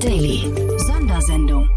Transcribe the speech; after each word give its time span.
Daily. 0.00 0.50
Sondersendung. 0.78 1.68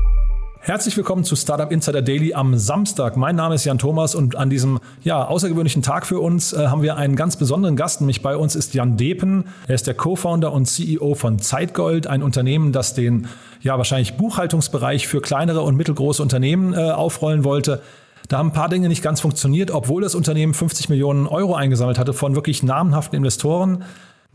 Herzlich 0.60 0.96
willkommen 0.96 1.26
zu 1.26 1.36
Startup 1.36 1.70
Insider 1.70 2.02
Daily 2.02 2.34
am 2.34 2.58
Samstag. 2.58 3.18
Mein 3.18 3.36
Name 3.36 3.56
ist 3.56 3.66
Jan 3.66 3.80
Thomas 3.80 4.16
und 4.16 4.38
an 4.38 4.50
diesem 4.50 4.80
ja, 5.02 5.26
außergewöhnlichen 5.26 5.82
Tag 5.82 6.06
für 6.06 6.22
uns 6.22 6.54
äh, 6.54 6.68
haben 6.68 6.82
wir 6.82 6.96
einen 6.96 7.18
ganz 7.18 7.36
besonderen 7.36 7.76
Gast. 7.76 8.00
Nämlich 8.00 8.22
bei 8.22 8.38
uns 8.38 8.56
ist 8.56 8.74
Jan 8.74 8.96
Depen. 8.96 9.50
Er 9.68 9.76
ist 9.76 9.88
der 9.88 9.94
Co-Founder 9.94 10.54
und 10.54 10.68
CEO 10.68 11.16
von 11.16 11.40
Zeitgold, 11.40 12.08
ein 12.08 12.24
Unternehmen, 12.24 12.72
das 12.72 12.94
den 12.94 13.28
ja 13.62 13.78
wahrscheinlich 13.78 14.16
Buchhaltungsbereich 14.16 15.06
für 15.06 15.20
kleinere 15.20 15.60
und 15.62 15.76
mittelgroße 15.76 16.22
Unternehmen 16.24 16.74
äh, 16.74 16.92
aufrollen 16.92 17.44
wollte. 17.44 17.82
Da 18.30 18.38
haben 18.38 18.50
ein 18.50 18.54
paar 18.54 18.70
Dinge 18.70 18.88
nicht 18.88 19.04
ganz 19.04 19.20
funktioniert, 19.20 19.70
obwohl 19.70 20.02
das 20.02 20.16
Unternehmen 20.16 20.54
50 20.54 20.88
Millionen 20.88 21.28
Euro 21.28 21.56
eingesammelt 21.56 22.00
hatte 22.00 22.14
von 22.14 22.36
wirklich 22.36 22.64
namenhaften 22.64 23.18
Investoren. 23.18 23.84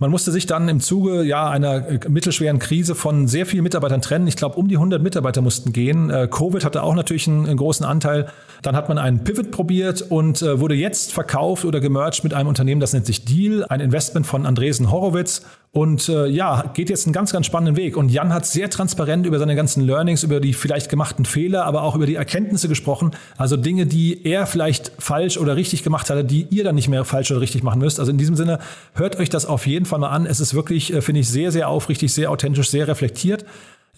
Man 0.00 0.12
musste 0.12 0.30
sich 0.30 0.46
dann 0.46 0.68
im 0.68 0.78
Zuge 0.78 1.24
ja, 1.24 1.50
einer 1.50 1.88
äh, 1.88 1.98
mittelschweren 2.08 2.60
Krise 2.60 2.94
von 2.94 3.26
sehr 3.26 3.46
vielen 3.46 3.64
Mitarbeitern 3.64 4.00
trennen. 4.00 4.28
Ich 4.28 4.36
glaube, 4.36 4.54
um 4.54 4.68
die 4.68 4.76
100 4.76 5.02
Mitarbeiter 5.02 5.40
mussten 5.40 5.72
gehen. 5.72 6.08
Äh, 6.08 6.28
Covid 6.30 6.64
hatte 6.64 6.84
auch 6.84 6.94
natürlich 6.94 7.26
einen, 7.26 7.46
einen 7.46 7.56
großen 7.56 7.84
Anteil. 7.84 8.28
Dann 8.62 8.76
hat 8.76 8.88
man 8.88 8.98
einen 8.98 9.24
Pivot 9.24 9.50
probiert 9.50 10.02
und 10.02 10.40
äh, 10.40 10.60
wurde 10.60 10.76
jetzt 10.76 11.12
verkauft 11.12 11.64
oder 11.64 11.80
gemerged 11.80 12.22
mit 12.22 12.32
einem 12.32 12.48
Unternehmen, 12.48 12.80
das 12.80 12.92
nennt 12.92 13.06
sich 13.06 13.24
Deal, 13.24 13.64
ein 13.64 13.80
Investment 13.80 14.24
von 14.24 14.46
Andresen 14.46 14.92
Horowitz. 14.92 15.42
Und 15.70 16.08
äh, 16.08 16.26
ja, 16.26 16.70
geht 16.72 16.88
jetzt 16.88 17.06
einen 17.06 17.12
ganz, 17.12 17.32
ganz 17.32 17.44
spannenden 17.44 17.76
Weg. 17.76 17.96
Und 17.96 18.08
Jan 18.08 18.32
hat 18.32 18.46
sehr 18.46 18.70
transparent 18.70 19.26
über 19.26 19.38
seine 19.38 19.54
ganzen 19.54 19.84
Learnings, 19.84 20.22
über 20.22 20.40
die 20.40 20.54
vielleicht 20.54 20.88
gemachten 20.88 21.26
Fehler, 21.26 21.66
aber 21.66 21.82
auch 21.82 21.94
über 21.94 22.06
die 22.06 22.14
Erkenntnisse 22.14 22.68
gesprochen. 22.68 23.10
Also 23.36 23.56
Dinge, 23.56 23.86
die 23.86 24.24
er 24.24 24.46
vielleicht 24.46 24.92
falsch 24.98 25.36
oder 25.36 25.56
richtig 25.56 25.82
gemacht 25.82 26.08
hatte, 26.08 26.24
die 26.24 26.46
ihr 26.50 26.64
dann 26.64 26.74
nicht 26.74 26.88
mehr 26.88 27.04
falsch 27.04 27.30
oder 27.30 27.42
richtig 27.42 27.62
machen 27.62 27.80
müsst. 27.80 28.00
Also 28.00 28.10
in 28.10 28.18
diesem 28.18 28.34
Sinne, 28.34 28.60
hört 28.94 29.20
euch 29.20 29.28
das 29.28 29.44
auf 29.44 29.66
jeden 29.66 29.84
Fall 29.84 29.98
mal 29.98 30.08
an. 30.08 30.24
Es 30.24 30.40
ist 30.40 30.54
wirklich, 30.54 30.92
äh, 30.92 31.02
finde 31.02 31.20
ich, 31.20 31.28
sehr, 31.28 31.52
sehr 31.52 31.68
aufrichtig, 31.68 32.14
sehr 32.14 32.30
authentisch, 32.30 32.70
sehr 32.70 32.88
reflektiert. 32.88 33.44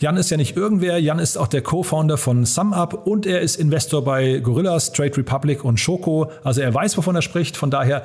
Jan 0.00 0.16
ist 0.16 0.30
ja 0.30 0.38
nicht 0.38 0.56
irgendwer, 0.56 0.98
Jan 0.98 1.18
ist 1.18 1.36
auch 1.36 1.46
der 1.46 1.60
Co-Founder 1.60 2.16
von 2.16 2.46
SumUp 2.46 3.06
und 3.06 3.26
er 3.26 3.42
ist 3.42 3.56
Investor 3.56 4.02
bei 4.02 4.38
Gorillas, 4.38 4.92
Trade 4.92 5.18
Republic 5.18 5.62
und 5.62 5.78
Schoko. 5.78 6.32
Also 6.42 6.62
er 6.62 6.72
weiß, 6.72 6.96
wovon 6.96 7.14
er 7.16 7.22
spricht. 7.22 7.56
Von 7.56 7.70
daher 7.70 8.02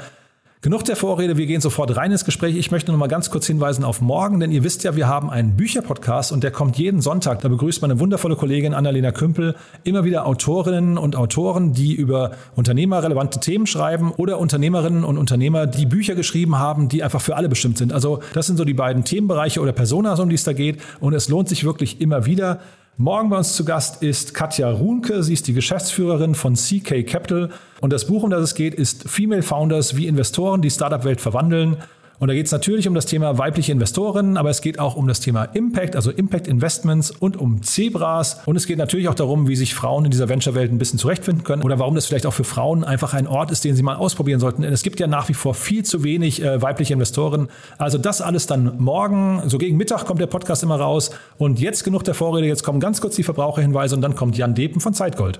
Genug 0.66 0.83
der 0.83 0.95
Vorrede, 0.95 1.38
wir 1.38 1.45
gehen 1.45 1.61
sofort 1.61 1.95
rein 1.95 2.11
ins 2.11 2.25
Gespräch. 2.25 2.55
Ich 2.55 2.71
möchte 2.71 2.91
noch 2.91 2.97
mal 2.97 3.05
ganz 3.05 3.30
kurz 3.30 3.45
hinweisen 3.45 3.85
auf 3.85 4.02
morgen, 4.02 4.39
denn 4.39 4.49
ihr 4.49 4.63
wisst 4.63 4.83
ja, 4.83 4.95
wir 4.95 5.08
haben 5.08 5.30
einen 5.30 5.55
Bücherpodcast 5.55 6.31
und 6.31 6.44
der 6.44 6.49
kommt 6.49 6.80
jeden 6.80 7.02
Sonntag. 7.02 7.41
Da 7.41 7.49
begrüßt 7.49 7.83
meine 7.83 7.99
wundervolle 7.99 8.35
Kollegin 8.35 8.73
Annalena 8.73 9.11
Kümpel 9.11 9.53
immer 9.83 10.05
wieder 10.05 10.25
Autorinnen 10.25 10.97
und 10.97 11.16
Autoren, 11.17 11.73
die 11.73 11.93
über 11.93 12.31
unternehmerrelevante 12.55 13.39
Themen 13.39 13.67
schreiben 13.67 14.11
oder 14.11 14.39
Unternehmerinnen 14.39 15.03
und 15.03 15.19
Unternehmer, 15.19 15.67
die 15.67 15.86
Bücher 15.86 16.16
geschrieben 16.16 16.58
haben, 16.58 16.89
die 16.89 17.03
einfach 17.03 17.21
für 17.21 17.36
alle 17.36 17.47
bestimmt 17.47 17.77
sind. 17.77 17.93
Also 17.93 18.21
das 18.33 18.47
sind 18.47 18.58
so 18.58 18.66
die 18.66 18.73
beiden 18.73 19.03
Themenbereiche 19.03 19.61
oder 19.61 19.71
Personas, 19.71 20.19
um 20.19 20.30
die 20.30 20.36
es 20.36 20.45
da 20.45 20.53
geht 20.53 20.81
und 20.99 21.13
es 21.13 21.30
lohnt 21.30 21.47
sich 21.47 21.63
wirklich 21.63 22.02
immer 22.02 22.25
wieder. 22.25 22.59
Morgen 22.97 23.29
bei 23.29 23.38
uns 23.38 23.57
zu 23.57 23.65
Gast 23.65 24.01
ist 24.01 24.33
Katja 24.33 24.71
Runke. 24.71 25.21
Sie 25.21 25.33
ist 25.33 25.47
die 25.47 25.53
Geschäftsführerin 25.53 26.33
von 26.33 26.53
CK 26.53 27.03
Capital. 27.05 27.49
Und 27.81 27.91
das 27.91 28.07
Buch, 28.07 28.23
um 28.23 28.29
das 28.29 28.41
es 28.41 28.55
geht, 28.55 28.73
ist 28.73 29.09
Female 29.09 29.43
Founders, 29.43 29.97
wie 29.97 30.07
Investoren 30.07 30.61
die 30.61 30.69
Startup-Welt 30.69 31.19
verwandeln. 31.19 31.75
Und 32.19 32.27
da 32.30 32.33
geht 32.33 32.45
es 32.45 32.52
natürlich 32.52 32.88
um 32.88 32.94
das 32.94 33.05
Thema 33.05 33.38
weibliche 33.38 33.71
Investorinnen, 33.71 34.38
aber 34.38 34.49
es 34.49 34.61
geht 34.61 34.80
auch 34.80 34.95
um 34.95 35.08
das 35.08 35.19
Thema 35.19 35.45
Impact, 35.45 35.95
also 35.95 36.11
Impact 36.11 36.47
Investments 36.47 37.11
und 37.11 37.38
um 37.38 37.61
Zebras. 37.63 38.39
Und 38.45 38.55
es 38.55 38.67
geht 38.67 38.77
natürlich 38.77 39.09
auch 39.09 39.16
darum, 39.16 39.47
wie 39.47 39.55
sich 39.55 39.73
Frauen 39.73 40.05
in 40.05 40.11
dieser 40.11 40.30
Venture-Welt 40.30 40.71
ein 40.71 40.77
bisschen 40.77 40.99
zurechtfinden 40.99 41.43
können 41.43 41.63
oder 41.63 41.80
warum 41.80 41.95
das 41.95 42.05
vielleicht 42.05 42.25
auch 42.25 42.33
für 42.33 42.43
Frauen 42.43 42.83
einfach 42.83 43.13
ein 43.13 43.27
Ort 43.27 43.52
ist, 43.52 43.63
den 43.63 43.75
sie 43.75 43.83
mal 43.83 43.95
ausprobieren 43.95 44.39
sollten. 44.39 44.61
Denn 44.61 44.73
es 44.73 44.83
gibt 44.83 44.99
ja 44.99 45.08
nach 45.08 45.30
wie 45.30 45.33
vor 45.33 45.53
viel 45.53 45.83
zu 45.83 46.03
wenig 46.03 46.41
äh, 46.41 46.61
weibliche 46.61 46.93
Investoren. 46.93 47.49
Also 47.77 47.97
das 47.97 48.21
alles 48.21 48.47
dann 48.47 48.77
morgen, 48.77 49.41
so 49.47 49.58
gegen 49.58 49.77
Mittag 49.77 50.05
kommt 50.05 50.21
der 50.21 50.27
Podcast 50.27 50.63
immer 50.63 50.80
raus. 50.80 51.11
Und 51.37 51.59
jetzt 51.59 51.83
genug 51.83 52.03
der 52.03 52.14
Vorrede, 52.14 52.47
jetzt 52.47 52.64
kommen 52.64 52.80
ganz 52.80 53.02
kurz 53.02 53.15
die 53.15 53.23
Verbraucherhinweise 53.23 53.95
und 53.95 54.02
dann 54.02 54.15
kommt 54.15 54.37
Jan 54.37 54.55
Depen 54.55 54.80
von 54.80 54.93
Zeitgold. 54.93 55.39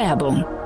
Werbung 0.00 0.59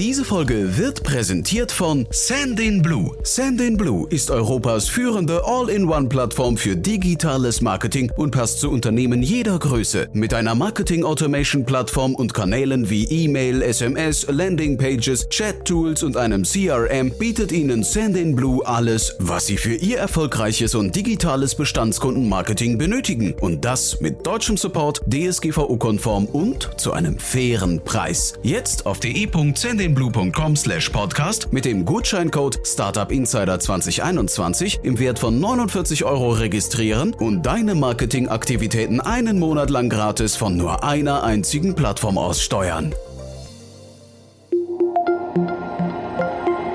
diese 0.00 0.24
Folge 0.24 0.78
wird 0.78 1.02
präsentiert 1.02 1.70
von 1.70 2.06
Sandin 2.10 2.80
Blue. 2.80 3.14
Sandin 3.22 3.76
Blue 3.76 4.08
ist 4.08 4.30
Europas 4.30 4.88
führende 4.88 5.42
All-in-One-Plattform 5.44 6.56
für 6.56 6.74
digitales 6.74 7.60
Marketing 7.60 8.10
und 8.16 8.30
passt 8.30 8.60
zu 8.60 8.70
Unternehmen 8.70 9.22
jeder 9.22 9.58
Größe. 9.58 10.08
Mit 10.14 10.32
einer 10.32 10.54
Marketing-Automation-Plattform 10.54 12.14
und 12.14 12.32
Kanälen 12.32 12.88
wie 12.88 13.04
E-Mail, 13.04 13.60
SMS, 13.60 14.26
Landing-Pages, 14.26 15.28
Chat-Tools 15.28 16.02
und 16.02 16.16
einem 16.16 16.44
CRM 16.44 17.10
bietet 17.18 17.52
Ihnen 17.52 17.82
Sandin 17.82 18.34
Blue 18.34 18.66
alles, 18.66 19.16
was 19.18 19.48
Sie 19.48 19.58
für 19.58 19.74
Ihr 19.74 19.98
erfolgreiches 19.98 20.74
und 20.74 20.96
digitales 20.96 21.54
Bestandskundenmarketing 21.54 22.78
benötigen. 22.78 23.34
Und 23.38 23.66
das 23.66 24.00
mit 24.00 24.26
deutschem 24.26 24.56
Support, 24.56 25.02
DSGVO-konform 25.12 26.24
und 26.24 26.70
zu 26.78 26.94
einem 26.94 27.18
fairen 27.18 27.84
Preis. 27.84 28.32
Jetzt 28.42 28.86
auf 28.86 28.98
de.sandinblue 28.98 29.89
blue.com 29.94 30.56
slash 30.56 30.88
podcast 30.90 31.52
mit 31.52 31.64
dem 31.64 31.84
Gutscheincode 31.84 32.60
Startup 32.64 33.10
Insider 33.10 33.58
2021 33.58 34.80
im 34.82 34.98
Wert 34.98 35.18
von 35.18 35.40
49 35.40 36.04
Euro 36.04 36.30
registrieren 36.32 37.14
und 37.14 37.44
deine 37.44 37.74
Marketingaktivitäten 37.74 39.00
einen 39.00 39.38
Monat 39.38 39.70
lang 39.70 39.88
gratis 39.88 40.36
von 40.36 40.56
nur 40.56 40.84
einer 40.84 41.22
einzigen 41.22 41.74
Plattform 41.74 42.18
aus 42.18 42.42
steuern. 42.42 42.94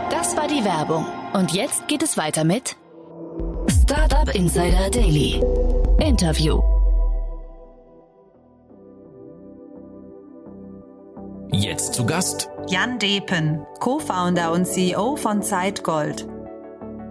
Das 0.10 0.36
war 0.36 0.48
die 0.48 0.64
Werbung. 0.64 1.06
Und 1.34 1.52
jetzt 1.52 1.88
geht 1.88 2.04
es 2.04 2.18
weiter 2.18 2.44
mit 2.44 2.76
Startup 3.70 4.34
Insider 4.34 4.90
Daily. 4.90 5.42
Interview. 6.00 6.75
Gast 12.16 12.50
Jan 12.70 12.98
Depen, 12.98 13.66
Co-Founder 13.82 14.54
und 14.54 14.66
CEO 14.66 15.18
von 15.18 15.42
Zeitgold. 15.42 16.26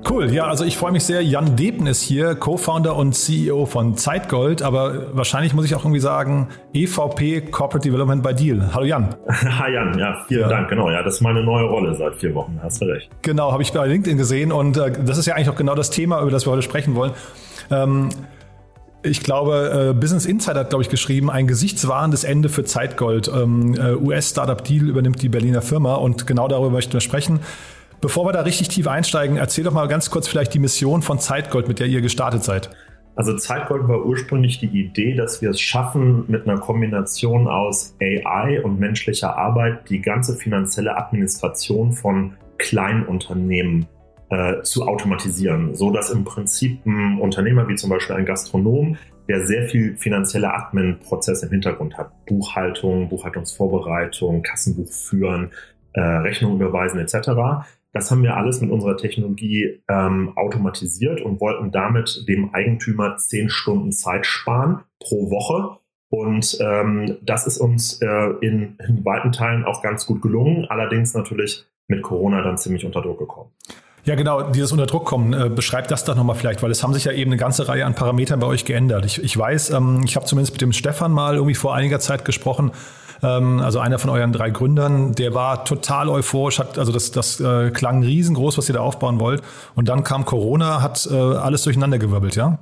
Cool, 0.09 0.33
ja, 0.33 0.47
also 0.47 0.65
ich 0.65 0.79
freue 0.79 0.93
mich 0.93 1.05
sehr. 1.05 1.23
Jan 1.23 1.57
Depen 1.57 1.87
ist 1.87 2.01
hier, 2.01 2.35
Co-Founder 2.35 2.97
und 2.97 3.13
CEO 3.13 3.67
von 3.67 3.99
Zeitgold, 3.99 4.63
aber 4.63 5.15
wahrscheinlich 5.15 5.53
muss 5.53 5.67
ich 5.67 5.75
auch 5.75 5.85
irgendwie 5.85 6.01
sagen, 6.01 6.49
EVP 6.73 7.51
Corporate 7.51 7.87
Development 7.87 8.23
bei 8.23 8.33
Deal. 8.33 8.71
Hallo 8.73 8.87
Jan. 8.87 9.15
Hi 9.29 9.75
Jan, 9.75 9.99
ja, 9.99 10.25
vielen 10.27 10.41
ja. 10.41 10.49
Dank, 10.49 10.71
genau. 10.71 10.89
Ja, 10.89 11.03
das 11.03 11.17
ist 11.17 11.21
meine 11.21 11.45
neue 11.45 11.67
Rolle 11.67 11.95
seit 11.97 12.17
vier 12.17 12.35
Wochen, 12.35 12.59
hast 12.63 12.81
du 12.81 12.87
recht. 12.87 13.11
Genau, 13.21 13.53
habe 13.53 13.63
ich 13.63 13.75
bei 13.75 13.87
LinkedIn 13.87 14.17
gesehen 14.17 14.53
und 14.53 14.79
äh, 14.79 14.91
das 15.05 15.19
ist 15.19 15.27
ja 15.27 15.35
eigentlich 15.35 15.51
auch 15.51 15.57
genau 15.57 15.75
das 15.75 15.91
Thema, 15.91 16.23
über 16.23 16.31
das 16.31 16.47
wir 16.47 16.53
heute 16.53 16.63
sprechen 16.63 16.95
wollen. 16.95 17.13
Ähm, 17.71 18.09
ich 19.05 19.23
glaube, 19.23 19.91
äh, 19.91 19.95
Business 19.95 20.25
Insider 20.25 20.61
hat, 20.61 20.71
glaube 20.71 20.83
ich, 20.83 20.89
geschrieben, 20.89 21.31
ein 21.31 21.47
gesichtswahrendes 21.47 22.25
Ende 22.25 22.49
für 22.49 22.65
Zeitgold. 22.65 23.29
Ähm, 23.29 23.75
äh, 23.75 23.95
US-Startup 23.95 24.63
Deal 24.65 24.89
übernimmt 24.89 25.21
die 25.23 25.29
Berliner 25.29 25.63
Firma 25.63 25.95
und 25.95 26.27
genau 26.27 26.49
darüber 26.49 26.71
möchten 26.71 26.95
wir 26.95 27.01
sprechen. 27.01 27.41
Bevor 28.01 28.27
wir 28.27 28.33
da 28.33 28.41
richtig 28.41 28.69
tief 28.69 28.87
einsteigen, 28.87 29.37
erzähl 29.37 29.65
doch 29.65 29.73
mal 29.73 29.89
ganz 29.89 30.11
kurz 30.11 30.27
vielleicht 30.27 30.55
die 30.55 30.59
Mission 30.59 31.03
von 31.03 31.19
Zeitgold, 31.19 31.69
mit 31.69 31.81
der 31.81 31.87
ihr 31.87 32.01
gestartet 32.01 32.45
seid. 32.45 32.71
Also 33.17 33.37
Zeitgold 33.37 33.87
war 33.89 34.05
ursprünglich 34.05 34.59
die 34.59 34.67
Idee, 34.67 35.15
dass 35.15 35.41
wir 35.41 35.51
es 35.51 35.61
schaffen, 35.61 36.25
mit 36.27 36.49
einer 36.49 36.59
Kombination 36.59 37.47
aus 37.47 37.95
AI 38.03 38.61
und 38.63 38.81
menschlicher 38.81 39.37
Arbeit 39.37 39.89
die 39.89 40.01
ganze 40.01 40.35
finanzielle 40.35 40.97
Administration 40.97 41.93
von 41.93 42.35
Kleinunternehmen 42.59 43.87
äh, 44.35 44.63
zu 44.63 44.83
automatisieren, 44.87 45.75
so 45.75 45.93
dass 45.93 46.11
im 46.11 46.25
Prinzip 46.25 46.85
ein 46.87 47.21
Unternehmer 47.21 47.69
wie 47.69 47.77
zum 47.77 47.91
Beispiel 47.91 48.17
ein 48.17 48.27
Gastronom, 48.27 48.97
der 49.29 49.47
sehr 49.47 49.69
viel 49.69 49.97
finanzielle 49.97 50.53
Admin-Prozesse 50.53 51.47
im 51.47 51.53
Hintergrund 51.53 51.97
hat, 51.97 52.11
Buchhaltung, 52.27 53.09
Buchhaltungsvorbereitung, 53.09 54.43
Kassenbuch 54.43 54.91
führen, 54.93 55.53
äh, 55.93 56.01
Rechnung 56.01 56.57
überweisen 56.57 56.99
etc. 56.99 57.31
Das 57.93 58.11
haben 58.11 58.25
wir 58.25 58.37
alles 58.37 58.61
mit 58.61 58.73
unserer 58.73 58.97
Technologie 58.97 59.81
ähm, 59.89 60.37
automatisiert 60.37 61.21
und 61.21 61.41
wollten 61.41 61.71
damit 61.71 62.25
dem 62.27 62.53
Eigentümer 62.53 63.17
zehn 63.19 63.49
Stunden 63.49 63.93
Zeit 63.93 64.27
sparen 64.27 64.81
pro 64.99 65.31
Woche. 65.31 65.79
Und 66.09 66.59
ähm, 66.61 67.19
das 67.23 67.47
ist 67.47 67.59
uns 67.59 68.01
äh, 68.03 68.31
in, 68.41 68.77
in 68.87 69.05
weiten 69.05 69.31
Teilen 69.31 69.65
auch 69.65 69.81
ganz 69.81 70.07
gut 70.07 70.23
gelungen, 70.23 70.67
allerdings 70.69 71.15
natürlich 71.15 71.67
mit 71.87 72.03
Corona 72.03 72.43
dann 72.43 72.59
ziemlich 72.59 72.85
unter 72.85 73.01
Druck 73.01 73.19
gekommen. 73.21 73.51
Ja, 74.05 74.17
genau, 74.17 74.43
dieses 74.43 74.71
Unterdruckkommen, 74.71 75.33
äh, 75.33 75.49
beschreibt 75.49 75.91
das 75.91 76.05
doch 76.05 76.15
nochmal 76.15 76.37
vielleicht, 76.37 76.63
weil 76.63 76.71
es 76.71 76.83
haben 76.83 76.93
sich 76.93 77.05
ja 77.05 77.13
eben 77.13 77.31
eine 77.31 77.39
ganze 77.39 77.69
Reihe 77.69 77.87
an 77.87 77.95
Parametern 77.95 78.39
bei 78.39 78.47
euch 78.47 78.67
geändert. 78.67 79.07
Ich, 79.07 79.23
ich 79.23 79.37
weiß, 79.37 79.71
ähm, 79.71 80.03
ich 80.05 80.17
habe 80.17 80.27
zumindest 80.27 80.53
mit 80.53 80.61
dem 80.61 80.73
Stefan 80.73 81.11
mal 81.11 81.37
irgendwie 81.37 81.55
vor 81.55 81.75
einiger 81.75 82.01
Zeit 82.01 82.27
gesprochen, 82.27 82.73
ähm, 83.23 83.61
also 83.61 83.79
einer 83.79 83.99
von 83.99 84.11
euren 84.11 84.33
drei 84.33 84.51
Gründern, 84.51 85.13
der 85.15 85.33
war 85.33 85.65
total 85.65 86.11
euphorisch, 86.11 86.59
hat, 86.59 86.79
also 86.79 86.93
das, 86.93 87.13
das 87.13 87.41
äh, 87.41 87.71
klang 87.71 88.03
riesengroß, 88.03 88.59
was 88.59 88.69
ihr 88.69 88.75
da 88.75 88.81
aufbauen 88.81 89.21
wollt. 89.21 89.43
Und 89.75 89.89
dann 89.89 90.05
kam 90.05 90.27
Corona, 90.27 90.83
hat 90.83 91.09
äh, 91.11 91.15
alles 91.15 91.63
durcheinander 91.63 91.99
gewirbelt, 91.99 92.37
ja? 92.37 92.59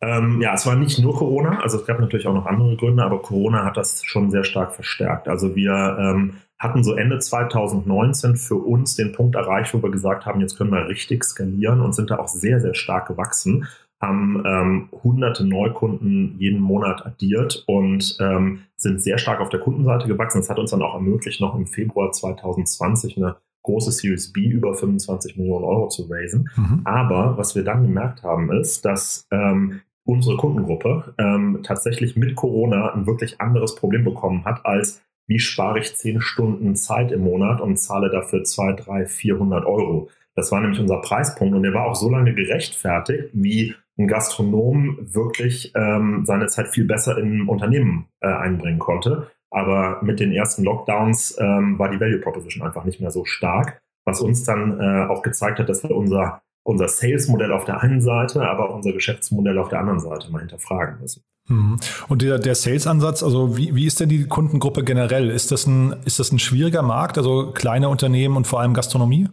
Ähm, 0.00 0.40
ja, 0.40 0.54
es 0.54 0.66
war 0.66 0.74
nicht 0.74 0.98
nur 0.98 1.14
Corona, 1.14 1.60
also 1.60 1.78
es 1.78 1.86
gab 1.86 2.00
natürlich 2.00 2.26
auch 2.26 2.34
noch 2.34 2.46
andere 2.46 2.74
Gründe, 2.76 3.04
aber 3.04 3.20
Corona 3.20 3.64
hat 3.64 3.76
das 3.76 4.02
schon 4.04 4.30
sehr 4.30 4.44
stark 4.44 4.74
verstärkt. 4.74 5.28
Also 5.28 5.54
wir 5.54 5.96
ähm, 6.00 6.34
hatten 6.60 6.84
so 6.84 6.94
Ende 6.94 7.18
2019 7.18 8.36
für 8.36 8.56
uns 8.56 8.94
den 8.94 9.12
Punkt 9.12 9.34
erreicht, 9.34 9.72
wo 9.72 9.82
wir 9.82 9.90
gesagt 9.90 10.26
haben, 10.26 10.40
jetzt 10.40 10.58
können 10.58 10.70
wir 10.70 10.88
richtig 10.88 11.24
skalieren 11.24 11.80
und 11.80 11.94
sind 11.94 12.10
da 12.10 12.18
auch 12.18 12.28
sehr, 12.28 12.60
sehr 12.60 12.74
stark 12.74 13.08
gewachsen, 13.08 13.66
haben 13.98 14.42
ähm, 14.46 14.88
hunderte 15.02 15.44
Neukunden 15.46 16.36
jeden 16.38 16.60
Monat 16.60 17.04
addiert 17.04 17.64
und 17.66 18.16
ähm, 18.20 18.60
sind 18.76 19.02
sehr 19.02 19.18
stark 19.18 19.40
auf 19.40 19.48
der 19.48 19.60
Kundenseite 19.60 20.06
gewachsen. 20.06 20.38
Das 20.38 20.50
hat 20.50 20.58
uns 20.58 20.70
dann 20.70 20.82
auch 20.82 20.94
ermöglicht, 20.94 21.40
noch 21.40 21.54
im 21.54 21.66
Februar 21.66 22.12
2020 22.12 23.16
eine 23.16 23.36
große 23.62 23.92
Series 23.92 24.32
B 24.32 24.46
über 24.46 24.74
25 24.74 25.36
Millionen 25.36 25.64
Euro 25.64 25.88
zu 25.88 26.08
raisen. 26.10 26.50
Mhm. 26.56 26.82
Aber 26.84 27.36
was 27.38 27.54
wir 27.54 27.64
dann 27.64 27.82
gemerkt 27.82 28.22
haben, 28.22 28.52
ist, 28.52 28.84
dass 28.84 29.26
ähm, 29.30 29.80
unsere 30.04 30.36
Kundengruppe 30.36 31.14
ähm, 31.18 31.60
tatsächlich 31.62 32.16
mit 32.16 32.36
Corona 32.36 32.92
ein 32.94 33.06
wirklich 33.06 33.40
anderes 33.40 33.74
Problem 33.74 34.04
bekommen 34.04 34.44
hat, 34.44 34.64
als 34.64 35.02
wie 35.30 35.38
spare 35.38 35.78
ich 35.78 35.94
10 35.94 36.20
Stunden 36.20 36.74
Zeit 36.74 37.12
im 37.12 37.22
Monat 37.22 37.60
und 37.60 37.76
zahle 37.76 38.10
dafür 38.10 38.42
2, 38.42 38.72
3, 38.72 39.06
400 39.06 39.64
Euro. 39.64 40.10
Das 40.34 40.50
war 40.50 40.60
nämlich 40.60 40.80
unser 40.80 41.00
Preispunkt 41.00 41.54
und 41.54 41.62
der 41.62 41.72
war 41.72 41.86
auch 41.86 41.94
so 41.94 42.10
lange 42.10 42.34
gerechtfertigt, 42.34 43.30
wie 43.32 43.76
ein 43.96 44.08
Gastronom 44.08 44.98
wirklich 45.00 45.72
ähm, 45.76 46.24
seine 46.24 46.48
Zeit 46.48 46.66
viel 46.66 46.84
besser 46.84 47.16
in 47.16 47.42
ein 47.42 47.48
Unternehmen 47.48 48.08
äh, 48.20 48.26
einbringen 48.26 48.80
konnte. 48.80 49.30
Aber 49.52 50.00
mit 50.02 50.18
den 50.18 50.32
ersten 50.32 50.64
Lockdowns 50.64 51.36
ähm, 51.38 51.78
war 51.78 51.90
die 51.90 52.00
Value 52.00 52.18
Proposition 52.18 52.66
einfach 52.66 52.84
nicht 52.84 53.00
mehr 53.00 53.12
so 53.12 53.24
stark, 53.24 53.80
was 54.04 54.20
uns 54.20 54.42
dann 54.42 54.80
äh, 54.80 55.06
auch 55.08 55.22
gezeigt 55.22 55.60
hat, 55.60 55.68
dass 55.68 55.84
wir 55.84 55.94
unser 55.94 56.42
unser 56.62 56.88
Sales-Modell 56.88 57.52
auf 57.52 57.64
der 57.64 57.82
einen 57.82 58.00
Seite, 58.00 58.42
aber 58.42 58.74
unser 58.74 58.92
Geschäftsmodell 58.92 59.58
auf 59.58 59.68
der 59.68 59.80
anderen 59.80 60.00
Seite 60.00 60.30
mal 60.30 60.40
hinterfragen 60.40 61.00
müssen. 61.00 61.22
Mhm. 61.50 61.78
Und 62.08 62.22
der, 62.22 62.38
der 62.38 62.54
Sales-Ansatz, 62.54 63.22
also 63.22 63.56
wie, 63.56 63.74
wie 63.74 63.86
ist 63.86 64.00
denn 64.00 64.08
die 64.08 64.26
Kundengruppe 64.26 64.84
generell? 64.84 65.30
Ist 65.30 65.50
das, 65.50 65.66
ein, 65.66 65.96
ist 66.04 66.18
das 66.18 66.32
ein 66.32 66.38
schwieriger 66.38 66.82
Markt, 66.82 67.18
also 67.18 67.50
kleine 67.52 67.88
Unternehmen 67.88 68.36
und 68.36 68.46
vor 68.46 68.60
allem 68.60 68.72
Gastronomie? 68.72 69.28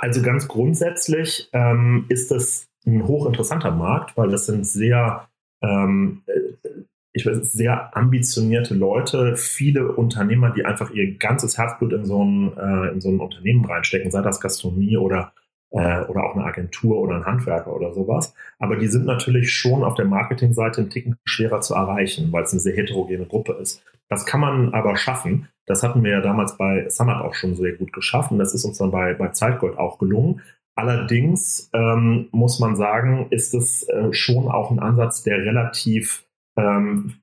Also 0.00 0.22
ganz 0.22 0.48
grundsätzlich 0.48 1.48
ähm, 1.52 2.06
ist 2.08 2.30
das 2.30 2.68
ein 2.86 3.06
hochinteressanter 3.06 3.72
Markt, 3.72 4.16
weil 4.16 4.30
das 4.30 4.46
sind 4.46 4.66
sehr, 4.66 5.28
ähm, 5.62 6.22
äh, 6.26 6.70
ich 7.12 7.26
weiß, 7.26 7.52
sehr 7.52 7.96
ambitionierte 7.96 8.74
Leute, 8.74 9.36
viele 9.36 9.92
Unternehmer, 9.92 10.50
die 10.50 10.64
einfach 10.64 10.90
ihr 10.90 11.18
ganzes 11.18 11.58
Herzblut 11.58 11.92
in 11.92 12.04
so 12.04 12.24
ein, 12.24 12.56
äh, 12.56 12.92
in 12.92 13.00
so 13.00 13.10
ein 13.10 13.20
Unternehmen 13.20 13.64
reinstecken, 13.64 14.10
sei 14.10 14.22
das 14.22 14.40
Gastronomie 14.40 14.96
oder 14.96 15.32
äh, 15.72 16.02
oder 16.02 16.24
auch 16.24 16.34
eine 16.34 16.44
Agentur 16.44 16.98
oder 16.98 17.16
ein 17.16 17.26
Handwerker 17.26 17.74
oder 17.74 17.92
sowas. 17.92 18.34
Aber 18.58 18.76
die 18.76 18.88
sind 18.88 19.06
natürlich 19.06 19.52
schon 19.52 19.82
auf 19.82 19.94
der 19.94 20.04
Marketingseite 20.04 20.82
ein 20.82 20.90
Ticken 20.90 21.16
schwerer 21.24 21.60
zu 21.60 21.74
erreichen, 21.74 22.32
weil 22.32 22.44
es 22.44 22.52
eine 22.52 22.60
sehr 22.60 22.76
heterogene 22.76 23.26
Gruppe 23.26 23.54
ist. 23.54 23.82
Das 24.08 24.26
kann 24.26 24.40
man 24.40 24.74
aber 24.74 24.96
schaffen. 24.96 25.48
Das 25.66 25.82
hatten 25.82 26.04
wir 26.04 26.10
ja 26.10 26.20
damals 26.20 26.56
bei 26.58 26.88
Summit 26.88 27.16
auch 27.16 27.34
schon 27.34 27.54
sehr 27.54 27.72
gut 27.72 27.92
geschafft 27.92 28.30
und 28.30 28.38
das 28.38 28.52
ist 28.54 28.64
uns 28.64 28.78
dann 28.78 28.90
bei, 28.90 29.14
bei 29.14 29.28
Zeitgold 29.28 29.78
auch 29.78 29.98
gelungen. 29.98 30.42
Allerdings 30.74 31.70
ähm, 31.72 32.28
muss 32.32 32.58
man 32.58 32.76
sagen, 32.76 33.28
ist 33.30 33.54
es 33.54 33.88
äh, 33.88 34.12
schon 34.12 34.48
auch 34.48 34.70
ein 34.70 34.80
Ansatz, 34.80 35.22
der 35.22 35.38
relativ 35.38 36.24
ähm, 36.56 37.14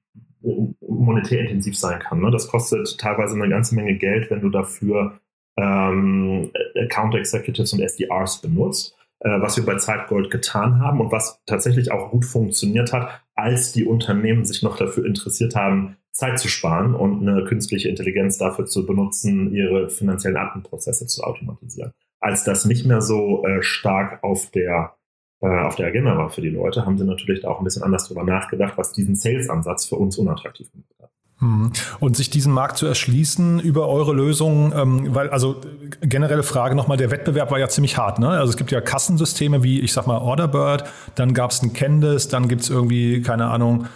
monetär 0.42 1.42
intensiv 1.42 1.78
sein 1.78 2.00
kann. 2.00 2.22
Ne? 2.22 2.32
Das 2.32 2.48
kostet 2.48 2.98
teilweise 3.00 3.36
eine 3.36 3.50
ganze 3.50 3.76
Menge 3.76 3.96
Geld, 3.96 4.30
wenn 4.30 4.42
du 4.42 4.50
dafür 4.50 5.20
ähm, 5.60 6.52
Account 6.76 7.16
Executives 7.16 7.74
und 7.74 7.82
SDRs 7.82 8.42
benutzt, 8.42 8.96
äh, 9.20 9.42
was 9.42 9.58
wir 9.58 9.66
bei 9.66 9.76
Zeitgold 9.76 10.32
getan 10.32 10.80
haben 10.80 11.02
und 11.02 11.12
was 11.12 11.42
tatsächlich 11.46 11.92
auch 11.92 12.12
gut 12.12 12.26
funktioniert 12.26 12.94
hat, 12.94 13.22
als 13.36 13.72
die 13.72 13.86
Unternehmen 13.86 14.46
sich 14.46 14.64
noch 14.64 14.78
dafür 14.78 15.06
interessiert 15.06 15.56
haben, 15.56 15.98
Zeit 16.12 16.40
zu 16.40 16.48
sparen 16.48 16.96
und 16.96 17.28
eine 17.28 17.44
künstliche 17.46 17.90
Intelligenz 17.90 18.38
dafür 18.38 18.66
zu 18.66 18.86
benutzen, 18.86 19.54
ihre 19.54 19.90
finanziellen 19.90 20.38
Aktenprozesse 20.38 21.08
zu 21.08 21.24
automatisieren. 21.24 21.92
Als 22.20 22.44
das 22.44 22.66
nicht 22.66 22.86
mehr 22.86 23.02
so 23.02 23.46
äh, 23.46 23.62
stark 23.62 24.24
auf 24.24 24.52
der 24.52 24.96
äh, 25.42 25.48
auf 25.48 25.76
der 25.76 25.88
Agenda 25.88 26.18
war 26.18 26.30
für 26.30 26.42
die 26.42 26.50
Leute, 26.50 26.86
haben 26.86 26.98
sie 26.98 27.06
natürlich 27.06 27.42
da 27.42 27.50
auch 27.50 27.60
ein 27.60 27.64
bisschen 27.64 27.84
anders 27.84 28.08
drüber 28.08 28.24
nachgedacht, 28.24 28.78
was 28.78 28.92
diesen 28.92 29.16
Sales-Ansatz 29.16 29.86
für 29.86 29.96
uns 29.96 30.18
unattraktiv 30.18 30.70
gemacht 30.72 30.94
hat. 31.02 31.12
Mhm. 31.40 31.72
Und 32.00 32.18
sich 32.18 32.30
diesen 32.30 32.54
Markt 32.54 32.78
zu 32.78 32.86
erschließen 32.86 33.60
über 33.60 33.88
eure 33.88 34.14
Lösung, 34.14 34.74
ähm, 34.76 35.16
weil 35.16 35.30
also 35.30 35.62
generelle 36.02 36.44
Frage 36.44 36.76
nochmal, 36.76 36.98
der 36.98 37.12
Wettbewerb 37.12 37.52
war 37.52 37.60
ja 37.60 37.70
ziemlich 37.70 37.98
hart. 37.98 38.20
Ne? 38.20 38.30
Also 38.30 38.52
es 38.52 38.58
gibt 38.58 38.72
ja 38.72 38.82
Kassensysteme 38.82 39.64
wie, 39.64 39.80
ich 39.80 39.94
sag 39.94 40.06
mal, 40.06 40.18
Orderbird, 40.18 40.84
dann 41.16 41.34
gab 41.34 41.52
es 41.52 41.62
ein 41.62 41.72
Candice, 41.72 42.28
dann 42.28 42.50
gibt 42.50 42.64
es 42.64 42.70
irgendwie, 42.70 43.22
keine 43.22 43.48
Ahnung, 43.48 43.88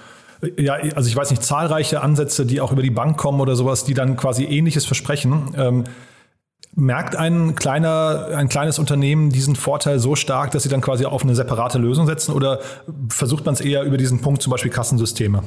ja, 0.58 0.74
also 0.74 1.08
ich 1.08 1.16
weiß 1.16 1.32
nicht, 1.32 1.44
zahlreiche 1.44 2.02
Ansätze, 2.02 2.46
die 2.46 2.62
auch 2.62 2.72
über 2.72 2.82
die 2.82 2.90
Bank 2.90 3.18
kommen 3.18 3.40
oder 3.40 3.56
sowas, 3.56 3.86
die 3.86 3.94
dann 3.94 4.18
quasi 4.18 4.44
ähnliches 4.44 4.86
versprechen. 4.86 5.54
Ähm, 5.58 5.84
merkt 6.76 7.16
ein 7.16 7.56
kleiner, 7.56 8.30
ein 8.36 8.50
kleines 8.50 8.80
Unternehmen 8.80 9.30
diesen 9.30 9.56
Vorteil 9.56 10.00
so 10.00 10.16
stark, 10.16 10.52
dass 10.52 10.64
sie 10.64 10.70
dann 10.70 10.82
quasi 10.82 11.06
auf 11.06 11.24
eine 11.24 11.36
separate 11.36 11.78
Lösung 11.78 12.08
setzen 12.08 12.34
oder 12.34 12.60
versucht 13.10 13.46
man 13.46 13.54
es 13.54 13.62
eher 13.62 13.84
über 13.84 13.98
diesen 13.98 14.22
Punkt, 14.22 14.42
zum 14.42 14.52
Beispiel 14.52 14.72
Kassensysteme? 14.72 15.44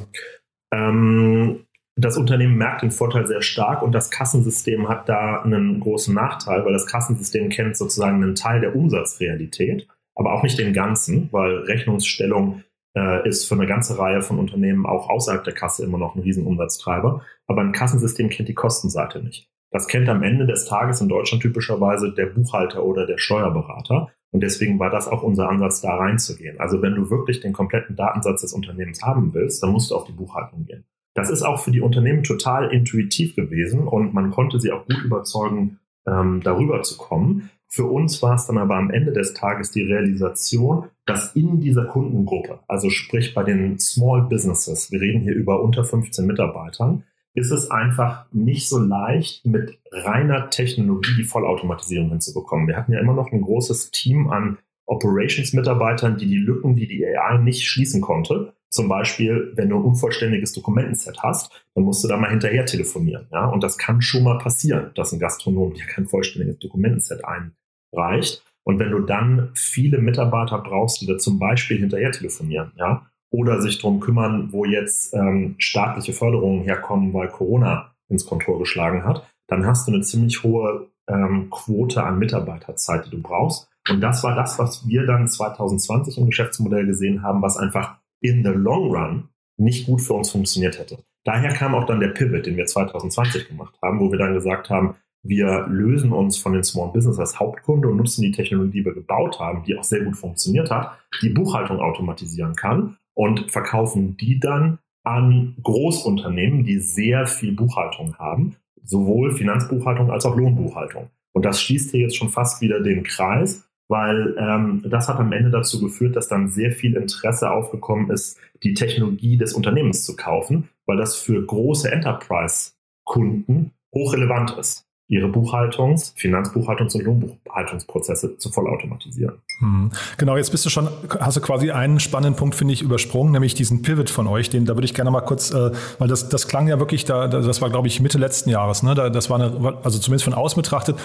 Ähm, 0.73 1.66
das 1.99 2.19
Unternehmen 2.19 2.57
merkt 2.57 2.83
den 2.83 2.91
Vorteil 2.91 3.27
sehr 3.27 3.41
stark 3.41 3.83
und 3.83 3.93
das 3.93 4.11
Kassensystem 4.11 4.89
hat 4.89 5.09
da 5.09 5.43
einen 5.43 5.81
großen 5.81 6.15
Nachteil, 6.15 6.65
weil 6.65 6.75
das 6.75 6.87
Kassensystem 6.87 7.49
kennt 7.49 7.77
sozusagen 7.77 8.23
einen 8.23 8.35
Teil 8.35 8.61
der 8.61 8.77
Umsatzrealität, 8.77 9.89
aber 10.15 10.35
auch 10.35 10.43
nicht 10.43 10.59
den 10.59 10.75
ganzen, 10.75 11.29
weil 11.33 11.61
Rechnungsstellung 11.61 12.63
äh, 12.95 13.27
ist 13.27 13.49
für 13.49 13.55
eine 13.55 13.67
ganze 13.67 13.99
Reihe 13.99 14.21
von 14.21 14.39
Unternehmen 14.39 14.85
auch 14.85 15.09
außerhalb 15.09 15.43
der 15.45 15.55
Kasse 15.55 15.85
immer 15.85 15.97
noch 15.97 16.15
ein 16.15 16.23
Riesenumsatztreiber. 16.23 17.23
Aber 17.47 17.61
ein 17.63 17.73
Kassensystem 17.73 18.29
kennt 18.29 18.49
die 18.49 18.55
Kostenseite 18.55 19.23
nicht. 19.23 19.49
Das 19.71 19.89
kennt 19.89 20.09
am 20.09 20.23
Ende 20.23 20.47
des 20.47 20.67
Tages 20.67 21.01
in 21.01 21.09
Deutschland 21.09 21.43
typischerweise 21.43 22.13
der 22.13 22.27
Buchhalter 22.27 22.85
oder 22.85 23.07
der 23.07 23.19
Steuerberater. 23.19 24.11
Und 24.33 24.43
deswegen 24.43 24.79
war 24.79 24.91
das 24.91 25.09
auch 25.09 25.23
unser 25.23 25.49
Ansatz, 25.49 25.81
da 25.81 25.97
reinzugehen. 25.97 26.61
Also 26.61 26.83
wenn 26.83 26.95
du 26.95 27.11
wirklich 27.11 27.41
den 27.41 27.53
kompletten 27.53 27.97
Datensatz 27.97 28.43
des 28.43 28.53
Unternehmens 28.53 29.03
haben 29.03 29.33
willst, 29.35 29.63
dann 29.63 29.71
musst 29.71 29.91
du 29.91 29.97
auf 29.97 30.05
die 30.05 30.13
Buchhaltung 30.13 30.65
gehen. 30.65 30.85
Das 31.17 31.31
ist 31.31 31.43
auch 31.43 31.61
für 31.61 31.71
die 31.71 31.81
Unternehmen 31.81 32.23
total 32.23 32.71
intuitiv 32.71 33.35
gewesen 33.35 33.89
und 33.89 34.13
man 34.13 34.31
konnte 34.31 34.61
sie 34.61 34.71
auch 34.71 34.85
gut 34.85 35.03
überzeugen, 35.03 35.81
ähm, 36.07 36.43
darüber 36.45 36.83
zu 36.83 36.99
kommen. 36.99 37.51
Für 37.69 37.87
uns 37.87 38.23
war 38.23 38.35
es 38.35 38.47
dann 38.47 38.59
aber 38.59 38.77
am 38.77 38.91
Ende 38.91 39.13
des 39.13 39.33
Tages 39.33 39.71
die 39.71 39.83
Realisation, 39.83 40.85
dass 41.07 41.35
in 41.35 41.59
dieser 41.59 41.87
Kundengruppe, 41.87 42.61
also 42.69 42.91
sprich 42.91 43.33
bei 43.33 43.43
den 43.45 43.79
Small 43.79 44.29
Businesses, 44.29 44.93
wir 44.93 45.01
reden 45.01 45.23
hier 45.23 45.35
über 45.35 45.63
unter 45.63 45.85
15 45.85 46.27
Mitarbeitern, 46.27 47.05
ist 47.33 47.51
es 47.51 47.71
einfach 47.71 48.27
nicht 48.33 48.69
so 48.69 48.79
leicht, 48.79 49.47
mit 49.47 49.79
reiner 49.91 50.51
Technologie 50.51 51.17
die 51.17 51.25
Vollautomatisierung 51.25 52.11
hinzubekommen. 52.11 52.69
Wir 52.69 52.77
hatten 52.77 52.93
ja 52.93 53.01
immer 53.01 53.15
noch 53.15 53.33
ein 53.33 53.41
großes 53.41 53.91
Team 53.91 54.29
an 54.29 54.59
Operations-Mitarbeitern, 54.85 56.19
die 56.19 56.27
die 56.27 56.37
Lücken, 56.37 56.77
die 56.77 56.87
die 56.87 57.07
AI 57.07 57.39
nicht 57.39 57.65
schließen 57.65 58.03
konnte, 58.03 58.53
zum 58.77 58.89
Beispiel, 58.89 59.53
wenn 59.57 59.69
du 59.69 59.77
ein 59.77 59.83
unvollständiges 59.83 60.53
Dokumentenset 60.53 61.23
hast, 61.23 61.65
dann 61.75 61.85
musst 61.85 62.05
du 62.05 62.09
da 62.09 62.17
mal 62.17 62.31
hinterher 62.31 62.67
telefonieren. 62.67 63.27
Ja? 63.33 63.47
Und 63.47 63.63
das 63.63 63.79
kann 63.79 64.03
schon 64.03 64.23
mal 64.23 64.39
passieren, 64.39 64.91
dass 64.95 65.13
ein 65.13 65.19
Gastronom 65.19 65.75
dir 65.75 65.87
kein 65.87 66.07
vollständiges 66.07 66.59
Dokumentenset 66.59 67.23
einreicht. 67.25 68.45
Und 68.65 68.79
wenn 68.79 68.91
du 68.91 69.01
dann 69.01 69.51
viele 69.55 69.99
Mitarbeiter 69.99 70.59
brauchst, 70.59 71.01
die 71.01 71.07
da 71.07 71.19
zum 71.19 71.39
Beispiel 71.39 71.79
hinterher 71.79 72.13
telefonieren, 72.13 72.73
ja, 72.77 73.07
oder 73.31 73.61
sich 73.61 73.79
darum 73.79 74.01
kümmern, 74.01 74.53
wo 74.53 74.65
jetzt 74.65 75.15
ähm, 75.15 75.57
staatliche 75.59 76.13
Förderungen 76.13 76.63
herkommen, 76.63 77.13
weil 77.13 77.29
Corona 77.29 77.93
ins 78.09 78.27
Kontor 78.27 78.59
geschlagen 78.59 79.05
hat, 79.05 79.27
dann 79.49 79.67
hast 79.67 79.87
du 79.87 79.93
eine 79.93 80.03
ziemlich 80.03 80.43
hohe 80.43 80.89
ähm, 81.09 81.49
Quote 81.51 82.03
an 82.03 82.19
Mitarbeiterzeit, 82.19 83.07
die 83.07 83.11
du 83.11 83.23
brauchst. 83.23 83.69
Und 83.89 84.01
das 84.01 84.25
war 84.25 84.35
das, 84.35 84.59
was 84.59 84.87
wir 84.87 85.07
dann 85.07 85.29
2020 85.29 86.19
im 86.19 86.27
Geschäftsmodell 86.27 86.87
gesehen 86.87 87.23
haben, 87.23 87.43
was 87.43 87.57
einfach 87.57 87.99
in 88.21 88.45
the 88.45 88.51
long 88.51 88.91
run 88.91 89.29
nicht 89.59 89.87
gut 89.87 90.03
für 90.03 90.15
uns 90.15 90.31
funktioniert 90.31 90.79
hätte. 90.79 90.99
Daher 91.25 91.53
kam 91.53 91.75
auch 91.75 91.87
dann 91.87 92.01
der 92.01 92.09
Pivot, 92.09 92.47
den 92.47 92.57
wir 92.57 92.67
2020 92.67 93.49
gemacht 93.49 93.75
haben, 93.83 93.99
wo 94.01 94.11
wir 94.11 94.19
dann 94.19 94.35
gesagt 94.35 94.71
haben, 94.71 94.95
wir 95.23 95.67
lösen 95.69 96.13
uns 96.13 96.37
von 96.37 96.53
den 96.53 96.63
Small 96.63 96.93
Business 96.93 97.19
als 97.19 97.41
Hauptkunde 97.41 97.89
und 97.89 97.97
nutzen 97.97 98.23
die 98.23 98.31
Technologie, 98.31 98.79
die 98.79 98.85
wir 98.85 98.95
gebaut 98.95 99.41
haben, 99.41 99.65
die 99.65 99.77
auch 99.77 99.83
sehr 99.83 100.05
gut 100.05 100.17
funktioniert 100.17 100.71
hat, 100.71 100.99
die 101.23 101.31
Buchhaltung 101.31 101.81
automatisieren 101.81 102.55
kann 102.55 102.97
und 103.15 103.51
verkaufen 103.51 104.17
die 104.17 104.39
dann 104.39 104.79
an 105.03 105.57
Großunternehmen, 105.63 106.65
die 106.65 106.79
sehr 106.79 107.27
viel 107.27 107.53
Buchhaltung 107.53 108.17
haben, 108.19 108.57
sowohl 108.83 109.33
Finanzbuchhaltung 109.33 110.11
als 110.11 110.27
auch 110.27 110.37
Lohnbuchhaltung. 110.37 111.11
Und 111.33 111.45
das 111.45 111.61
schließt 111.61 111.91
hier 111.91 112.01
jetzt 112.01 112.17
schon 112.17 112.29
fast 112.29 112.61
wieder 112.61 112.81
den 112.81 113.03
Kreis, 113.03 113.66
weil 113.89 114.35
ähm, 114.39 114.83
das 114.85 115.09
hat 115.09 115.19
am 115.19 115.33
Ende 115.33 115.51
dazu 115.51 115.81
geführt, 115.81 116.17
dass 116.17 116.29
dann 116.29 116.49
sehr 116.49 116.73
viel 116.73 116.97
Interesse 116.97 117.51
aufgekommen 117.51 118.11
ist, 118.11 118.39
die 118.63 118.75
Technologie 118.75 119.37
des 119.37 119.53
Unternehmens 119.53 120.05
zu 120.05 120.17
kaufen, 120.17 120.69
weil 120.87 120.97
das 120.97 121.17
für 121.17 121.45
große 121.45 121.91
Enterprise-Kunden 121.91 123.73
hochrelevant 123.95 124.57
ist. 124.59 124.87
ihre 125.09 125.29
Buchhaltungs-, 125.29 126.17
Finanzbuchhaltungs- 126.17 126.97
und 126.97 127.05
Lohnbuchhaltungsprozesse 127.05 128.39
zu 128.39 128.51
vollautomatisieren. 128.51 129.37
Hm. 129.61 129.91
Genau, 130.19 130.37
jetzt 130.37 130.51
bist 130.51 130.67
du 130.67 130.71
schon, 130.71 130.89
hast 131.21 131.37
du 131.37 131.41
quasi 131.41 131.71
einen 131.71 132.01
spannenden 132.01 132.37
Punkt, 132.37 132.57
finde 132.57 132.75
ich, 132.75 132.83
übersprungen, 132.83 133.33
nämlich 133.33 133.55
diesen 133.55 133.83
Pivot 133.83 134.11
von 134.11 134.27
euch. 134.27 134.51
Den, 134.51 134.65
da 134.67 134.75
würde 134.75 134.85
ich 134.85 134.95
gerne 134.95 135.11
mal 135.11 135.21
kurz, 135.21 135.53
äh, 135.53 135.71
weil 135.99 136.09
das, 136.09 136.29
das 136.29 136.49
klang 136.49 136.67
ja 136.67 136.81
wirklich, 136.81 137.05
da, 137.05 137.29
das 137.29 137.63
war, 137.63 137.71
glaube 137.71 137.87
ich, 137.87 138.01
Mitte 138.01 138.19
letzten 138.19 138.51
Jahres, 138.51 138.83
ne? 138.83 138.95
Da, 138.95 139.09
das 139.09 139.31
war 139.31 139.41
eine, 139.41 139.79
also 139.85 139.99
zumindest 139.99 140.25
von 140.25 140.35
außen 140.35 140.61
betrachtet, 140.61 140.97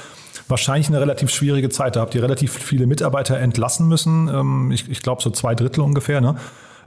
wahrscheinlich 0.47 0.87
eine 0.87 0.99
relativ 0.99 1.29
schwierige 1.29 1.69
Zeit. 1.69 1.95
Da 1.95 2.01
habt 2.01 2.15
ihr 2.15 2.23
relativ 2.23 2.53
viele 2.53 2.87
Mitarbeiter 2.87 3.37
entlassen 3.37 3.87
müssen. 3.87 4.27
Ähm, 4.27 4.71
ich 4.71 4.89
ich 4.89 5.01
glaube, 5.01 5.21
so 5.21 5.29
zwei 5.29 5.55
Drittel 5.55 5.81
ungefähr, 5.81 6.21
ne? 6.21 6.35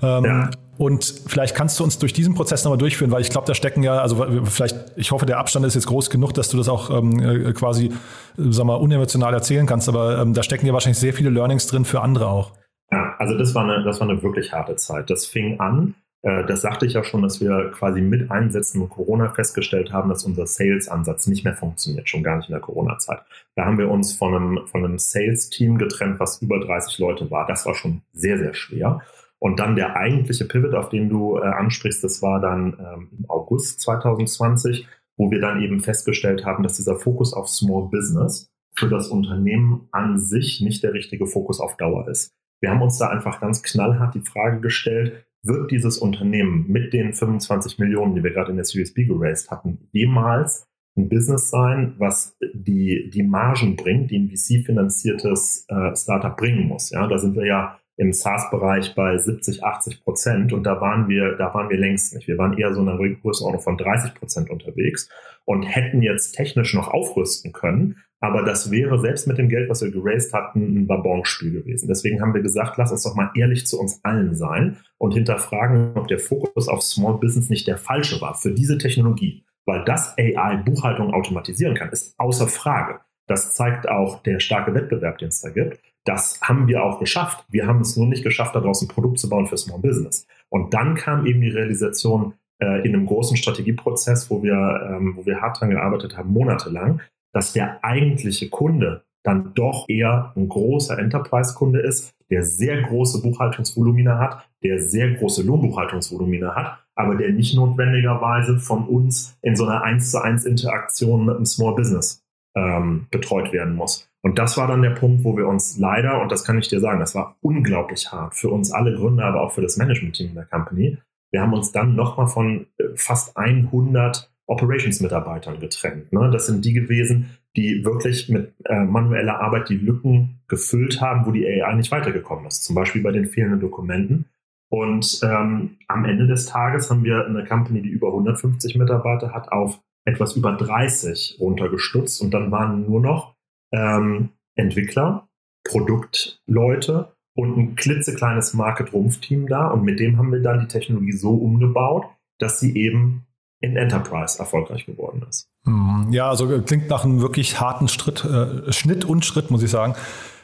Ähm, 0.02 0.24
ja. 0.24 0.50
Und 0.76 1.22
vielleicht 1.26 1.54
kannst 1.54 1.78
du 1.78 1.84
uns 1.84 1.98
durch 1.98 2.12
diesen 2.12 2.34
Prozess 2.34 2.64
nochmal 2.64 2.78
durchführen, 2.78 3.12
weil 3.12 3.20
ich 3.20 3.30
glaube, 3.30 3.46
da 3.46 3.54
stecken 3.54 3.82
ja, 3.84 3.98
also 3.98 4.26
vielleicht, 4.44 4.76
ich 4.96 5.12
hoffe, 5.12 5.24
der 5.24 5.38
Abstand 5.38 5.64
ist 5.66 5.74
jetzt 5.74 5.86
groß 5.86 6.10
genug, 6.10 6.34
dass 6.34 6.48
du 6.48 6.56
das 6.56 6.68
auch 6.68 6.90
ähm, 6.90 7.20
äh, 7.20 7.52
quasi, 7.52 7.92
sag 8.36 8.66
mal, 8.66 8.74
unemotional 8.74 9.32
erzählen 9.32 9.66
kannst, 9.66 9.88
aber 9.88 10.18
ähm, 10.18 10.34
da 10.34 10.42
stecken 10.42 10.66
ja 10.66 10.72
wahrscheinlich 10.72 10.98
sehr 10.98 11.14
viele 11.14 11.30
Learnings 11.30 11.68
drin 11.68 11.84
für 11.84 12.00
andere 12.00 12.26
auch. 12.26 12.52
Ja, 12.90 13.14
also 13.18 13.38
das 13.38 13.54
war 13.54 13.62
eine, 13.62 13.84
das 13.84 14.00
war 14.00 14.08
eine 14.08 14.20
wirklich 14.22 14.52
harte 14.52 14.74
Zeit. 14.76 15.10
Das 15.10 15.26
fing 15.26 15.60
an, 15.60 15.94
das 16.24 16.62
sagte 16.62 16.86
ich 16.86 16.94
ja 16.94 17.04
schon, 17.04 17.20
dass 17.20 17.40
wir 17.42 17.70
quasi 17.72 18.00
mit 18.00 18.30
Einsätzen 18.30 18.80
und 18.80 18.88
Corona 18.88 19.28
festgestellt 19.28 19.92
haben, 19.92 20.08
dass 20.08 20.24
unser 20.24 20.46
Sales-Ansatz 20.46 21.26
nicht 21.26 21.44
mehr 21.44 21.54
funktioniert, 21.54 22.08
schon 22.08 22.22
gar 22.22 22.38
nicht 22.38 22.48
in 22.48 22.54
der 22.54 22.62
Corona-Zeit. 22.62 23.20
Da 23.56 23.66
haben 23.66 23.76
wir 23.76 23.90
uns 23.90 24.14
von 24.14 24.34
einem, 24.34 24.66
von 24.66 24.84
einem 24.84 24.98
Sales-Team 24.98 25.76
getrennt, 25.76 26.18
was 26.20 26.40
über 26.40 26.58
30 26.60 26.98
Leute 26.98 27.30
war. 27.30 27.46
Das 27.46 27.66
war 27.66 27.74
schon 27.74 28.00
sehr, 28.12 28.38
sehr 28.38 28.54
schwer. 28.54 29.02
Und 29.38 29.60
dann 29.60 29.76
der 29.76 29.96
eigentliche 29.96 30.46
Pivot, 30.46 30.74
auf 30.74 30.88
den 30.88 31.10
du 31.10 31.36
äh, 31.36 31.42
ansprichst, 31.42 32.02
das 32.02 32.22
war 32.22 32.40
dann 32.40 32.78
ähm, 32.78 33.08
im 33.18 33.28
August 33.28 33.80
2020, 33.80 34.88
wo 35.18 35.30
wir 35.30 35.42
dann 35.42 35.60
eben 35.60 35.80
festgestellt 35.80 36.46
haben, 36.46 36.62
dass 36.62 36.76
dieser 36.76 36.96
Fokus 36.96 37.34
auf 37.34 37.50
Small 37.50 37.90
Business 37.90 38.50
für 38.74 38.88
das 38.88 39.08
Unternehmen 39.08 39.88
an 39.92 40.18
sich 40.18 40.62
nicht 40.62 40.82
der 40.82 40.94
richtige 40.94 41.26
Fokus 41.26 41.60
auf 41.60 41.76
Dauer 41.76 42.08
ist. 42.08 42.32
Wir 42.62 42.70
haben 42.70 42.80
uns 42.80 42.96
da 42.96 43.08
einfach 43.08 43.42
ganz 43.42 43.62
knallhart 43.62 44.14
die 44.14 44.22
Frage 44.22 44.60
gestellt, 44.60 45.26
wird 45.44 45.70
dieses 45.70 45.98
Unternehmen 45.98 46.66
mit 46.68 46.92
den 46.92 47.12
25 47.12 47.78
Millionen, 47.78 48.14
die 48.14 48.24
wir 48.24 48.32
gerade 48.32 48.50
in 48.50 48.56
der 48.56 48.64
Series 48.64 48.94
B 48.94 49.04
geraced 49.04 49.50
hatten, 49.50 49.88
jemals 49.92 50.66
ein 50.96 51.08
Business 51.08 51.50
sein, 51.50 51.94
was 51.98 52.36
die, 52.54 53.10
die 53.12 53.22
Margen 53.22 53.76
bringt, 53.76 54.10
die 54.10 54.18
ein 54.18 54.30
VC-finanziertes 54.30 55.66
äh, 55.68 55.96
Startup 55.96 56.36
bringen 56.36 56.68
muss. 56.68 56.90
Ja, 56.90 57.06
da 57.06 57.18
sind 57.18 57.34
wir 57.34 57.46
ja 57.46 57.78
im 57.96 58.12
SaaS-Bereich 58.12 58.94
bei 58.94 59.16
70, 59.16 59.62
80 59.62 60.02
Prozent 60.02 60.52
und 60.52 60.64
da 60.64 60.80
waren 60.80 61.08
wir, 61.08 61.36
da 61.36 61.54
waren 61.54 61.68
wir 61.68 61.78
längst 61.78 62.14
nicht. 62.14 62.26
Wir 62.26 62.38
waren 62.38 62.56
eher 62.56 62.72
so 62.72 62.82
in 62.82 62.88
einer 62.88 62.98
Größenordnung 62.98 63.62
von 63.62 63.76
30 63.76 64.14
Prozent 64.14 64.50
unterwegs 64.50 65.08
und 65.44 65.62
hätten 65.62 66.02
jetzt 66.02 66.32
technisch 66.32 66.74
noch 66.74 66.88
aufrüsten 66.88 67.52
können, 67.52 67.96
aber 68.24 68.42
das 68.42 68.70
wäre 68.70 68.98
selbst 68.98 69.28
mit 69.28 69.36
dem 69.36 69.50
Geld, 69.50 69.68
was 69.68 69.82
wir 69.82 69.90
geraced 69.90 70.32
hatten, 70.32 70.78
ein 70.78 70.86
Babonspiel 70.86 71.52
gewesen. 71.52 71.88
Deswegen 71.88 72.22
haben 72.22 72.32
wir 72.32 72.40
gesagt, 72.40 72.78
lass 72.78 72.90
uns 72.90 73.02
doch 73.02 73.14
mal 73.14 73.30
ehrlich 73.36 73.66
zu 73.66 73.78
uns 73.78 74.00
allen 74.02 74.34
sein 74.34 74.78
und 74.96 75.12
hinterfragen, 75.12 75.92
ob 75.94 76.08
der 76.08 76.18
Fokus 76.18 76.68
auf 76.68 76.82
Small 76.82 77.18
Business 77.18 77.50
nicht 77.50 77.66
der 77.66 77.76
falsche 77.76 78.22
war 78.22 78.34
für 78.34 78.52
diese 78.52 78.78
Technologie. 78.78 79.44
Weil 79.66 79.84
das 79.84 80.16
AI 80.16 80.56
Buchhaltung 80.56 81.12
automatisieren 81.12 81.74
kann, 81.74 81.90
ist 81.90 82.14
außer 82.18 82.48
Frage. 82.48 83.00
Das 83.26 83.52
zeigt 83.52 83.88
auch 83.90 84.22
der 84.22 84.40
starke 84.40 84.74
Wettbewerb, 84.74 85.18
den 85.18 85.28
es 85.28 85.42
da 85.42 85.50
gibt. 85.50 85.80
Das 86.04 86.40
haben 86.42 86.66
wir 86.66 86.82
auch 86.82 87.00
geschafft. 87.00 87.44
Wir 87.50 87.66
haben 87.66 87.80
es 87.80 87.96
nur 87.96 88.06
nicht 88.06 88.24
geschafft, 88.24 88.54
daraus 88.54 88.80
ein 88.80 88.88
Produkt 88.88 89.18
zu 89.18 89.28
bauen 89.28 89.46
für 89.46 89.58
Small 89.58 89.80
Business. 89.80 90.26
Und 90.48 90.72
dann 90.72 90.94
kam 90.94 91.26
eben 91.26 91.42
die 91.42 91.50
Realisation 91.50 92.34
äh, 92.58 92.86
in 92.86 92.94
einem 92.94 93.06
großen 93.06 93.36
Strategieprozess, 93.36 94.30
wo 94.30 94.42
wir, 94.42 94.54
ähm, 94.90 95.14
wo 95.16 95.26
wir 95.26 95.40
hart 95.40 95.60
dran 95.60 95.70
gearbeitet 95.70 96.16
haben, 96.16 96.32
monatelang, 96.32 97.00
dass 97.34 97.52
der 97.52 97.84
eigentliche 97.84 98.48
Kunde 98.48 99.04
dann 99.24 99.52
doch 99.54 99.88
eher 99.88 100.32
ein 100.36 100.48
großer 100.48 100.98
Enterprise-Kunde 100.98 101.80
ist, 101.80 102.14
der 102.30 102.42
sehr 102.42 102.82
große 102.82 103.22
Buchhaltungsvolumina 103.22 104.18
hat, 104.18 104.46
der 104.62 104.80
sehr 104.80 105.12
große 105.12 105.42
Lohnbuchhaltungsvolumina 105.42 106.54
hat, 106.54 106.78
aber 106.94 107.16
der 107.16 107.30
nicht 107.32 107.54
notwendigerweise 107.54 108.58
von 108.58 108.86
uns 108.86 109.36
in 109.42 109.56
so 109.56 109.66
einer 109.66 109.82
1 109.82 110.10
zu 110.10 110.22
1 110.22 110.44
Interaktion 110.44 111.26
mit 111.26 111.36
einem 111.36 111.46
Small 111.46 111.74
Business 111.74 112.22
ähm, 112.54 113.06
betreut 113.10 113.52
werden 113.52 113.74
muss. 113.74 114.08
Und 114.22 114.38
das 114.38 114.56
war 114.56 114.68
dann 114.68 114.82
der 114.82 114.90
Punkt, 114.90 115.24
wo 115.24 115.36
wir 115.36 115.46
uns 115.46 115.76
leider, 115.78 116.22
und 116.22 116.32
das 116.32 116.44
kann 116.44 116.58
ich 116.58 116.68
dir 116.68 116.80
sagen, 116.80 117.00
das 117.00 117.14
war 117.14 117.36
unglaublich 117.40 118.10
hart 118.10 118.34
für 118.34 118.48
uns 118.48 118.72
alle 118.72 118.94
Gründer, 118.94 119.24
aber 119.24 119.42
auch 119.42 119.52
für 119.52 119.60
das 119.60 119.76
Management-Team 119.76 120.34
der 120.34 120.46
Company. 120.46 120.98
Wir 121.30 121.42
haben 121.42 121.52
uns 121.52 121.72
dann 121.72 121.94
nochmal 121.96 122.28
von 122.28 122.66
äh, 122.78 122.84
fast 122.94 123.36
100 123.36 124.33
Operations-Mitarbeitern 124.46 125.60
getrennt. 125.60 126.12
Ne? 126.12 126.30
Das 126.30 126.46
sind 126.46 126.64
die 126.64 126.72
gewesen, 126.72 127.38
die 127.56 127.84
wirklich 127.84 128.28
mit 128.28 128.52
äh, 128.64 128.84
manueller 128.84 129.40
Arbeit 129.40 129.68
die 129.68 129.76
Lücken 129.76 130.40
gefüllt 130.48 131.00
haben, 131.00 131.26
wo 131.26 131.30
die 131.30 131.46
AI 131.46 131.74
nicht 131.74 131.90
weitergekommen 131.90 132.46
ist. 132.46 132.64
Zum 132.64 132.74
Beispiel 132.74 133.02
bei 133.02 133.12
den 133.12 133.26
fehlenden 133.26 133.60
Dokumenten. 133.60 134.26
Und 134.70 135.20
ähm, 135.22 135.78
am 135.88 136.04
Ende 136.04 136.26
des 136.26 136.46
Tages 136.46 136.90
haben 136.90 137.04
wir 137.04 137.26
eine 137.26 137.44
Company, 137.44 137.80
die 137.80 137.90
über 137.90 138.08
150 138.08 138.76
Mitarbeiter 138.76 139.32
hat, 139.32 139.52
auf 139.52 139.80
etwas 140.04 140.36
über 140.36 140.52
30 140.52 141.36
runtergestutzt. 141.40 142.20
Und 142.20 142.34
dann 142.34 142.50
waren 142.50 142.84
nur 142.84 143.00
noch 143.00 143.36
ähm, 143.72 144.30
Entwickler, 144.56 145.28
Produktleute 145.64 147.12
und 147.36 147.56
ein 147.56 147.76
klitzekleines 147.76 148.54
Market-Rumpf-Team 148.54 149.46
da. 149.46 149.68
Und 149.68 149.84
mit 149.84 150.00
dem 150.00 150.18
haben 150.18 150.32
wir 150.32 150.40
dann 150.40 150.60
die 150.60 150.68
Technologie 150.68 151.12
so 151.12 151.34
umgebaut, 151.34 152.06
dass 152.38 152.60
sie 152.60 152.76
eben 152.76 153.26
in 153.64 153.76
Enterprise 153.76 154.38
erfolgreich 154.38 154.86
geworden 154.86 155.24
ist. 155.28 155.48
Hm, 155.64 156.08
ja, 156.10 156.28
also 156.28 156.60
klingt 156.60 156.88
nach 156.90 157.04
einem 157.04 157.20
wirklich 157.20 157.60
harten 157.60 157.88
Schritt, 157.88 158.24
äh, 158.24 158.72
Schnitt 158.72 159.04
und 159.04 159.24
Schritt, 159.24 159.50
muss 159.50 159.62
ich 159.62 159.70
sagen. 159.70 159.94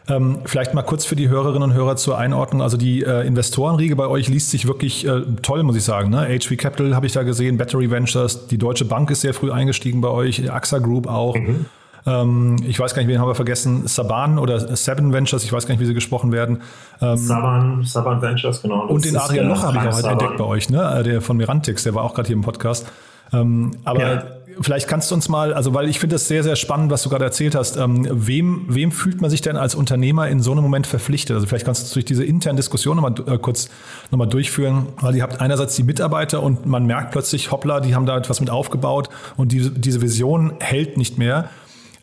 Ähm, 0.09 0.39
vielleicht 0.45 0.75
mal 0.75 0.83
kurz 0.83 1.05
für 1.05 1.15
die 1.15 1.29
Hörerinnen 1.29 1.71
und 1.71 1.75
Hörer 1.75 1.97
zur 1.97 2.19
Einordnung. 2.19 2.63
Also 2.63 2.77
die 2.77 3.03
äh, 3.03 3.27
Investorenriege 3.27 3.95
bei 3.95 4.09
euch 4.09 4.29
liest 4.29 4.51
sich 4.51 4.67
wirklich 4.67 5.07
äh, 5.07 5.21
toll, 5.43 5.63
muss 5.63 5.77
ich 5.77 5.85
sagen. 5.85 6.11
Ne? 6.11 6.27
HV 6.27 6.57
Capital 6.57 6.97
habe 6.97 7.07
ich 7.07 7.13
da 7.13 7.23
gesehen, 7.23 7.59
Battery 7.59 7.91
Ventures, 7.91 8.47
die 8.47 8.59
Deutsche 8.59 8.87
Bank 8.87 9.11
ist 9.11 9.21
sehr 9.21 9.35
früh 9.35 9.53
eingestiegen 9.53 10.01
bei 10.01 10.09
euch, 10.09 10.51
AXA 10.51 10.79
Group 10.79 11.07
auch. 11.07 11.37
Mhm. 11.37 11.67
Ähm, 12.07 12.57
ich 12.67 12.81
weiß 12.81 12.95
gar 12.95 13.03
nicht, 13.03 13.11
wen 13.11 13.21
haben 13.21 13.29
wir 13.29 13.35
vergessen? 13.35 13.87
Saban 13.87 14.39
oder 14.39 14.75
Seven 14.77 15.13
Ventures, 15.13 15.45
ich 15.45 15.53
weiß 15.53 15.67
gar 15.67 15.75
nicht, 15.75 15.81
wie 15.81 15.87
sie 15.87 15.95
gesprochen 15.95 16.33
werden. 16.33 16.63
Ähm, 17.01 17.17
Saban, 17.17 17.85
Saban 17.85 18.23
Ventures, 18.23 18.63
genau. 18.63 18.87
Und 18.87 19.05
den 19.05 19.17
Adrian 19.17 19.49
Loch 19.49 19.63
habe 19.63 19.77
ich 19.77 19.89
auch 19.89 19.95
halt 19.95 20.07
entdeckt 20.07 20.39
bei 20.39 20.45
euch, 20.45 20.71
ne? 20.71 20.99
Äh, 20.99 21.03
der 21.03 21.21
von 21.21 21.37
Mirantix, 21.37 21.83
der 21.83 21.95
war 21.95 22.05
auch 22.05 22.15
gerade 22.15 22.29
hier 22.29 22.37
im 22.37 22.43
Podcast. 22.43 22.91
Ähm, 23.33 23.73
aber 23.85 24.15
ja. 24.15 24.25
vielleicht 24.61 24.89
kannst 24.89 25.11
du 25.11 25.15
uns 25.15 25.29
mal, 25.29 25.55
also 25.55 25.75
weil 25.75 25.89
ich 25.89 26.01
finde 26.01 26.17
das 26.17 26.29
sehr, 26.29 26.43
sehr 26.43 26.57
spannend, 26.57 26.91
was 26.91 27.03
du 27.03 27.09
gerade 27.09 27.25
erzählt 27.25 27.55
hast. 27.55 27.77
Ähm, 27.77 28.07
wem, 28.11 28.67
wem 28.69 28.93
fühlt 28.93 29.21
man 29.21 29.31
sich 29.31 29.41
denn 29.41 29.57
als 29.57 29.75
Unternehmer 29.75 30.29
in 30.29 30.41
so 30.41 30.53
einem 30.53 30.63
Moment 30.63 30.87
verpflichtet? 30.87 31.35
Also 31.35 31.47
vielleicht 31.47 31.65
kannst 31.65 31.91
du 31.91 31.95
durch 31.95 32.05
diese 32.05 32.25
internen 32.25 32.57
Diskussion 32.57 32.97
nochmal 32.97 33.15
äh, 33.27 33.39
kurz 33.39 33.69
nochmal 34.11 34.29
durchführen, 34.29 34.89
weil 35.01 35.15
ihr 35.17 35.23
habt 35.23 35.41
einerseits 35.41 35.77
die 35.77 35.85
Mitarbeiter 35.85 36.43
und 36.43 36.67
man 36.67 36.87
merkt 36.87 37.13
plötzlich, 37.13 37.51
hoppla, 37.51 37.81
die 37.81 37.95
haben 37.95 38.07
da 38.07 38.17
etwas 38.17 38.41
mit 38.41 38.51
aufgebaut 38.51 39.09
und 39.37 39.53
diese, 39.53 39.71
diese 39.71 40.03
Vision 40.03 40.55
hält 40.61 40.97
nicht 40.97 41.19
mehr. 41.19 41.49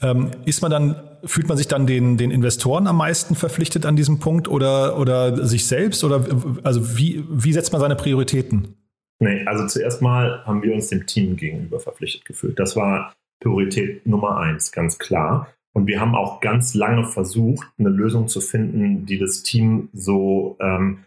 Ähm, 0.02 0.32
ist 0.46 0.62
man 0.62 0.70
dann, 0.70 0.96
fühlt 1.24 1.48
man 1.48 1.58
sich 1.58 1.68
dann 1.68 1.88
den, 1.88 2.18
den 2.18 2.30
Investoren 2.30 2.88
am 2.88 2.98
meisten 2.98 3.36
verpflichtet 3.36 3.86
an 3.86 3.96
diesem 3.96 4.20
Punkt 4.20 4.48
oder, 4.48 5.00
oder 5.00 5.46
sich 5.46 5.66
selbst? 5.66 6.04
Oder 6.04 6.24
also 6.64 6.98
wie, 6.98 7.24
wie 7.30 7.52
setzt 7.52 7.72
man 7.72 7.82
seine 7.82 7.96
Prioritäten? 7.96 8.77
Nee, 9.20 9.44
also 9.46 9.66
zuerst 9.68 10.02
mal 10.02 10.44
haben 10.46 10.62
wir 10.62 10.74
uns 10.74 10.90
dem 10.90 11.08
Team 11.08 11.36
gegenüber 11.36 11.80
verpflichtet 11.80 12.26
gefühlt. 12.26 12.60
Das 12.60 12.76
war 12.76 13.14
Priorität 13.42 14.06
Nummer 14.06 14.38
eins, 14.38 14.72
ganz 14.72 15.00
klar. 15.00 15.54
Und 15.74 15.88
wir 15.88 16.00
haben 16.00 16.16
auch 16.16 16.40
ganz 16.40 16.74
lange 16.74 17.06
versucht, 17.06 17.68
eine 17.78 17.90
Lösung 17.90 18.28
zu 18.28 18.42
finden, 18.42 19.06
die 19.06 19.20
das 19.20 19.44
Team 19.44 19.90
so 19.94 20.58
ähm, 20.60 21.00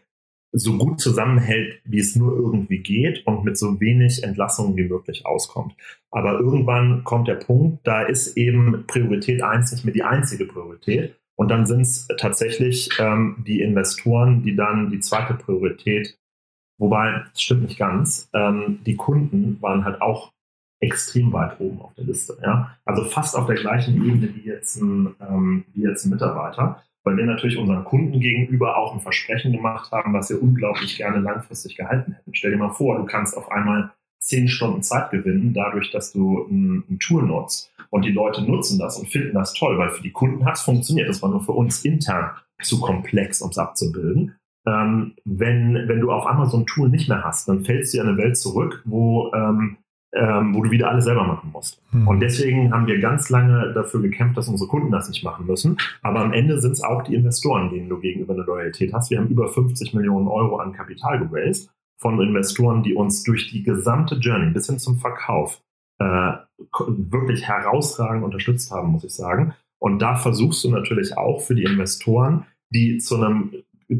so 0.53 0.77
gut 0.77 1.01
zusammenhält, 1.01 1.81
wie 1.85 2.01
es 2.01 2.17
nur 2.17 2.33
irgendwie 2.37 2.79
geht 2.79 3.27
und 3.27 3.45
mit 3.45 3.57
so 3.57 3.81
wenig 3.81 4.25
Entlassungen 4.25 4.77
wie 4.77 4.89
möglich 4.89 5.25
auskommt. 5.27 5.75
Aber 6.11 6.41
irgendwann 6.41 7.05
kommt 7.05 7.29
der 7.29 7.37
Punkt, 7.37 7.87
da 7.87 8.03
ist 8.03 8.37
eben 8.37 8.85
Priorität 8.87 9.43
eins 9.43 9.71
nicht 9.73 9.85
mehr 9.85 9.95
die 9.95 10.03
einzige 10.03 10.47
Priorität. 10.47 11.17
Und 11.37 11.49
dann 11.51 11.67
sind 11.67 11.83
es 11.83 12.07
tatsächlich 12.19 12.91
ähm, 12.99 13.45
die 13.47 13.63
Investoren, 13.63 14.43
die 14.43 14.57
dann 14.57 14.91
die 14.91 15.01
zweite 15.01 15.35
Priorität, 15.35 16.19
wobei, 16.81 17.23
das 17.31 17.41
stimmt 17.41 17.63
nicht 17.63 17.79
ganz, 17.79 18.29
ähm, 18.35 18.81
die 18.85 18.97
Kunden 18.97 19.61
waren 19.61 19.85
halt 19.85 20.03
auch 20.03 20.33
extrem 20.81 21.33
weit 21.33 21.61
oben 21.61 21.81
auf 21.83 21.95
der 21.95 22.05
Liste. 22.05 22.37
Ja? 22.43 22.77
Also 22.85 23.05
fast 23.05 23.37
auf 23.37 23.47
der 23.47 23.57
gleichen 23.57 23.97
Ebene 23.97 24.35
wie 24.35 24.49
jetzt 24.49 24.77
ein, 24.81 25.15
ähm, 25.21 25.65
wie 25.75 25.83
jetzt 25.83 26.07
ein 26.07 26.11
Mitarbeiter 26.11 26.83
weil 27.05 27.17
wir 27.17 27.25
natürlich 27.25 27.57
unseren 27.57 27.85
Kunden 27.85 28.21
gegenüber 28.21 28.77
auch 28.77 28.95
ein 28.95 29.01
Versprechen 29.01 29.53
gemacht 29.53 29.91
haben, 29.93 30.13
was 30.13 30.31
wir 30.31 30.43
unglaublich 30.43 30.97
gerne 30.97 31.21
langfristig 31.21 31.77
gehalten 31.77 32.13
hätten. 32.13 32.35
Stell 32.35 32.51
dir 32.51 32.59
mal 32.59 32.71
vor, 32.71 32.99
du 32.99 33.05
kannst 33.05 33.37
auf 33.37 33.51
einmal 33.51 33.91
zehn 34.19 34.49
Stunden 34.49 34.83
Zeit 34.83 35.11
gewinnen, 35.11 35.55
dadurch, 35.55 35.91
dass 35.91 36.13
du 36.13 36.47
ein, 36.51 36.85
ein 36.91 36.99
Tool 36.99 37.23
nutzt. 37.23 37.73
Und 37.89 38.05
die 38.05 38.13
Leute 38.13 38.43
nutzen 38.43 38.79
das 38.79 38.99
und 38.99 39.09
finden 39.09 39.35
das 39.35 39.55
toll, 39.55 39.79
weil 39.79 39.91
für 39.91 40.03
die 40.03 40.13
Kunden 40.13 40.45
hat 40.45 40.57
es 40.57 40.63
funktioniert. 40.63 41.09
Das 41.09 41.23
war 41.23 41.31
nur 41.31 41.43
für 41.43 41.53
uns 41.53 41.85
intern 41.85 42.31
zu 42.63 42.81
komplex, 42.81 43.41
um 43.41 43.51
es 43.51 43.59
abzubilden. 43.59 44.37
Ähm, 44.67 45.15
wenn, 45.25 45.89
wenn 45.89 46.01
du 46.01 46.13
auf 46.13 46.27
einmal 46.27 46.47
so 46.47 46.59
ein 46.59 46.67
Tool 46.67 46.89
nicht 46.89 47.09
mehr 47.09 47.25
hast, 47.25 47.49
dann 47.49 47.65
fällst 47.65 47.95
du 47.95 48.01
in 48.01 48.09
eine 48.09 48.17
Welt 48.19 48.37
zurück, 48.37 48.83
wo 48.85 49.33
ähm, 49.33 49.79
ähm, 50.13 50.55
wo 50.55 50.63
du 50.63 50.71
wieder 50.71 50.91
alles 50.91 51.05
selber 51.05 51.25
machen 51.25 51.51
musst. 51.53 51.81
Mhm. 51.93 52.09
Und 52.09 52.21
deswegen 52.21 52.73
haben 52.73 52.87
wir 52.87 52.99
ganz 52.99 53.31
lange 53.31 53.73
dafür 53.75 54.01
gekämpft, 54.01 54.37
dass 54.37 54.49
unsere 54.49 54.69
Kunden 54.69 54.91
das 54.91 55.09
nicht 55.09 55.23
machen 55.23 55.47
müssen. 55.47 55.77
Aber 56.03 56.21
am 56.21 56.33
Ende 56.33 56.61
sind 56.61 56.73
es 56.73 56.83
auch 56.83 57.03
die 57.03 57.15
Investoren, 57.15 57.71
denen 57.71 57.89
du 57.89 58.01
gegenüber 58.01 58.35
eine 58.35 58.43
Loyalität 58.43 58.93
hast. 58.93 59.11
Wir 59.11 59.19
haben 59.19 59.29
über 59.29 59.49
50 59.49 59.95
Millionen 59.95 60.27
Euro 60.27 60.57
an 60.57 60.73
Kapital 60.73 61.21
geraced 61.21 61.71
von 61.99 62.21
Investoren, 62.21 62.83
die 62.83 62.95
uns 62.95 63.23
durch 63.23 63.51
die 63.51 63.63
gesamte 63.63 64.17
Journey 64.17 64.51
bis 64.51 64.67
hin 64.67 64.79
zum 64.79 64.97
Verkauf 64.97 65.63
äh, 66.01 66.33
wirklich 66.89 67.47
herausragend 67.47 68.25
unterstützt 68.25 68.73
haben, 68.73 68.91
muss 68.91 69.05
ich 69.05 69.15
sagen. 69.15 69.55
Und 69.79 70.01
da 70.01 70.17
versuchst 70.17 70.65
du 70.65 70.71
natürlich 70.71 71.17
auch 71.17 71.41
für 71.41 71.55
die 71.55 71.65
Investoren, 71.65 72.47
die 72.71 72.99
zu 72.99 73.17
einem 73.17 73.53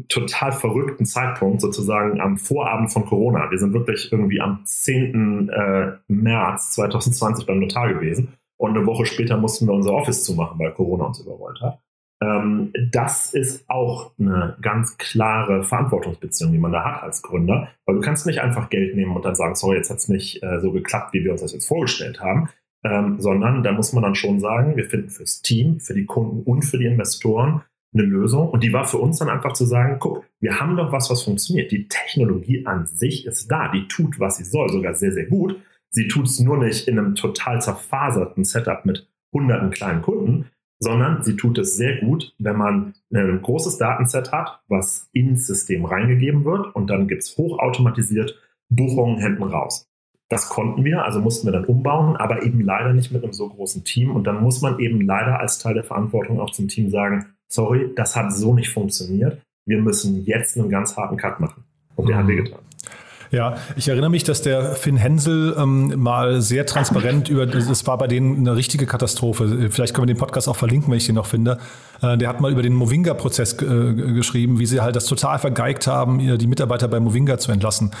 total 0.07 0.51
verrückten 0.51 1.05
Zeitpunkt, 1.05 1.61
sozusagen 1.61 2.19
am 2.21 2.37
Vorabend 2.37 2.91
von 2.91 3.05
Corona. 3.05 3.51
Wir 3.51 3.57
sind 3.57 3.73
wirklich 3.73 4.11
irgendwie 4.11 4.41
am 4.41 4.61
10. 4.65 5.49
Äh, 5.49 5.91
März 6.07 6.71
2020 6.73 7.45
beim 7.45 7.59
Notar 7.59 7.93
gewesen 7.93 8.33
und 8.57 8.77
eine 8.77 8.85
Woche 8.85 9.05
später 9.05 9.37
mussten 9.37 9.67
wir 9.67 9.73
unser 9.73 9.93
Office 9.93 10.23
zumachen, 10.23 10.59
weil 10.59 10.71
Corona 10.71 11.05
uns 11.05 11.19
überrollt 11.19 11.59
hat. 11.61 11.79
Ähm, 12.21 12.71
das 12.91 13.33
ist 13.33 13.67
auch 13.69 14.11
eine 14.19 14.55
ganz 14.61 14.97
klare 14.97 15.63
Verantwortungsbeziehung, 15.63 16.51
die 16.51 16.59
man 16.59 16.71
da 16.71 16.83
hat 16.83 17.03
als 17.03 17.23
Gründer, 17.23 17.69
weil 17.85 17.95
du 17.95 18.01
kannst 18.01 18.27
nicht 18.27 18.41
einfach 18.41 18.69
Geld 18.69 18.95
nehmen 18.95 19.15
und 19.15 19.25
dann 19.25 19.35
sagen, 19.35 19.55
sorry, 19.55 19.77
jetzt 19.77 19.89
hat 19.89 19.97
es 19.97 20.09
nicht 20.09 20.43
äh, 20.43 20.59
so 20.59 20.71
geklappt, 20.71 21.13
wie 21.13 21.23
wir 21.23 21.31
uns 21.31 21.41
das 21.41 21.53
jetzt 21.53 21.67
vorgestellt 21.67 22.21
haben, 22.21 22.49
ähm, 22.83 23.19
sondern 23.19 23.63
da 23.63 23.71
muss 23.71 23.93
man 23.93 24.03
dann 24.03 24.15
schon 24.15 24.39
sagen, 24.39 24.77
wir 24.77 24.85
finden 24.85 25.09
fürs 25.09 25.41
Team, 25.41 25.79
für 25.79 25.95
die 25.95 26.05
Kunden 26.05 26.43
und 26.43 26.61
für 26.61 26.77
die 26.77 26.85
Investoren 26.85 27.63
eine 27.93 28.03
Lösung. 28.03 28.49
Und 28.49 28.63
die 28.63 28.73
war 28.73 28.85
für 28.85 28.97
uns 28.97 29.19
dann 29.19 29.29
einfach 29.29 29.53
zu 29.53 29.65
sagen, 29.65 29.97
guck, 29.99 30.23
wir 30.39 30.59
haben 30.59 30.77
doch 30.77 30.91
was, 30.91 31.09
was 31.09 31.23
funktioniert. 31.23 31.71
Die 31.71 31.87
Technologie 31.87 32.65
an 32.65 32.85
sich 32.85 33.25
ist 33.25 33.51
da, 33.51 33.69
die 33.69 33.87
tut, 33.87 34.19
was 34.19 34.37
sie 34.37 34.45
soll, 34.45 34.69
sogar 34.69 34.93
sehr, 34.93 35.11
sehr 35.11 35.25
gut. 35.25 35.59
Sie 35.89 36.07
tut 36.07 36.27
es 36.27 36.39
nur 36.39 36.57
nicht 36.57 36.87
in 36.87 36.97
einem 36.97 37.15
total 37.15 37.61
zerfaserten 37.61 38.45
Setup 38.45 38.85
mit 38.85 39.09
hunderten 39.33 39.71
kleinen 39.71 40.01
Kunden, 40.01 40.49
sondern 40.79 41.21
sie 41.23 41.35
tut 41.35 41.57
es 41.57 41.75
sehr 41.75 41.99
gut, 41.99 42.33
wenn 42.39 42.57
man 42.57 42.93
ein 43.13 43.41
großes 43.41 43.77
Datenset 43.77 44.31
hat, 44.31 44.61
was 44.67 45.09
ins 45.13 45.45
System 45.45 45.85
reingegeben 45.85 46.43
wird 46.45 46.73
und 46.75 46.89
dann 46.89 47.07
gibt 47.07 47.23
es 47.23 47.37
hochautomatisiert 47.37 48.39
Buchungen 48.69 49.19
hinten 49.19 49.43
raus. 49.43 49.87
Das 50.29 50.47
konnten 50.47 50.85
wir, 50.85 51.03
also 51.03 51.19
mussten 51.19 51.45
wir 51.45 51.51
dann 51.51 51.65
umbauen, 51.65 52.15
aber 52.15 52.43
eben 52.43 52.61
leider 52.61 52.93
nicht 52.93 53.11
mit 53.11 53.21
einem 53.21 53.33
so 53.33 53.49
großen 53.49 53.83
Team. 53.83 54.15
Und 54.15 54.23
dann 54.23 54.41
muss 54.41 54.61
man 54.61 54.79
eben 54.79 55.01
leider 55.01 55.41
als 55.41 55.59
Teil 55.59 55.73
der 55.73 55.83
Verantwortung 55.83 56.39
auch 56.39 56.51
zum 56.51 56.69
Team 56.69 56.89
sagen, 56.89 57.33
sorry, 57.51 57.91
das 57.95 58.15
hat 58.15 58.33
so 58.33 58.53
nicht 58.53 58.69
funktioniert. 58.69 59.41
Wir 59.65 59.79
müssen 59.79 60.25
jetzt 60.25 60.57
einen 60.57 60.69
ganz 60.69 60.97
harten 60.97 61.17
Cut 61.17 61.39
machen. 61.39 61.63
Und 61.95 62.07
der 62.07 62.15
mhm. 62.15 62.19
hat 62.21 62.27
wir 62.27 62.43
getan. 62.43 62.59
Ja, 63.31 63.55
ich 63.77 63.87
erinnere 63.87 64.09
mich, 64.09 64.25
dass 64.25 64.41
der 64.41 64.75
Finn 64.75 64.97
Hensel 64.97 65.55
ähm, 65.57 65.93
mal 65.95 66.41
sehr 66.41 66.65
transparent 66.65 67.29
über, 67.29 67.45
das 67.45 67.87
war 67.87 67.97
bei 67.97 68.07
denen 68.07 68.39
eine 68.39 68.57
richtige 68.57 68.85
Katastrophe. 68.85 69.69
Vielleicht 69.71 69.93
können 69.93 70.05
wir 70.05 70.13
den 70.13 70.19
Podcast 70.19 70.49
auch 70.49 70.57
verlinken, 70.57 70.91
wenn 70.91 70.97
ich 70.97 71.05
den 71.05 71.15
noch 71.15 71.27
finde. 71.27 71.57
Äh, 72.01 72.17
der 72.17 72.27
hat 72.27 72.41
mal 72.41 72.51
über 72.51 72.61
den 72.61 72.73
Movinga-Prozess 72.73 73.53
äh, 73.61 73.93
geschrieben, 73.93 74.59
wie 74.59 74.65
sie 74.65 74.81
halt 74.81 74.97
das 74.97 75.05
total 75.05 75.39
vergeigt 75.39 75.87
haben, 75.87 76.37
die 76.37 76.47
Mitarbeiter 76.47 76.89
bei 76.89 76.99
Movinga 76.99 77.37
zu 77.37 77.53
entlassen. 77.53 77.91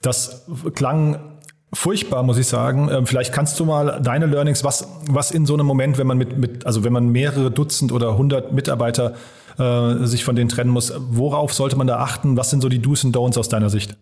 Das 0.00 0.46
klang 0.74 1.37
furchtbar, 1.72 2.22
muss 2.22 2.38
ich 2.38 2.46
sagen. 2.46 2.88
Ähm, 2.90 3.06
vielleicht 3.06 3.32
kannst 3.32 3.58
du 3.60 3.64
mal 3.64 4.00
deine 4.02 4.26
Learnings, 4.26 4.64
was, 4.64 4.88
was 5.08 5.30
in 5.30 5.46
so 5.46 5.54
einem 5.54 5.66
Moment, 5.66 5.98
wenn 5.98 6.06
man 6.06 6.18
mit, 6.18 6.38
mit 6.38 6.66
also 6.66 6.84
wenn 6.84 6.92
man 6.92 7.08
mehrere 7.08 7.50
Dutzend 7.50 7.92
oder 7.92 8.16
hundert 8.16 8.52
Mitarbeiter 8.52 9.14
äh, 9.58 10.04
sich 10.06 10.24
von 10.24 10.36
denen 10.36 10.48
trennen 10.48 10.70
muss, 10.70 10.92
worauf 11.10 11.52
sollte 11.52 11.76
man 11.76 11.86
da 11.86 11.98
achten? 11.98 12.36
Was 12.36 12.50
sind 12.50 12.60
so 12.60 12.68
die 12.68 12.80
Do's 12.80 13.04
und 13.04 13.14
Don'ts 13.14 13.38
aus 13.38 13.48
deiner 13.48 13.70
Sicht? 13.70 13.96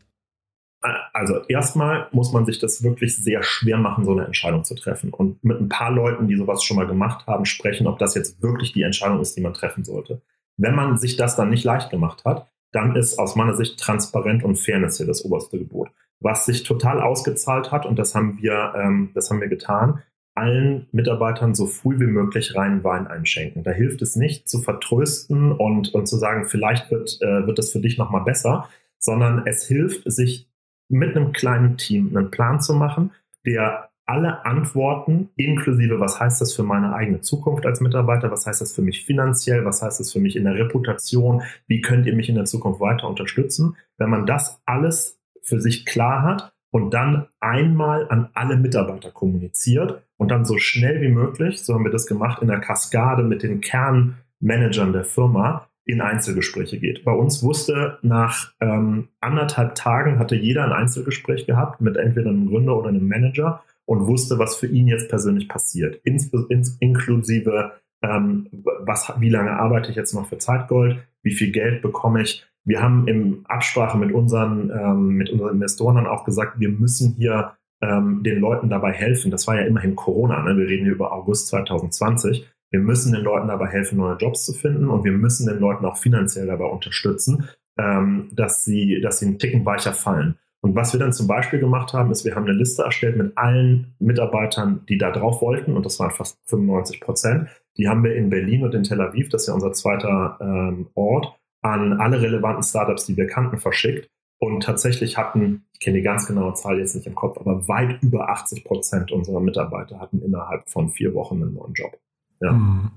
Also 1.12 1.40
erstmal 1.48 2.08
muss 2.12 2.32
man 2.32 2.44
sich 2.44 2.58
das 2.58 2.82
wirklich 2.82 3.16
sehr 3.16 3.42
schwer 3.42 3.78
machen, 3.78 4.04
so 4.04 4.12
eine 4.12 4.26
Entscheidung 4.26 4.64
zu 4.64 4.74
treffen. 4.74 5.12
Und 5.12 5.42
mit 5.42 5.58
ein 5.58 5.68
paar 5.68 5.90
Leuten, 5.90 6.28
die 6.28 6.36
sowas 6.36 6.62
schon 6.62 6.76
mal 6.76 6.86
gemacht 6.86 7.26
haben, 7.26 7.46
sprechen, 7.46 7.86
ob 7.86 7.98
das 7.98 8.14
jetzt 8.14 8.42
wirklich 8.42 8.72
die 8.72 8.82
Entscheidung 8.82 9.20
ist, 9.20 9.36
die 9.36 9.40
man 9.40 9.54
treffen 9.54 9.82
sollte. 9.82 10.20
Wenn 10.58 10.74
man 10.74 10.98
sich 10.98 11.16
das 11.16 11.34
dann 11.34 11.50
nicht 11.50 11.64
leicht 11.64 11.90
gemacht 11.90 12.24
hat, 12.24 12.46
dann 12.72 12.94
ist 12.94 13.18
aus 13.18 13.34
meiner 13.34 13.54
Sicht 13.54 13.80
Transparenz 13.80 14.44
und 14.44 14.56
Fairness 14.56 14.98
hier 14.98 15.06
das 15.06 15.24
oberste 15.24 15.58
Gebot 15.58 15.88
was 16.20 16.46
sich 16.46 16.62
total 16.62 17.00
ausgezahlt 17.00 17.72
hat 17.72 17.86
und 17.86 17.98
das 17.98 18.14
haben 18.14 18.38
wir, 18.40 18.74
ähm, 18.76 19.10
das 19.14 19.30
haben 19.30 19.40
wir 19.40 19.48
getan, 19.48 20.02
allen 20.34 20.86
Mitarbeitern 20.92 21.54
so 21.54 21.66
früh 21.66 21.98
wie 21.98 22.06
möglich 22.06 22.54
reinen 22.54 22.84
Wein 22.84 23.06
einschenken. 23.06 23.62
Da 23.62 23.70
hilft 23.70 24.02
es 24.02 24.16
nicht 24.16 24.48
zu 24.48 24.60
vertrösten 24.60 25.50
und, 25.50 25.94
und 25.94 26.06
zu 26.06 26.16
sagen, 26.16 26.46
vielleicht 26.46 26.90
wird, 26.90 27.18
äh, 27.22 27.46
wird 27.46 27.58
es 27.58 27.72
für 27.72 27.80
dich 27.80 27.96
nochmal 27.96 28.24
besser, 28.24 28.68
sondern 28.98 29.46
es 29.46 29.66
hilft, 29.66 30.02
sich 30.10 30.48
mit 30.88 31.16
einem 31.16 31.32
kleinen 31.32 31.78
Team 31.78 32.14
einen 32.14 32.30
Plan 32.30 32.60
zu 32.60 32.74
machen, 32.74 33.12
der 33.44 33.90
alle 34.04 34.44
Antworten, 34.44 35.30
inklusive, 35.34 35.98
was 35.98 36.20
heißt 36.20 36.40
das 36.40 36.54
für 36.54 36.62
meine 36.62 36.94
eigene 36.94 37.22
Zukunft 37.22 37.66
als 37.66 37.80
Mitarbeiter, 37.80 38.30
was 38.30 38.46
heißt 38.46 38.60
das 38.60 38.72
für 38.72 38.82
mich 38.82 39.04
finanziell, 39.04 39.64
was 39.64 39.82
heißt 39.82 39.98
das 39.98 40.12
für 40.12 40.20
mich 40.20 40.36
in 40.36 40.44
der 40.44 40.54
Reputation, 40.54 41.42
wie 41.66 41.80
könnt 41.80 42.06
ihr 42.06 42.14
mich 42.14 42.28
in 42.28 42.36
der 42.36 42.44
Zukunft 42.44 42.80
weiter 42.80 43.08
unterstützen, 43.08 43.76
wenn 43.98 44.10
man 44.10 44.24
das 44.24 44.62
alles 44.64 45.15
für 45.46 45.60
sich 45.60 45.86
klar 45.86 46.22
hat 46.22 46.52
und 46.70 46.92
dann 46.92 47.26
einmal 47.40 48.08
an 48.08 48.28
alle 48.34 48.56
Mitarbeiter 48.56 49.10
kommuniziert 49.10 50.02
und 50.16 50.30
dann 50.30 50.44
so 50.44 50.58
schnell 50.58 51.00
wie 51.00 51.08
möglich, 51.08 51.62
so 51.62 51.74
haben 51.74 51.84
wir 51.84 51.92
das 51.92 52.06
gemacht, 52.06 52.42
in 52.42 52.48
der 52.48 52.60
Kaskade 52.60 53.22
mit 53.22 53.42
den 53.42 53.60
Kernmanagern 53.60 54.92
der 54.92 55.04
Firma 55.04 55.68
in 55.84 56.00
Einzelgespräche 56.00 56.78
geht. 56.78 57.04
Bei 57.04 57.12
uns 57.12 57.42
wusste 57.42 57.98
nach 58.02 58.52
ähm, 58.60 59.08
anderthalb 59.20 59.76
Tagen 59.76 60.18
hatte 60.18 60.34
jeder 60.34 60.64
ein 60.64 60.72
Einzelgespräch 60.72 61.46
gehabt 61.46 61.80
mit 61.80 61.96
entweder 61.96 62.30
einem 62.30 62.48
Gründer 62.48 62.76
oder 62.76 62.88
einem 62.88 63.06
Manager 63.06 63.62
und 63.84 64.08
wusste, 64.08 64.38
was 64.38 64.56
für 64.56 64.66
ihn 64.66 64.88
jetzt 64.88 65.08
persönlich 65.08 65.48
passiert, 65.48 66.00
ins, 66.02 66.32
ins, 66.48 66.76
inklusive 66.80 67.72
ähm, 68.02 68.48
was, 68.52 69.12
wie 69.18 69.30
lange 69.30 69.52
arbeite 69.52 69.90
ich 69.90 69.96
jetzt 69.96 70.12
noch 70.12 70.28
für 70.28 70.38
Zeitgold, 70.38 70.98
wie 71.22 71.32
viel 71.32 71.52
Geld 71.52 71.82
bekomme 71.82 72.22
ich, 72.22 72.44
wir 72.66 72.82
haben 72.82 73.06
in 73.06 73.44
Absprache 73.46 73.96
mit 73.96 74.12
unseren, 74.12 74.70
ähm, 74.70 75.08
mit 75.10 75.30
unseren 75.30 75.54
Investoren 75.54 75.94
dann 75.94 76.06
auch 76.06 76.24
gesagt, 76.24 76.58
wir 76.58 76.68
müssen 76.68 77.14
hier 77.16 77.52
ähm, 77.80 78.22
den 78.24 78.40
Leuten 78.40 78.68
dabei 78.68 78.92
helfen. 78.92 79.30
Das 79.30 79.46
war 79.46 79.54
ja 79.54 79.66
immerhin 79.66 79.94
Corona. 79.94 80.42
Ne? 80.42 80.56
Wir 80.56 80.66
reden 80.66 80.84
hier 80.84 80.94
über 80.94 81.12
August 81.12 81.48
2020. 81.48 82.46
Wir 82.70 82.80
müssen 82.80 83.12
den 83.12 83.22
Leuten 83.22 83.48
dabei 83.48 83.68
helfen, 83.68 83.98
neue 83.98 84.16
Jobs 84.16 84.44
zu 84.44 84.52
finden 84.52 84.88
und 84.88 85.04
wir 85.04 85.12
müssen 85.12 85.46
den 85.46 85.60
Leuten 85.60 85.84
auch 85.84 85.96
finanziell 85.96 86.46
dabei 86.46 86.64
unterstützen, 86.64 87.48
ähm, 87.78 88.28
dass, 88.32 88.64
sie, 88.64 89.00
dass 89.00 89.20
sie 89.20 89.26
einen 89.26 89.38
Ticken 89.38 89.64
weicher 89.64 89.92
fallen. 89.92 90.36
Und 90.60 90.74
was 90.74 90.92
wir 90.92 90.98
dann 90.98 91.12
zum 91.12 91.28
Beispiel 91.28 91.60
gemacht 91.60 91.92
haben, 91.92 92.10
ist, 92.10 92.24
wir 92.24 92.34
haben 92.34 92.46
eine 92.46 92.54
Liste 92.54 92.82
erstellt 92.82 93.16
mit 93.16 93.38
allen 93.38 93.94
Mitarbeitern, 94.00 94.80
die 94.88 94.98
da 94.98 95.12
drauf 95.12 95.40
wollten, 95.40 95.76
und 95.76 95.86
das 95.86 96.00
waren 96.00 96.10
fast 96.10 96.40
95 96.46 97.00
Prozent. 97.00 97.48
Die 97.76 97.88
haben 97.88 98.02
wir 98.02 98.16
in 98.16 98.30
Berlin 98.30 98.64
und 98.64 98.74
in 98.74 98.82
Tel 98.82 99.00
Aviv, 99.00 99.28
das 99.28 99.42
ist 99.42 99.48
ja 99.48 99.54
unser 99.54 99.72
zweiter 99.72 100.38
ähm, 100.40 100.88
Ort, 100.94 101.38
an 101.72 102.00
alle 102.00 102.20
relevanten 102.20 102.62
Startups, 102.62 103.06
die 103.06 103.16
wir 103.16 103.26
kannten, 103.26 103.58
verschickt. 103.58 104.08
Und 104.38 104.62
tatsächlich 104.62 105.16
hatten, 105.16 105.64
ich 105.72 105.80
kenne 105.80 105.96
die 105.96 106.02
ganz 106.02 106.26
genaue 106.26 106.54
Zahl 106.54 106.78
jetzt 106.78 106.94
nicht 106.94 107.06
im 107.06 107.14
Kopf, 107.14 107.38
aber 107.38 107.66
weit 107.68 108.02
über 108.02 108.28
80 108.28 108.64
Prozent 108.64 109.10
unserer 109.10 109.40
Mitarbeiter 109.40 109.98
hatten 109.98 110.20
innerhalb 110.20 110.68
von 110.68 110.90
vier 110.90 111.14
Wochen 111.14 111.42
einen 111.42 111.54
neuen 111.54 111.72
Job. 111.72 111.98
Ja. 112.40 112.52
Mhm. 112.52 112.90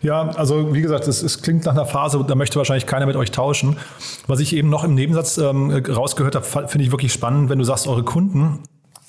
Ja, 0.00 0.28
also 0.30 0.74
wie 0.74 0.80
gesagt, 0.80 1.08
es, 1.08 1.22
es, 1.22 1.42
klingt 1.42 1.64
nach 1.64 1.72
einer 1.72 1.84
Phase, 1.84 2.24
da 2.26 2.34
möchte 2.34 2.56
wahrscheinlich 2.56 2.86
keiner 2.86 3.06
mit 3.06 3.16
euch 3.16 3.32
tauschen. 3.32 3.76
Was 4.26 4.40
ich 4.40 4.54
eben 4.54 4.68
noch 4.68 4.84
im 4.84 4.94
Nebensatz 4.94 5.38
ähm, 5.38 5.70
rausgehört 5.70 6.36
habe, 6.36 6.68
finde 6.68 6.84
ich 6.84 6.90
wirklich 6.92 7.12
spannend, 7.12 7.50
wenn 7.50 7.58
du 7.58 7.64
sagst, 7.64 7.88
eure 7.88 8.04
Kunden 8.04 8.60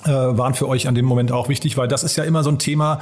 äh, 0.06 0.10
waren 0.10 0.56
für 0.56 0.67
euch 0.67 0.88
an 0.88 0.95
dem 0.95 1.06
Moment 1.06 1.32
auch 1.32 1.47
wichtig, 1.47 1.78
weil 1.78 1.88
das 1.88 2.04
ist 2.04 2.15
ja 2.15 2.23
immer 2.23 2.43
so 2.43 2.49
ein 2.49 2.60
Thema, 2.60 2.99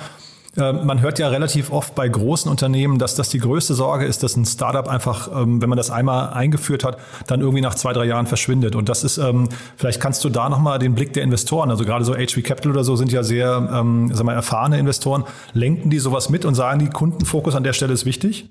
man 0.58 1.02
hört 1.02 1.20
ja 1.20 1.28
relativ 1.30 1.72
oft 1.72 1.93
bei 1.93 2.08
großen 2.08 2.50
Unternehmen, 2.50 2.98
dass 2.98 3.15
das 3.15 3.30
die 3.30 3.38
größte 3.38 3.76
Sorge 3.76 4.06
ist, 4.06 4.24
dass 4.24 4.36
ein 4.36 4.46
Startup 4.46 4.88
einfach, 4.88 5.30
ähm, 5.34 5.62
wenn 5.62 5.70
man 5.70 5.78
das 5.78 5.91
einmal 5.91 6.34
eingeführt 6.34 6.84
hat, 6.84 6.98
dann 7.28 7.41
irgendwie 7.41 7.62
nach 7.62 7.76
zwei, 7.76 7.93
drei 7.93 8.06
Jahren 8.06 8.26
verschwindet. 8.26 8.76
Und 8.76 8.89
das 8.89 9.04
ist, 9.04 9.17
ähm, 9.17 9.50
vielleicht 9.76 10.02
kannst 10.02 10.24
du 10.24 10.30
da 10.30 10.50
nochmal 10.50 10.80
den 10.80 10.96
Blick 10.96 11.13
der 11.13 11.24
Investoren, 11.24 11.70
also 11.70 11.86
gerade 11.86 12.04
so 12.04 12.13
HV 12.15 12.41
Capital 12.43 12.72
oder 12.72 12.84
so 12.84 12.96
sind 12.96 13.12
ja 13.12 13.24
sehr, 13.24 13.70
ähm, 13.72 14.10
sag 14.13 14.26
mal, 14.26 14.34
erfahrene 14.34 14.80
Investoren, 14.80 15.26
lenken 15.54 15.89
die 15.89 16.00
sowas 16.00 16.30
mit 16.30 16.43
und 16.43 16.56
sagen, 16.56 16.80
die 16.80 16.89
Kundenfokus 16.89 17.56
an 17.56 17.63
der 17.63 17.74
Stelle 17.74 17.93
ist 17.93 18.06
wichtig? 18.06 18.50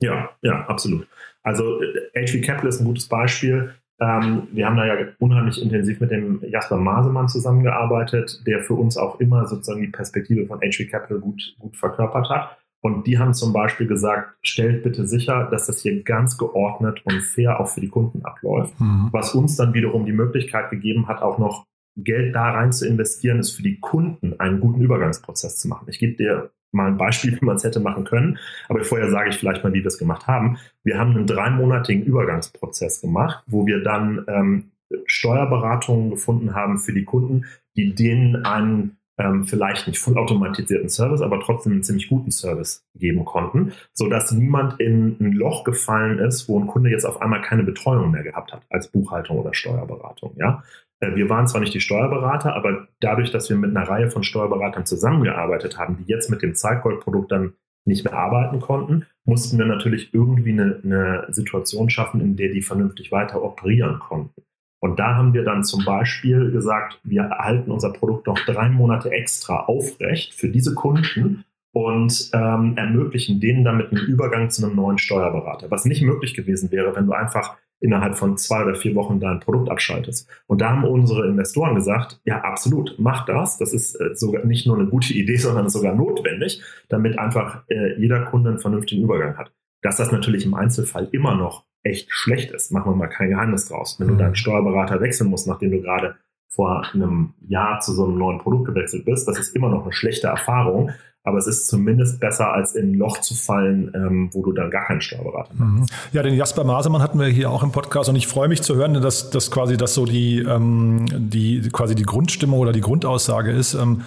Ja, 0.00 0.30
ja, 0.42 0.66
absolut. 0.66 1.06
Also 1.42 1.80
HV 2.14 2.42
Capital 2.42 2.68
ist 2.68 2.80
ein 2.80 2.84
gutes 2.84 3.08
Beispiel. 3.08 3.74
Ähm, 4.02 4.48
wir 4.50 4.66
haben 4.66 4.76
da 4.76 4.84
ja 4.84 4.94
unheimlich 5.20 5.62
intensiv 5.62 6.00
mit 6.00 6.10
dem 6.10 6.42
Jasper 6.42 6.76
Masemann 6.76 7.28
zusammengearbeitet, 7.28 8.42
der 8.46 8.60
für 8.60 8.74
uns 8.74 8.96
auch 8.96 9.20
immer 9.20 9.46
sozusagen 9.46 9.80
die 9.80 9.88
Perspektive 9.88 10.44
von 10.46 10.58
HV 10.58 10.90
Capital 10.90 11.20
gut, 11.20 11.54
gut 11.60 11.76
verkörpert 11.76 12.28
hat. 12.28 12.58
Und 12.80 13.06
die 13.06 13.20
haben 13.20 13.32
zum 13.32 13.52
Beispiel 13.52 13.86
gesagt, 13.86 14.34
stellt 14.42 14.82
bitte 14.82 15.06
sicher, 15.06 15.46
dass 15.52 15.66
das 15.66 15.82
hier 15.82 16.02
ganz 16.02 16.36
geordnet 16.36 17.00
und 17.04 17.22
fair 17.22 17.60
auch 17.60 17.68
für 17.68 17.80
die 17.80 17.88
Kunden 17.88 18.24
abläuft. 18.24 18.78
Mhm. 18.80 19.10
Was 19.12 19.36
uns 19.36 19.54
dann 19.54 19.72
wiederum 19.72 20.04
die 20.04 20.12
Möglichkeit 20.12 20.70
gegeben 20.70 21.06
hat, 21.06 21.22
auch 21.22 21.38
noch 21.38 21.64
Geld 21.96 22.34
da 22.34 22.50
rein 22.50 22.72
zu 22.72 22.88
investieren, 22.88 23.38
ist 23.38 23.52
für 23.52 23.62
die 23.62 23.78
Kunden 23.78 24.40
einen 24.40 24.58
guten 24.58 24.80
Übergangsprozess 24.80 25.58
zu 25.58 25.68
machen. 25.68 25.86
Ich 25.88 26.00
gebe 26.00 26.16
dir 26.16 26.50
mal 26.72 26.88
ein 26.88 26.98
Beispiel, 26.98 27.38
wie 27.40 27.44
man 27.44 27.56
es 27.56 27.64
hätte 27.64 27.80
machen 27.80 28.04
können. 28.04 28.38
Aber 28.68 28.82
vorher 28.84 29.10
sage 29.10 29.30
ich 29.30 29.36
vielleicht 29.36 29.62
mal, 29.62 29.72
wie 29.72 29.80
wir 29.80 29.86
es 29.86 29.98
gemacht 29.98 30.26
haben. 30.26 30.58
Wir 30.84 30.98
haben 30.98 31.10
einen 31.10 31.26
dreimonatigen 31.26 32.04
Übergangsprozess 32.04 33.00
gemacht, 33.00 33.44
wo 33.46 33.66
wir 33.66 33.82
dann 33.82 34.24
ähm, 34.28 34.72
Steuerberatungen 35.06 36.10
gefunden 36.10 36.54
haben 36.54 36.78
für 36.78 36.92
die 36.92 37.04
Kunden, 37.04 37.46
die 37.76 37.94
denen 37.94 38.44
einen 38.44 38.96
ähm, 39.18 39.44
vielleicht 39.44 39.86
nicht 39.86 39.98
vollautomatisierten 39.98 40.88
Service, 40.88 41.20
aber 41.20 41.40
trotzdem 41.40 41.72
einen 41.72 41.82
ziemlich 41.82 42.08
guten 42.08 42.30
Service 42.30 42.86
geben 42.94 43.24
konnten, 43.24 43.72
sodass 43.92 44.32
niemand 44.32 44.80
in 44.80 45.16
ein 45.20 45.32
Loch 45.32 45.64
gefallen 45.64 46.18
ist, 46.18 46.48
wo 46.48 46.58
ein 46.58 46.66
Kunde 46.66 46.90
jetzt 46.90 47.04
auf 47.04 47.20
einmal 47.20 47.42
keine 47.42 47.62
Betreuung 47.62 48.10
mehr 48.10 48.22
gehabt 48.22 48.52
hat 48.52 48.62
als 48.70 48.88
Buchhaltung 48.88 49.38
oder 49.38 49.54
Steuerberatung. 49.54 50.34
Ja? 50.36 50.62
Äh, 51.02 51.16
wir 51.16 51.28
waren 51.28 51.46
zwar 51.46 51.60
nicht 51.60 51.74
die 51.74 51.80
Steuerberater, 51.80 52.54
aber 52.54 52.86
dadurch, 53.00 53.30
dass 53.30 53.50
wir 53.50 53.56
mit 53.56 53.76
einer 53.76 53.86
Reihe 53.86 54.08
von 54.08 54.22
Steuerberatern 54.22 54.86
zusammengearbeitet 54.86 55.78
haben, 55.78 55.98
die 55.98 56.10
jetzt 56.10 56.30
mit 56.30 56.40
dem 56.40 56.54
Zeitgold-Produkt 56.54 57.32
dann 57.32 57.52
nicht 57.84 58.04
mehr 58.04 58.14
arbeiten 58.14 58.60
konnten, 58.60 59.06
mussten 59.24 59.58
wir 59.58 59.66
natürlich 59.66 60.14
irgendwie 60.14 60.52
eine, 60.52 60.80
eine 60.84 61.26
Situation 61.30 61.90
schaffen, 61.90 62.20
in 62.20 62.36
der 62.36 62.50
die 62.50 62.62
vernünftig 62.62 63.10
weiter 63.10 63.42
operieren 63.42 63.98
konnten. 63.98 64.42
Und 64.80 64.98
da 64.98 65.14
haben 65.16 65.34
wir 65.34 65.44
dann 65.44 65.64
zum 65.64 65.84
Beispiel 65.84 66.50
gesagt, 66.50 67.00
wir 67.04 67.22
erhalten 67.22 67.70
unser 67.70 67.92
Produkt 67.92 68.26
noch 68.26 68.38
drei 68.38 68.68
Monate 68.68 69.10
extra 69.10 69.60
aufrecht 69.60 70.34
für 70.34 70.48
diese 70.48 70.74
Kunden 70.74 71.44
und 71.72 72.30
ähm, 72.34 72.76
ermöglichen 72.76 73.40
denen 73.40 73.64
damit 73.64 73.92
einen 73.92 74.04
Übergang 74.06 74.50
zu 74.50 74.64
einem 74.64 74.76
neuen 74.76 74.98
Steuerberater. 74.98 75.70
Was 75.70 75.84
nicht 75.84 76.02
möglich 76.02 76.34
gewesen 76.34 76.70
wäre, 76.70 76.94
wenn 76.96 77.06
du 77.06 77.12
einfach 77.12 77.56
innerhalb 77.82 78.16
von 78.16 78.38
zwei 78.38 78.62
oder 78.62 78.74
vier 78.74 78.94
Wochen 78.94 79.20
dein 79.20 79.40
Produkt 79.40 79.68
abschaltest. 79.68 80.28
Und 80.46 80.60
da 80.60 80.70
haben 80.70 80.84
unsere 80.84 81.26
Investoren 81.26 81.74
gesagt, 81.74 82.20
ja, 82.24 82.40
absolut, 82.42 82.94
mach 82.98 83.26
das. 83.26 83.58
Das 83.58 83.72
ist 83.72 83.96
äh, 84.00 84.14
sogar 84.14 84.44
nicht 84.44 84.66
nur 84.66 84.78
eine 84.78 84.88
gute 84.88 85.12
Idee, 85.14 85.36
sondern 85.36 85.68
sogar 85.68 85.94
notwendig, 85.94 86.62
damit 86.88 87.18
einfach 87.18 87.64
äh, 87.68 87.98
jeder 87.98 88.24
Kunde 88.26 88.50
einen 88.50 88.58
vernünftigen 88.60 89.02
Übergang 89.02 89.36
hat. 89.36 89.52
Dass 89.82 89.96
das 89.96 90.12
natürlich 90.12 90.46
im 90.46 90.54
Einzelfall 90.54 91.08
immer 91.10 91.34
noch 91.34 91.64
echt 91.82 92.12
schlecht 92.12 92.52
ist. 92.52 92.70
Machen 92.70 92.92
wir 92.92 92.96
mal 92.96 93.08
kein 93.08 93.30
Geheimnis 93.30 93.68
draus. 93.68 93.98
Wenn 93.98 94.06
du 94.06 94.14
mhm. 94.14 94.18
deinen 94.18 94.34
Steuerberater 94.36 95.00
wechseln 95.00 95.28
musst, 95.28 95.48
nachdem 95.48 95.72
du 95.72 95.80
gerade 95.80 96.14
vor 96.54 96.86
einem 96.92 97.32
Jahr 97.48 97.80
zu 97.80 97.92
so 97.92 98.04
einem 98.04 98.18
neuen 98.18 98.38
Produkt 98.38 98.66
gewechselt 98.66 99.04
bist, 99.04 99.26
das 99.26 99.38
ist 99.38 99.56
immer 99.56 99.70
noch 99.70 99.84
eine 99.84 99.92
schlechte 99.92 100.26
Erfahrung. 100.26 100.90
Aber 101.24 101.38
es 101.38 101.46
ist 101.46 101.68
zumindest 101.68 102.18
besser, 102.18 102.52
als 102.52 102.74
in 102.74 102.92
ein 102.92 102.94
Loch 102.94 103.18
zu 103.18 103.34
fallen, 103.34 103.92
ähm, 103.94 104.30
wo 104.32 104.42
du 104.42 104.50
dann 104.50 104.70
gar 104.72 104.86
keinen 104.86 105.00
Steuerberater 105.00 105.50
hast. 105.50 105.60
Mhm. 105.60 105.86
Ja, 106.10 106.22
den 106.24 106.34
Jasper 106.34 106.64
Masemann 106.64 107.00
hatten 107.00 107.20
wir 107.20 107.28
hier 107.28 107.48
auch 107.48 107.62
im 107.62 107.70
Podcast 107.70 108.08
und 108.08 108.16
ich 108.16 108.26
freue 108.26 108.48
mich 108.48 108.62
zu 108.62 108.74
hören, 108.74 108.94
dass, 108.94 109.30
dass 109.30 109.52
quasi 109.52 109.76
das 109.76 109.94
so 109.94 110.04
die, 110.04 110.40
ähm, 110.40 111.06
die 111.12 111.68
quasi 111.70 111.94
die 111.94 112.02
Grundstimmung 112.02 112.58
oder 112.58 112.72
die 112.72 112.80
Grundaussage 112.80 113.52
ist. 113.52 113.74
Ähm, 113.74 114.00
äh, 114.00 114.04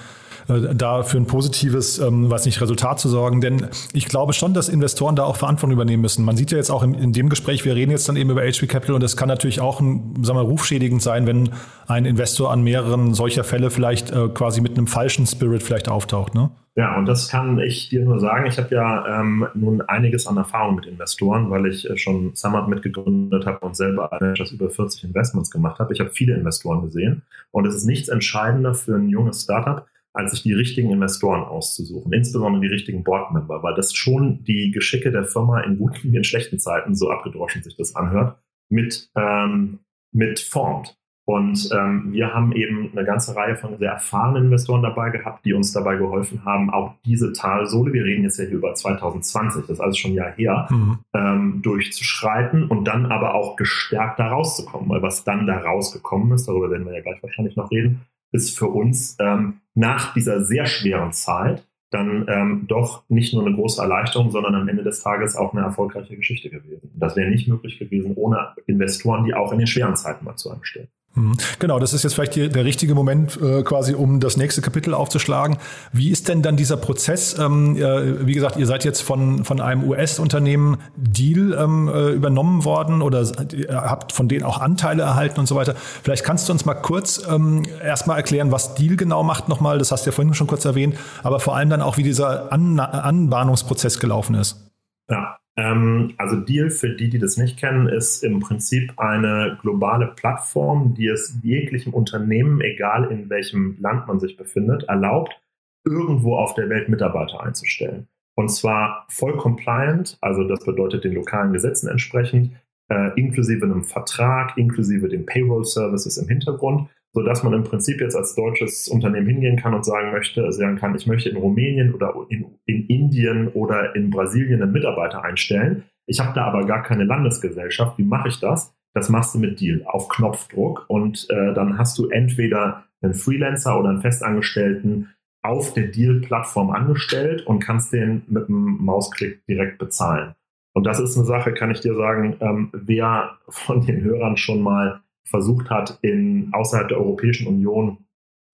da 0.47 1.03
für 1.03 1.17
ein 1.17 1.25
positives, 1.25 1.99
ähm, 1.99 2.29
weiß 2.29 2.45
nicht, 2.45 2.61
Resultat 2.61 2.99
zu 2.99 3.09
sorgen. 3.09 3.41
Denn 3.41 3.67
ich 3.93 4.07
glaube 4.07 4.33
schon, 4.33 4.53
dass 4.53 4.69
Investoren 4.69 5.15
da 5.15 5.23
auch 5.23 5.35
Verantwortung 5.35 5.73
übernehmen 5.73 6.01
müssen. 6.01 6.23
Man 6.23 6.37
sieht 6.37 6.51
ja 6.51 6.57
jetzt 6.57 6.69
auch 6.69 6.83
in, 6.83 6.93
in 6.93 7.13
dem 7.13 7.29
Gespräch, 7.29 7.65
wir 7.65 7.75
reden 7.75 7.91
jetzt 7.91 8.07
dann 8.07 8.15
eben 8.15 8.29
über 8.29 8.41
HP 8.41 8.67
Capital 8.67 8.95
und 8.95 9.01
das 9.01 9.17
kann 9.17 9.27
natürlich 9.27 9.61
auch 9.61 9.79
ein, 9.79 10.23
sagen 10.23 10.37
wir, 10.37 10.43
rufschädigend 10.43 11.01
sein, 11.01 11.25
wenn 11.25 11.49
ein 11.87 12.05
Investor 12.05 12.51
an 12.51 12.61
mehreren 12.61 13.13
solcher 13.13 13.43
Fälle 13.43 13.69
vielleicht 13.69 14.11
äh, 14.11 14.29
quasi 14.29 14.61
mit 14.61 14.77
einem 14.77 14.87
falschen 14.87 15.25
Spirit 15.25 15.63
vielleicht 15.63 15.89
auftaucht. 15.89 16.35
Ne? 16.35 16.49
Ja, 16.77 16.97
und 16.97 17.05
das 17.05 17.29
kann 17.29 17.57
ich 17.59 17.87
dir 17.87 18.03
nur 18.03 18.19
sagen. 18.19 18.47
Ich 18.47 18.57
habe 18.57 18.75
ja 18.75 19.21
ähm, 19.21 19.47
nun 19.53 19.81
einiges 19.81 20.27
an 20.27 20.35
Erfahrung 20.35 20.75
mit 20.75 20.85
Investoren, 20.85 21.49
weil 21.49 21.67
ich 21.67 21.89
äh, 21.89 21.97
schon 21.97 22.35
Summit 22.35 22.67
mitgegründet 22.67 23.45
habe 23.45 23.65
und 23.65 23.77
selber 23.77 24.11
etwas 24.11 24.51
über 24.51 24.69
40 24.69 25.05
Investments 25.05 25.49
gemacht 25.49 25.79
habe. 25.79 25.93
Ich 25.93 26.01
habe 26.01 26.09
viele 26.09 26.35
Investoren 26.35 26.81
gesehen 26.81 27.21
und 27.51 27.65
es 27.65 27.75
ist 27.75 27.85
nichts 27.85 28.09
entscheidender 28.09 28.73
für 28.73 28.95
ein 28.95 29.07
junges 29.07 29.43
Startup, 29.43 29.85
als 30.15 30.31
sich 30.31 30.43
die 30.43 30.53
richtigen 30.53 30.91
Investoren 30.91 31.43
auszusuchen, 31.43 32.11
insbesondere 32.13 32.61
die 32.61 32.73
richtigen 32.73 33.03
Boardmember, 33.03 33.61
weil 33.63 33.75
das 33.75 33.93
schon 33.93 34.43
die 34.43 34.71
Geschicke 34.71 35.11
der 35.11 35.25
Firma 35.25 35.61
in 35.61 35.77
guten 35.77 36.11
wie 36.11 36.17
in 36.17 36.23
schlechten 36.23 36.57
Zeiten, 36.57 36.95
so 36.95 37.11
abgedroschen 37.11 37.63
sich 37.63 37.75
das 37.75 37.95
anhört, 37.95 38.37
mit, 38.69 39.09
ähm, 39.15 39.79
mit 40.13 40.39
formt. 40.39 40.97
Und 41.27 41.71
ähm, 41.73 42.13
wir 42.13 42.33
haben 42.35 42.53
eben 42.53 42.91
eine 42.91 43.03
ganze 43.03 43.35
Reihe 43.35 43.55
von 43.55 43.79
sehr 43.79 43.93
erfahrenen 43.93 44.45
Investoren 44.45 44.83
dabei 44.83 45.09
gehabt, 45.09 45.43
die 45.43 45.53
uns 45.53 45.73
dabei 45.73 45.95
geholfen 45.95 46.45
haben, 46.45 46.69
auch 46.69 46.93
diese 47.03 47.33
Talsohle, 47.33 47.93
wir 47.93 48.05
reden 48.05 48.23
jetzt 48.23 48.37
ja 48.37 48.45
hier 48.45 48.57
über 48.57 48.75
2020, 48.75 49.61
das 49.61 49.71
ist 49.71 49.79
alles 49.79 49.97
schon 49.97 50.11
ein 50.11 50.15
Jahr 50.15 50.31
her, 50.33 50.67
mhm. 50.69 50.99
ähm, 51.15 51.61
durchzuschreiten 51.63 52.67
und 52.67 52.85
dann 52.85 53.07
aber 53.07 53.33
auch 53.33 53.55
gestärkt 53.55 54.19
da 54.19 54.27
rauszukommen. 54.27 54.87
Weil 54.87 55.01
was 55.01 55.23
dann 55.23 55.47
da 55.47 55.57
rausgekommen 55.57 56.31
ist, 56.31 56.47
darüber 56.47 56.69
werden 56.69 56.85
wir 56.85 56.93
ja 56.93 57.01
gleich 57.01 57.21
wahrscheinlich 57.23 57.55
noch 57.55 57.71
reden, 57.71 58.01
ist 58.35 58.57
für 58.57 58.67
uns 58.67 59.17
ähm, 59.19 59.61
nach 59.73 60.13
dieser 60.13 60.43
sehr 60.43 60.65
schweren 60.65 61.13
Zeit 61.13 61.65
dann 61.91 62.25
ähm, 62.27 62.65
doch 62.67 63.03
nicht 63.09 63.33
nur 63.33 63.45
eine 63.45 63.55
große 63.55 63.81
Erleichterung, 63.81 64.29
sondern 64.29 64.55
am 64.55 64.67
Ende 64.67 64.83
des 64.83 65.01
Tages 65.01 65.35
auch 65.35 65.53
eine 65.53 65.63
erfolgreiche 65.63 66.15
Geschichte 66.17 66.49
gewesen. 66.49 66.91
Das 66.95 67.15
wäre 67.15 67.29
nicht 67.29 67.47
möglich 67.47 67.79
gewesen 67.79 68.13
ohne 68.15 68.53
Investoren, 68.67 69.23
die 69.23 69.33
auch 69.33 69.51
in 69.51 69.59
den 69.59 69.67
schweren 69.67 69.95
Zeiten 69.95 70.25
mal 70.25 70.35
zu 70.35 70.51
einem 70.51 70.63
stehen. 70.63 70.89
Mhm. 71.15 71.37
Genau, 71.59 71.79
das 71.79 71.93
ist 71.93 72.03
jetzt 72.03 72.13
vielleicht 72.13 72.35
der 72.35 72.65
richtige 72.65 72.93
Moment 72.93 73.39
äh, 73.41 73.63
quasi, 73.63 73.93
um 73.93 74.19
das 74.19 74.35
nächste 74.35 74.61
Kapitel 74.61 74.93
aufzuschlagen. 74.93 75.57
Wie 75.93 76.11
ist 76.11 76.27
denn 76.27 76.41
dann 76.41 76.57
dieser 76.57 76.75
Prozess? 76.75 77.39
Ähm, 77.39 77.77
äh, 77.77 78.27
wie 78.27 78.33
gesagt, 78.33 78.57
ihr 78.57 78.65
seid 78.65 78.83
jetzt 78.83 79.01
von, 79.01 79.45
von 79.45 79.61
einem 79.61 79.83
US-Unternehmen 79.89 80.77
Deal 80.97 81.53
ähm, 81.57 81.87
äh, 81.87 82.09
übernommen 82.09 82.65
worden 82.65 83.01
oder 83.01 83.25
habt 83.69 84.11
von 84.11 84.27
denen 84.27 84.43
auch 84.43 84.59
Anteile 84.59 85.03
erhalten 85.03 85.39
und 85.39 85.45
so 85.45 85.55
weiter. 85.55 85.75
Vielleicht 86.03 86.25
kannst 86.25 86.49
du 86.49 86.53
uns 86.53 86.65
mal 86.65 86.73
kurz 86.73 87.25
ähm, 87.29 87.63
erstmal 87.81 88.17
erklären, 88.17 88.51
was 88.51 88.75
Deal 88.75 88.97
genau 88.97 89.23
macht 89.23 89.47
nochmal. 89.47 89.77
Das 89.77 89.93
hast 89.93 90.05
du 90.05 90.09
ja 90.09 90.15
vorhin 90.15 90.33
schon 90.33 90.47
kurz 90.47 90.65
erwähnt, 90.65 90.97
aber 91.23 91.39
vor 91.39 91.55
allem 91.55 91.69
dann 91.69 91.81
auch, 91.81 91.95
wie 91.97 92.03
dieser 92.03 92.51
An 92.51 92.79
Anbahnungsprozess 92.79 93.99
gelaufen 93.99 94.35
ist. 94.35 94.69
Ja, 95.09 95.37
also 95.57 96.35
Deal, 96.35 96.69
für 96.69 96.89
die, 96.89 97.09
die 97.09 97.19
das 97.19 97.37
nicht 97.37 97.57
kennen, 97.57 97.87
ist 97.87 98.23
im 98.23 98.41
Prinzip 98.41 98.93
eine 98.97 99.57
globale 99.61 100.07
Plattform, 100.07 100.93
die 100.93 101.07
es 101.07 101.39
jeglichem 101.43 101.93
Unternehmen, 101.93 102.59
egal 102.61 103.09
in 103.11 103.29
welchem 103.29 103.77
Land 103.79 104.07
man 104.07 104.19
sich 104.19 104.35
befindet, 104.35 104.83
erlaubt, 104.83 105.39
irgendwo 105.85 106.35
auf 106.35 106.55
der 106.55 106.69
Welt 106.69 106.89
Mitarbeiter 106.89 107.41
einzustellen. 107.41 108.07
Und 108.35 108.49
zwar 108.49 109.05
voll 109.09 109.37
compliant, 109.37 110.17
also 110.19 110.43
das 110.43 110.65
bedeutet 110.65 111.05
den 111.05 111.13
lokalen 111.13 111.53
Gesetzen 111.53 111.87
entsprechend, 111.87 112.51
äh, 112.89 113.11
inklusive 113.15 113.65
einem 113.65 113.83
Vertrag, 113.83 114.57
inklusive 114.57 115.07
den 115.07 115.25
Payroll-Services 115.25 116.17
im 116.17 116.27
Hintergrund 116.27 116.89
so 117.15 117.23
dass 117.23 117.43
man 117.43 117.53
im 117.53 117.63
Prinzip 117.63 118.01
jetzt 118.01 118.15
als 118.15 118.35
deutsches 118.35 118.89
Unternehmen 118.89 119.25
hingehen 119.25 119.55
kann 119.55 119.73
und 119.73 119.85
sagen 119.85 120.11
möchte, 120.11 120.51
sagen 120.51 120.75
kann, 120.75 120.93
ich 120.95 121.07
möchte 121.07 121.29
in 121.29 121.37
Rumänien 121.37 121.93
oder 121.93 122.13
in, 122.27 122.45
in 122.65 122.85
Indien 122.87 123.47
oder 123.47 123.95
in 123.95 124.09
Brasilien 124.09 124.61
einen 124.61 124.73
Mitarbeiter 124.73 125.23
einstellen. 125.23 125.83
Ich 126.07 126.19
habe 126.19 126.33
da 126.35 126.43
aber 126.43 126.65
gar 126.65 126.83
keine 126.83 127.05
Landesgesellschaft. 127.05 127.97
Wie 127.97 128.03
mache 128.03 128.27
ich 128.27 128.41
das? 128.41 128.75
Das 128.93 129.07
machst 129.07 129.33
du 129.33 129.39
mit 129.39 129.61
Deal 129.61 129.83
auf 129.85 130.09
Knopfdruck 130.09 130.85
und 130.89 131.25
äh, 131.29 131.53
dann 131.53 131.77
hast 131.77 131.97
du 131.97 132.09
entweder 132.09 132.83
einen 133.01 133.13
Freelancer 133.13 133.79
oder 133.79 133.89
einen 133.89 134.01
Festangestellten 134.01 135.09
auf 135.41 135.73
der 135.73 135.87
Deal-Plattform 135.87 136.69
angestellt 136.71 137.47
und 137.47 137.59
kannst 137.59 137.93
den 137.93 138.23
mit 138.27 138.49
einem 138.49 138.77
Mausklick 138.81 139.45
direkt 139.45 139.77
bezahlen. 139.77 140.35
Und 140.73 140.85
das 140.85 140.99
ist 140.99 141.15
eine 141.15 141.25
Sache, 141.25 141.53
kann 141.53 141.71
ich 141.71 141.79
dir 141.79 141.95
sagen, 141.95 142.35
ähm, 142.41 142.69
wer 142.73 143.37
von 143.47 143.85
den 143.85 144.01
Hörern 144.01 144.35
schon 144.35 144.61
mal 144.61 145.01
versucht 145.25 145.69
hat, 145.69 145.99
in 146.01 146.49
außerhalb 146.53 146.87
der 146.87 146.99
Europäischen 146.99 147.47
Union 147.47 147.97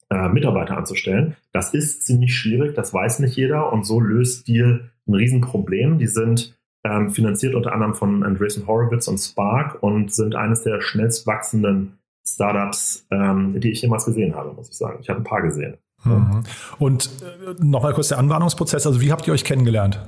äh, 0.09 0.29
Mitarbeiter 0.29 0.77
anzustellen. 0.77 1.35
Das 1.51 1.73
ist 1.73 2.05
ziemlich 2.05 2.35
schwierig, 2.35 2.75
das 2.75 2.93
weiß 2.93 3.19
nicht 3.19 3.35
jeder 3.35 3.71
und 3.71 3.85
so 3.85 3.99
löst 3.99 4.47
Deal 4.47 4.89
ein 5.07 5.13
Riesenproblem. 5.13 5.99
Die 5.99 6.07
sind 6.07 6.57
ähm, 6.83 7.11
finanziert 7.11 7.55
unter 7.55 7.73
anderem 7.73 7.93
von 7.93 8.23
Andreessen 8.23 8.67
Horowitz 8.67 9.07
und 9.07 9.19
Spark 9.19 9.81
und 9.83 10.13
sind 10.13 10.35
eines 10.35 10.63
der 10.63 10.81
schnellst 10.81 11.27
wachsenden 11.27 11.99
Startups, 12.27 13.05
ähm, 13.11 13.59
die 13.59 13.71
ich 13.71 13.81
jemals 13.81 14.05
gesehen 14.05 14.35
habe, 14.35 14.53
muss 14.53 14.69
ich 14.69 14.77
sagen. 14.77 14.99
Ich 15.01 15.09
habe 15.09 15.19
ein 15.21 15.23
paar 15.23 15.41
gesehen. 15.41 15.77
Mhm. 16.03 16.43
Und 16.79 17.09
äh, 17.21 17.63
nochmal 17.63 17.93
kurz 17.93 18.09
der 18.09 18.17
Anwarnungsprozess. 18.17 18.87
Also 18.87 19.01
wie 19.01 19.11
habt 19.11 19.27
ihr 19.27 19.33
euch 19.33 19.43
kennengelernt? 19.43 19.99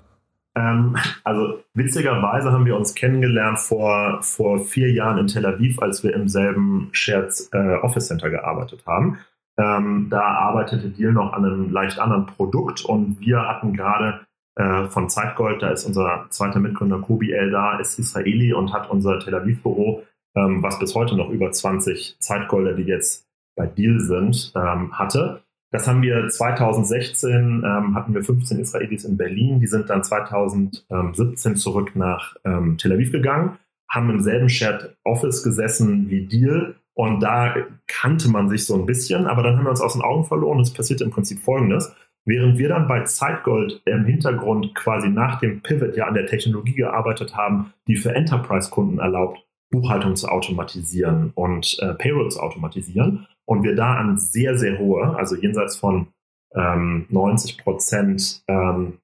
Ähm, 0.55 0.97
also 1.23 1.63
witzigerweise 1.73 2.51
haben 2.51 2.65
wir 2.65 2.75
uns 2.75 2.93
kennengelernt 2.95 3.59
vor, 3.59 4.21
vor 4.21 4.59
vier 4.59 4.91
Jahren 4.91 5.17
in 5.17 5.27
Tel 5.27 5.45
Aviv, 5.45 5.81
als 5.81 6.03
wir 6.03 6.13
im 6.13 6.27
selben 6.27 6.89
Shared 6.91 7.33
äh, 7.51 7.75
Office 7.77 8.07
Center 8.07 8.29
gearbeitet 8.29 8.83
haben. 8.85 9.17
Ähm, 9.57 10.07
da 10.09 10.21
arbeitete 10.21 10.89
Deal 10.89 11.11
noch 11.11 11.33
an 11.33 11.45
einem 11.45 11.71
leicht 11.71 11.99
anderen 11.99 12.25
Produkt 12.25 12.83
und 12.83 13.19
wir 13.19 13.47
hatten 13.47 13.73
gerade 13.73 14.21
äh, 14.55 14.85
von 14.85 15.09
Zeitgold, 15.09 15.61
da 15.61 15.69
ist 15.69 15.85
unser 15.85 16.25
zweiter 16.29 16.59
Mitgründer 16.59 16.99
Kobi 16.99 17.31
El 17.31 17.51
da, 17.51 17.79
ist 17.79 17.99
Israeli 17.99 18.53
und 18.53 18.73
hat 18.73 18.89
unser 18.89 19.19
Tel 19.19 19.35
Aviv-Büro, 19.35 20.03
ähm, 20.35 20.63
was 20.63 20.79
bis 20.79 20.95
heute 20.95 21.15
noch 21.15 21.29
über 21.29 21.51
20 21.51 22.17
Zeitgolder, 22.19 22.73
die 22.73 22.83
jetzt 22.83 23.27
bei 23.55 23.67
Deal 23.67 23.99
sind, 23.99 24.51
ähm, 24.55 24.97
hatte. 24.97 25.42
Das 25.73 25.87
haben 25.87 26.03
wir 26.03 26.29
2016, 26.29 27.63
ähm, 27.65 27.95
hatten 27.95 28.13
wir 28.13 28.23
15 28.23 28.59
Israelis 28.59 29.05
in 29.05 29.17
Berlin. 29.17 29.59
Die 29.59 29.65
sind 29.65 29.89
dann 29.89 30.03
2017 30.03 31.55
zurück 31.55 31.95
nach 31.95 32.35
ähm, 32.45 32.77
Tel 32.77 32.93
Aviv 32.93 33.11
gegangen, 33.11 33.57
haben 33.89 34.11
im 34.11 34.19
selben 34.19 34.49
Shared 34.49 34.95
Office 35.03 35.41
gesessen 35.41 36.11
wie 36.11 36.27
Deal. 36.27 36.75
Und 36.93 37.21
da 37.21 37.55
kannte 37.87 38.29
man 38.29 38.49
sich 38.49 38.67
so 38.67 38.75
ein 38.75 38.85
bisschen, 38.85 39.25
aber 39.25 39.41
dann 39.41 39.57
haben 39.57 39.65
wir 39.65 39.71
uns 39.71 39.81
aus 39.81 39.93
den 39.93 40.03
Augen 40.03 40.25
verloren. 40.25 40.59
Es 40.59 40.71
passierte 40.71 41.05
im 41.05 41.09
Prinzip 41.09 41.39
Folgendes. 41.39 41.91
Während 42.23 42.59
wir 42.59 42.69
dann 42.69 42.87
bei 42.87 43.01
Zeitgold 43.05 43.81
im 43.85 44.05
Hintergrund 44.05 44.75
quasi 44.75 45.09
nach 45.09 45.39
dem 45.39 45.61
Pivot 45.61 45.97
ja 45.97 46.05
an 46.05 46.13
der 46.13 46.27
Technologie 46.27 46.75
gearbeitet 46.75 47.35
haben, 47.35 47.73
die 47.87 47.95
für 47.95 48.13
Enterprise-Kunden 48.13 48.99
erlaubt, 48.99 49.43
Buchhaltung 49.71 50.15
zu 50.15 50.27
automatisieren 50.27 51.31
und 51.33 51.77
äh, 51.79 51.95
Payroll 51.95 52.29
zu 52.29 52.41
automatisieren. 52.41 53.25
Und 53.45 53.63
wir 53.63 53.75
da 53.75 53.95
an 53.95 54.17
sehr, 54.17 54.57
sehr 54.57 54.79
hohe, 54.79 55.15
also 55.17 55.35
jenseits 55.35 55.75
von 55.75 56.07
ähm, 56.55 57.05
90 57.09 57.57
Prozent 57.57 58.43
ähm, 58.47 58.99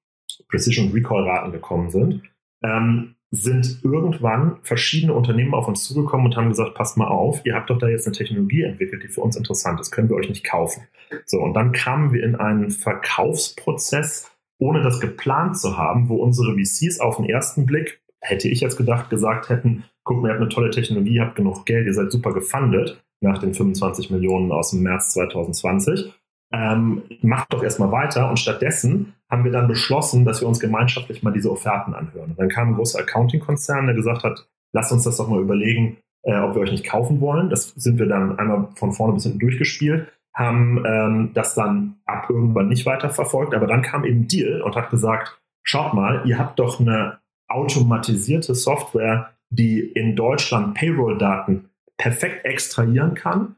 Precision 0.49 0.91
Recall 0.91 1.27
Raten 1.27 1.51
gekommen 1.51 1.89
sind, 1.89 2.23
ähm, 2.63 3.15
sind 3.31 3.83
irgendwann 3.83 4.57
verschiedene 4.63 5.13
Unternehmen 5.13 5.53
auf 5.53 5.67
uns 5.67 5.83
zugekommen 5.83 6.25
und 6.27 6.35
haben 6.35 6.49
gesagt, 6.49 6.73
passt 6.73 6.97
mal 6.97 7.07
auf, 7.07 7.45
ihr 7.45 7.53
habt 7.53 7.69
doch 7.69 7.77
da 7.77 7.87
jetzt 7.87 8.07
eine 8.07 8.15
Technologie 8.15 8.63
entwickelt, 8.63 9.03
die 9.03 9.07
für 9.07 9.21
uns 9.21 9.35
interessant 9.35 9.79
ist, 9.79 9.91
können 9.91 10.09
wir 10.09 10.15
euch 10.15 10.29
nicht 10.29 10.43
kaufen. 10.43 10.83
So, 11.25 11.37
und 11.39 11.53
dann 11.53 11.71
kamen 11.71 12.11
wir 12.11 12.23
in 12.23 12.35
einen 12.35 12.71
Verkaufsprozess, 12.71 14.31
ohne 14.57 14.81
das 14.81 14.99
geplant 14.99 15.59
zu 15.59 15.77
haben, 15.77 16.09
wo 16.09 16.15
unsere 16.15 16.55
VCs 16.55 16.99
auf 16.99 17.17
den 17.17 17.25
ersten 17.25 17.65
Blick, 17.65 18.01
hätte 18.19 18.49
ich 18.49 18.61
jetzt 18.61 18.77
gedacht, 18.77 19.09
gesagt 19.09 19.49
hätten, 19.49 19.85
guck 20.03 20.21
mal, 20.21 20.29
ihr 20.29 20.31
habt 20.31 20.41
eine 20.41 20.49
tolle 20.49 20.71
Technologie, 20.71 21.21
habt 21.21 21.35
genug 21.35 21.65
Geld, 21.65 21.85
ihr 21.85 21.93
seid 21.93 22.11
super 22.11 22.33
gefundet 22.33 23.01
nach 23.21 23.39
den 23.39 23.53
25 23.53 24.09
Millionen 24.11 24.51
aus 24.51 24.71
dem 24.71 24.81
März 24.81 25.13
2020 25.13 26.13
ähm, 26.51 27.03
macht 27.21 27.53
doch 27.53 27.63
erstmal 27.63 27.91
weiter. 27.91 28.29
Und 28.29 28.39
stattdessen 28.39 29.13
haben 29.29 29.43
wir 29.43 29.51
dann 29.51 29.67
beschlossen, 29.67 30.25
dass 30.25 30.41
wir 30.41 30.47
uns 30.47 30.59
gemeinschaftlich 30.59 31.21
mal 31.21 31.31
diese 31.31 31.51
Offerten 31.51 31.93
anhören. 31.93 32.31
Und 32.31 32.39
dann 32.39 32.49
kam 32.49 32.69
ein 32.69 32.75
großer 32.75 32.99
Accounting-Konzern, 32.99 33.85
der 33.85 33.95
gesagt 33.95 34.23
hat, 34.23 34.47
lasst 34.73 34.91
uns 34.91 35.03
das 35.03 35.17
doch 35.17 35.27
mal 35.27 35.41
überlegen, 35.41 35.97
äh, 36.23 36.37
ob 36.39 36.55
wir 36.55 36.61
euch 36.61 36.71
nicht 36.71 36.85
kaufen 36.85 37.21
wollen. 37.21 37.49
Das 37.49 37.69
sind 37.69 37.99
wir 37.99 38.07
dann 38.07 38.39
einmal 38.39 38.69
von 38.75 38.91
vorne 38.91 39.13
bis 39.13 39.23
hinten 39.23 39.39
durchgespielt, 39.39 40.07
haben 40.33 40.83
ähm, 40.85 41.31
das 41.33 41.53
dann 41.53 41.97
ab 42.05 42.27
irgendwann 42.29 42.69
nicht 42.69 42.85
weiter 42.85 43.09
verfolgt. 43.09 43.53
Aber 43.53 43.67
dann 43.67 43.81
kam 43.81 44.05
eben 44.05 44.27
Deal 44.27 44.61
und 44.61 44.75
hat 44.75 44.89
gesagt, 44.89 45.39
schaut 45.63 45.93
mal, 45.93 46.23
ihr 46.25 46.39
habt 46.39 46.59
doch 46.59 46.79
eine 46.79 47.19
automatisierte 47.47 48.55
Software, 48.55 49.31
die 49.49 49.79
in 49.79 50.15
Deutschland 50.15 50.75
Payroll-Daten 50.75 51.68
perfekt 51.99 52.45
extrahieren 52.45 53.13
kann 53.13 53.57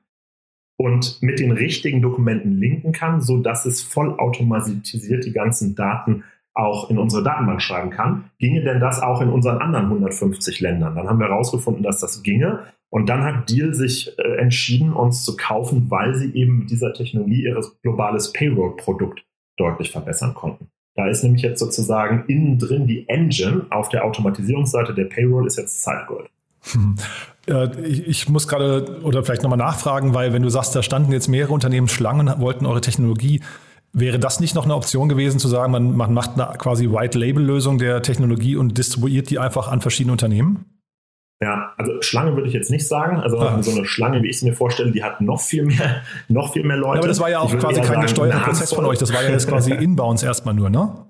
und 0.77 1.21
mit 1.21 1.39
den 1.39 1.51
richtigen 1.51 2.01
Dokumenten 2.01 2.57
linken 2.59 2.91
kann, 2.91 3.21
so 3.21 3.37
dass 3.37 3.65
es 3.65 3.81
vollautomatisiert 3.81 5.25
die 5.25 5.31
ganzen 5.31 5.75
Daten 5.75 6.23
auch 6.53 6.89
in 6.89 6.97
unsere 6.97 7.23
Datenbank 7.23 7.61
schreiben 7.61 7.91
kann. 7.91 8.31
Ginge 8.39 8.63
denn 8.63 8.81
das 8.81 9.01
auch 9.01 9.21
in 9.21 9.29
unseren 9.29 9.59
anderen 9.59 9.85
150 9.85 10.59
Ländern? 10.59 10.95
Dann 10.95 11.07
haben 11.07 11.19
wir 11.19 11.27
herausgefunden, 11.27 11.83
dass 11.83 11.99
das 12.01 12.23
ginge. 12.23 12.65
Und 12.89 13.07
dann 13.07 13.23
hat 13.23 13.49
Deal 13.49 13.73
sich 13.73 14.17
äh, 14.19 14.37
entschieden, 14.37 14.91
uns 14.91 15.23
zu 15.23 15.37
kaufen, 15.37 15.89
weil 15.89 16.13
sie 16.15 16.33
eben 16.33 16.59
mit 16.59 16.71
dieser 16.71 16.91
Technologie 16.91 17.43
ihr 17.43 17.61
globales 17.83 18.33
Payroll-Produkt 18.33 19.23
deutlich 19.55 19.91
verbessern 19.91 20.33
konnten. 20.33 20.67
Da 20.95 21.07
ist 21.07 21.23
nämlich 21.23 21.43
jetzt 21.43 21.59
sozusagen 21.59 22.25
innen 22.27 22.59
drin 22.59 22.85
die 22.85 23.07
Engine 23.07 23.67
auf 23.69 23.87
der 23.87 24.03
Automatisierungsseite 24.03 24.93
der 24.93 25.05
Payroll 25.05 25.47
ist 25.47 25.57
jetzt 25.57 25.83
Zeitgold. 25.83 26.29
Hm. 27.47 27.71
Ich, 27.83 28.07
ich, 28.07 28.29
muss 28.29 28.47
gerade 28.47 28.99
oder 29.03 29.23
vielleicht 29.23 29.43
nochmal 29.43 29.57
nachfragen, 29.57 30.13
weil 30.13 30.33
wenn 30.33 30.43
du 30.43 30.49
sagst, 30.49 30.75
da 30.75 30.83
standen 30.83 31.11
jetzt 31.11 31.27
mehrere 31.27 31.53
Unternehmen 31.53 31.87
Schlangen, 31.87 32.31
wollten 32.39 32.65
eure 32.65 32.81
Technologie, 32.81 33.41
wäre 33.93 34.19
das 34.19 34.39
nicht 34.39 34.55
noch 34.55 34.65
eine 34.65 34.75
Option 34.75 35.09
gewesen 35.09 35.39
zu 35.39 35.47
sagen, 35.47 35.71
man, 35.71 35.95
man 35.95 36.13
macht 36.13 36.39
eine 36.39 36.57
quasi 36.57 36.91
White-Label-Lösung 36.91 37.77
der 37.77 38.01
Technologie 38.01 38.55
und 38.55 38.77
distribuiert 38.77 39.29
die 39.29 39.39
einfach 39.39 39.67
an 39.67 39.81
verschiedene 39.81 40.13
Unternehmen? 40.13 40.65
Ja, 41.41 41.73
also 41.75 41.99
Schlange 42.01 42.35
würde 42.35 42.47
ich 42.47 42.53
jetzt 42.53 42.69
nicht 42.69 42.87
sagen. 42.87 43.17
Also 43.17 43.39
ah. 43.39 43.61
so 43.63 43.71
eine 43.71 43.85
Schlange, 43.85 44.21
wie 44.21 44.29
ich 44.29 44.39
sie 44.39 44.45
mir 44.45 44.53
vorstelle, 44.53 44.91
die 44.91 45.03
hat 45.03 45.21
noch 45.21 45.41
viel 45.41 45.63
mehr, 45.65 46.03
noch 46.27 46.53
viel 46.53 46.63
mehr 46.63 46.77
Leute. 46.77 46.97
Ja, 46.97 46.99
aber 46.99 47.07
das 47.07 47.19
war 47.19 47.31
ja 47.31 47.39
auch 47.39 47.57
quasi 47.57 47.81
kein 47.81 48.01
gesteuerter 48.01 48.39
Prozess 48.41 48.71
von 48.71 48.85
euch. 48.85 48.99
Das 48.99 49.11
war 49.11 49.23
ja 49.23 49.31
jetzt 49.31 49.47
quasi 49.47 49.71
Inbounds 49.79 50.21
erstmal 50.21 50.53
nur, 50.53 50.69
ne? 50.69 51.05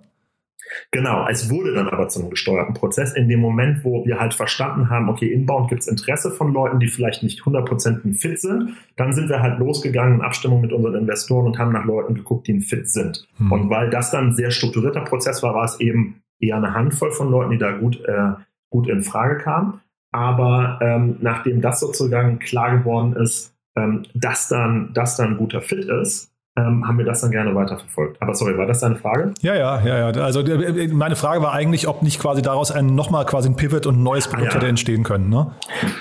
Genau, 0.91 1.28
es 1.28 1.50
wurde 1.50 1.74
dann 1.74 1.89
aber 1.89 2.08
zu 2.08 2.19
einem 2.19 2.30
gesteuerten 2.30 2.74
Prozess 2.74 3.13
in 3.13 3.28
dem 3.28 3.39
Moment, 3.39 3.84
wo 3.84 4.06
wir 4.06 4.19
halt 4.19 4.34
verstanden 4.34 4.89
haben, 4.89 5.10
okay, 5.10 5.28
inbound 5.28 5.69
gibt 5.69 5.82
es 5.82 5.88
Interesse 5.88 6.32
von 6.32 6.54
Leuten, 6.54 6.80
die 6.80 6.88
vielleicht 6.88 7.24
nicht 7.24 7.41
100% 7.41 8.17
fit 8.17 8.39
sind. 8.39 8.76
Dann 8.95 9.13
sind 9.13 9.30
wir 9.30 9.41
halt 9.41 9.60
losgegangen 9.60 10.15
in 10.15 10.21
Abstimmung 10.21 10.62
mit 10.62 10.74
unseren 10.74 10.95
Investoren 10.95 11.47
und 11.47 11.60
haben 11.60 11.71
nach 11.71 11.86
Leuten 11.86 12.15
geguckt, 12.15 12.47
die 12.47 12.60
fit 12.62 12.89
sind. 12.89 13.28
Hm. 13.38 13.52
Und 13.52 13.69
weil 13.69 13.89
das 13.89 14.12
dann 14.12 14.30
ein 14.30 14.36
sehr 14.36 14.52
strukturierter 14.52 15.02
Prozess 15.02 15.43
war, 15.43 15.54
war 15.56 15.65
es 15.65 15.80
eben 15.80 16.21
eher 16.39 16.58
eine 16.58 16.74
Handvoll 16.74 17.12
von 17.12 17.30
Leuten, 17.30 17.52
die 17.52 17.58
da 17.58 17.71
gut, 17.71 18.04
äh, 18.06 18.34
gut 18.69 18.88
in 18.88 19.04
Frage 19.04 19.38
kamen. 19.38 19.82
Aber 20.12 20.80
ähm, 20.82 21.17
nachdem 21.21 21.62
das 21.62 21.80
sozusagen 21.80 22.39
klar 22.39 22.78
geworden 22.78 23.13
ist, 23.13 23.56
ähm, 23.76 24.04
dass 24.13 24.50
dann, 24.50 24.93
dass 24.93 25.15
dann 25.15 25.32
ein 25.32 25.38
guter 25.38 25.62
Fit 25.62 25.86
ist, 25.86 26.30
ähm, 26.57 26.85
haben 26.85 26.97
wir 26.97 27.05
das 27.05 27.21
dann 27.21 27.31
gerne 27.31 27.55
weiterverfolgt. 27.55 28.21
Aber 28.21 28.35
sorry, 28.35 28.57
war 28.57 28.65
das 28.65 28.81
deine 28.81 28.97
Frage? 28.97 29.33
Ja, 29.41 29.55
ja, 29.55 29.81
ja, 29.85 30.11
ja. 30.11 30.23
Also 30.23 30.41
äh, 30.41 30.87
meine 30.89 31.15
Frage 31.15 31.41
war 31.41 31.53
eigentlich, 31.53 31.87
ob 31.87 32.03
nicht 32.03 32.19
quasi 32.19 32.41
daraus 32.41 32.71
ein 32.71 32.87
nochmal 32.87 33.25
quasi 33.25 33.49
ein 33.49 33.55
Pivot 33.55 33.85
und 33.85 33.99
ein 33.99 34.03
neues 34.03 34.27
Produkt 34.27 34.49
ah, 34.49 34.51
ja. 34.51 34.55
hätte 34.55 34.67
entstehen 34.67 35.03
können. 35.03 35.29
Ne? 35.29 35.51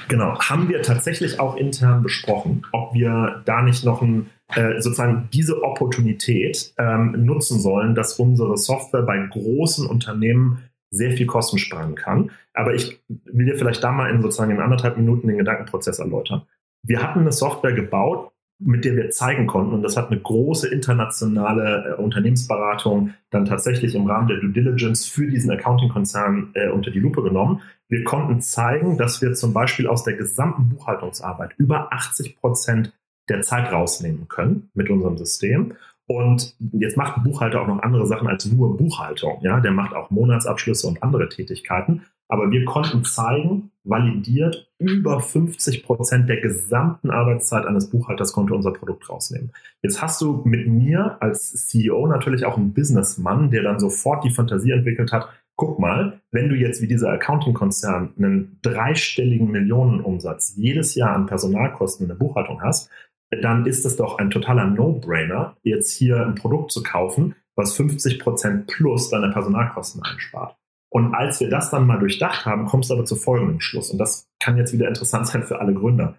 Genau, 0.09 0.39
haben 0.41 0.69
wir 0.69 0.83
tatsächlich 0.83 1.39
auch 1.39 1.57
intern 1.57 2.03
besprochen, 2.03 2.67
ob 2.73 2.95
wir 2.95 3.43
da 3.45 3.63
nicht 3.63 3.85
noch 3.85 4.03
ein, 4.03 4.31
äh, 4.55 4.81
sozusagen 4.81 5.29
diese 5.33 5.63
Opportunität 5.63 6.75
ähm, 6.79 7.25
nutzen 7.25 7.61
sollen, 7.61 7.95
dass 7.95 8.19
unsere 8.19 8.57
Software 8.57 9.03
bei 9.03 9.19
großen 9.19 9.87
Unternehmen 9.87 10.65
sehr 10.91 11.13
viel 11.13 11.27
Kosten 11.27 11.59
sparen 11.59 11.95
kann. 11.95 12.33
Aber 12.55 12.75
ich 12.75 13.01
will 13.09 13.47
dir 13.47 13.57
vielleicht 13.57 13.85
da 13.85 13.93
mal 13.93 14.11
in 14.11 14.21
sozusagen 14.21 14.51
in 14.51 14.61
anderthalb 14.61 14.97
Minuten 14.97 15.29
den 15.29 15.39
Gedankenprozess 15.39 16.01
erläutern. 16.01 16.43
Wir 16.83 17.01
hatten 17.03 17.21
eine 17.21 17.31
Software 17.31 17.73
gebaut, 17.73 18.33
mit 18.61 18.85
der 18.85 18.95
wir 18.95 19.11
zeigen 19.11 19.47
konnten, 19.47 19.73
und 19.73 19.83
das 19.83 19.97
hat 19.97 20.11
eine 20.11 20.21
große 20.21 20.69
internationale 20.69 21.97
äh, 21.99 22.03
Unternehmensberatung 22.03 23.15
dann 23.31 23.47
tatsächlich 23.47 23.95
im 23.95 24.07
Rahmen 24.07 24.29
der 24.29 24.39
Due 24.39 24.53
Diligence 24.53 25.07
für 25.07 25.27
diesen 25.27 25.51
Accounting-Konzern 25.51 26.51
äh, 26.55 26.69
unter 26.69 26.91
die 26.91 27.01
Lupe 27.01 27.23
genommen. 27.23 27.63
Wir 27.89 28.05
konnten 28.05 28.41
zeigen, 28.41 28.99
dass 28.99 29.23
wir 29.23 29.33
zum 29.35 29.53
Beispiel 29.53 29.89
aus 29.89 30.05
der 30.05 30.15
gesamten 30.15 30.69
Buchhaltungsarbeit 30.69 31.55
über 31.57 31.93
80 31.93 32.37
Prozent 32.37 32.93
der 33.29 33.43
Zeit 33.43 33.73
rausnehmen 33.73 34.29
können 34.29 34.71
mit 34.75 34.91
unserem 34.91 35.17
System. 35.17 35.75
Und 36.11 36.57
jetzt 36.73 36.97
macht 36.97 37.17
ein 37.17 37.23
Buchhalter 37.23 37.63
auch 37.63 37.69
noch 37.69 37.85
andere 37.85 38.05
Sachen 38.05 38.27
als 38.27 38.45
nur 38.45 38.77
Buchhaltung. 38.77 39.39
Ja, 39.43 39.61
der 39.61 39.71
macht 39.71 39.95
auch 39.95 40.11
Monatsabschlüsse 40.11 40.89
und 40.89 41.05
andere 41.05 41.29
Tätigkeiten. 41.29 42.03
Aber 42.27 42.51
wir 42.51 42.65
konnten 42.65 43.05
zeigen, 43.05 43.71
validiert, 43.85 44.73
über 44.79 45.21
50 45.21 45.85
Prozent 45.85 46.29
der 46.29 46.41
gesamten 46.41 47.13
Arbeitszeit 47.13 47.65
eines 47.65 47.91
Buchhalters 47.91 48.33
konnte 48.33 48.55
unser 48.55 48.73
Produkt 48.73 49.09
rausnehmen. 49.09 49.53
Jetzt 49.83 50.03
hast 50.03 50.21
du 50.21 50.43
mit 50.45 50.67
mir 50.67 51.17
als 51.21 51.69
CEO 51.69 52.09
natürlich 52.09 52.45
auch 52.45 52.57
einen 52.57 52.75
Businessmann, 52.75 53.53
der 53.53 53.63
dann 53.63 53.79
sofort 53.79 54.25
die 54.25 54.31
Fantasie 54.31 54.73
entwickelt 54.73 55.13
hat, 55.13 55.29
guck 55.55 55.79
mal, 55.79 56.21
wenn 56.33 56.49
du 56.49 56.57
jetzt 56.57 56.83
wie 56.83 56.89
dieser 56.89 57.11
Accounting-Konzern 57.11 58.15
einen 58.17 58.59
dreistelligen 58.63 59.51
Millionenumsatz 59.51 60.55
jedes 60.57 60.97
Jahr 60.97 61.15
an 61.15 61.27
Personalkosten 61.27 62.05
in 62.05 62.09
der 62.09 62.17
Buchhaltung 62.17 62.63
hast, 62.63 62.91
dann 63.31 63.67
ist 63.67 63.87
es 63.87 63.97
doch 63.97 64.19
ein 64.19 64.31
totaler 64.31 64.67
No-Brainer, 64.67 65.57
jetzt 65.63 65.93
hier 65.93 66.27
ein 66.27 66.35
Produkt 66.35 66.73
zu 66.73 66.83
kaufen, 66.83 67.35
was 67.57 67.77
50 67.77 68.19
Prozent 68.19 68.67
plus 68.67 69.11
deine 69.11 69.31
Personalkosten 69.31 70.03
einspart. 70.03 70.57
Und 70.93 71.15
als 71.15 71.41
wir 71.41 71.49
das 71.49 71.71
dann 71.71 71.87
mal 71.87 71.99
durchdacht 71.99 72.47
haben, 72.47 72.67
kommst 72.67 72.91
du 72.91 72.95
aber 72.95 73.05
zu 73.05 73.15
folgendem 73.15 73.61
Schluss. 73.61 73.91
Und 73.91 73.99
das 73.99 74.29
kann 74.41 74.57
jetzt 74.57 74.73
wieder 74.73 74.89
interessant 74.89 75.29
sein 75.29 75.45
für 75.45 75.61
alle 75.61 75.73
Gründer. 75.73 76.17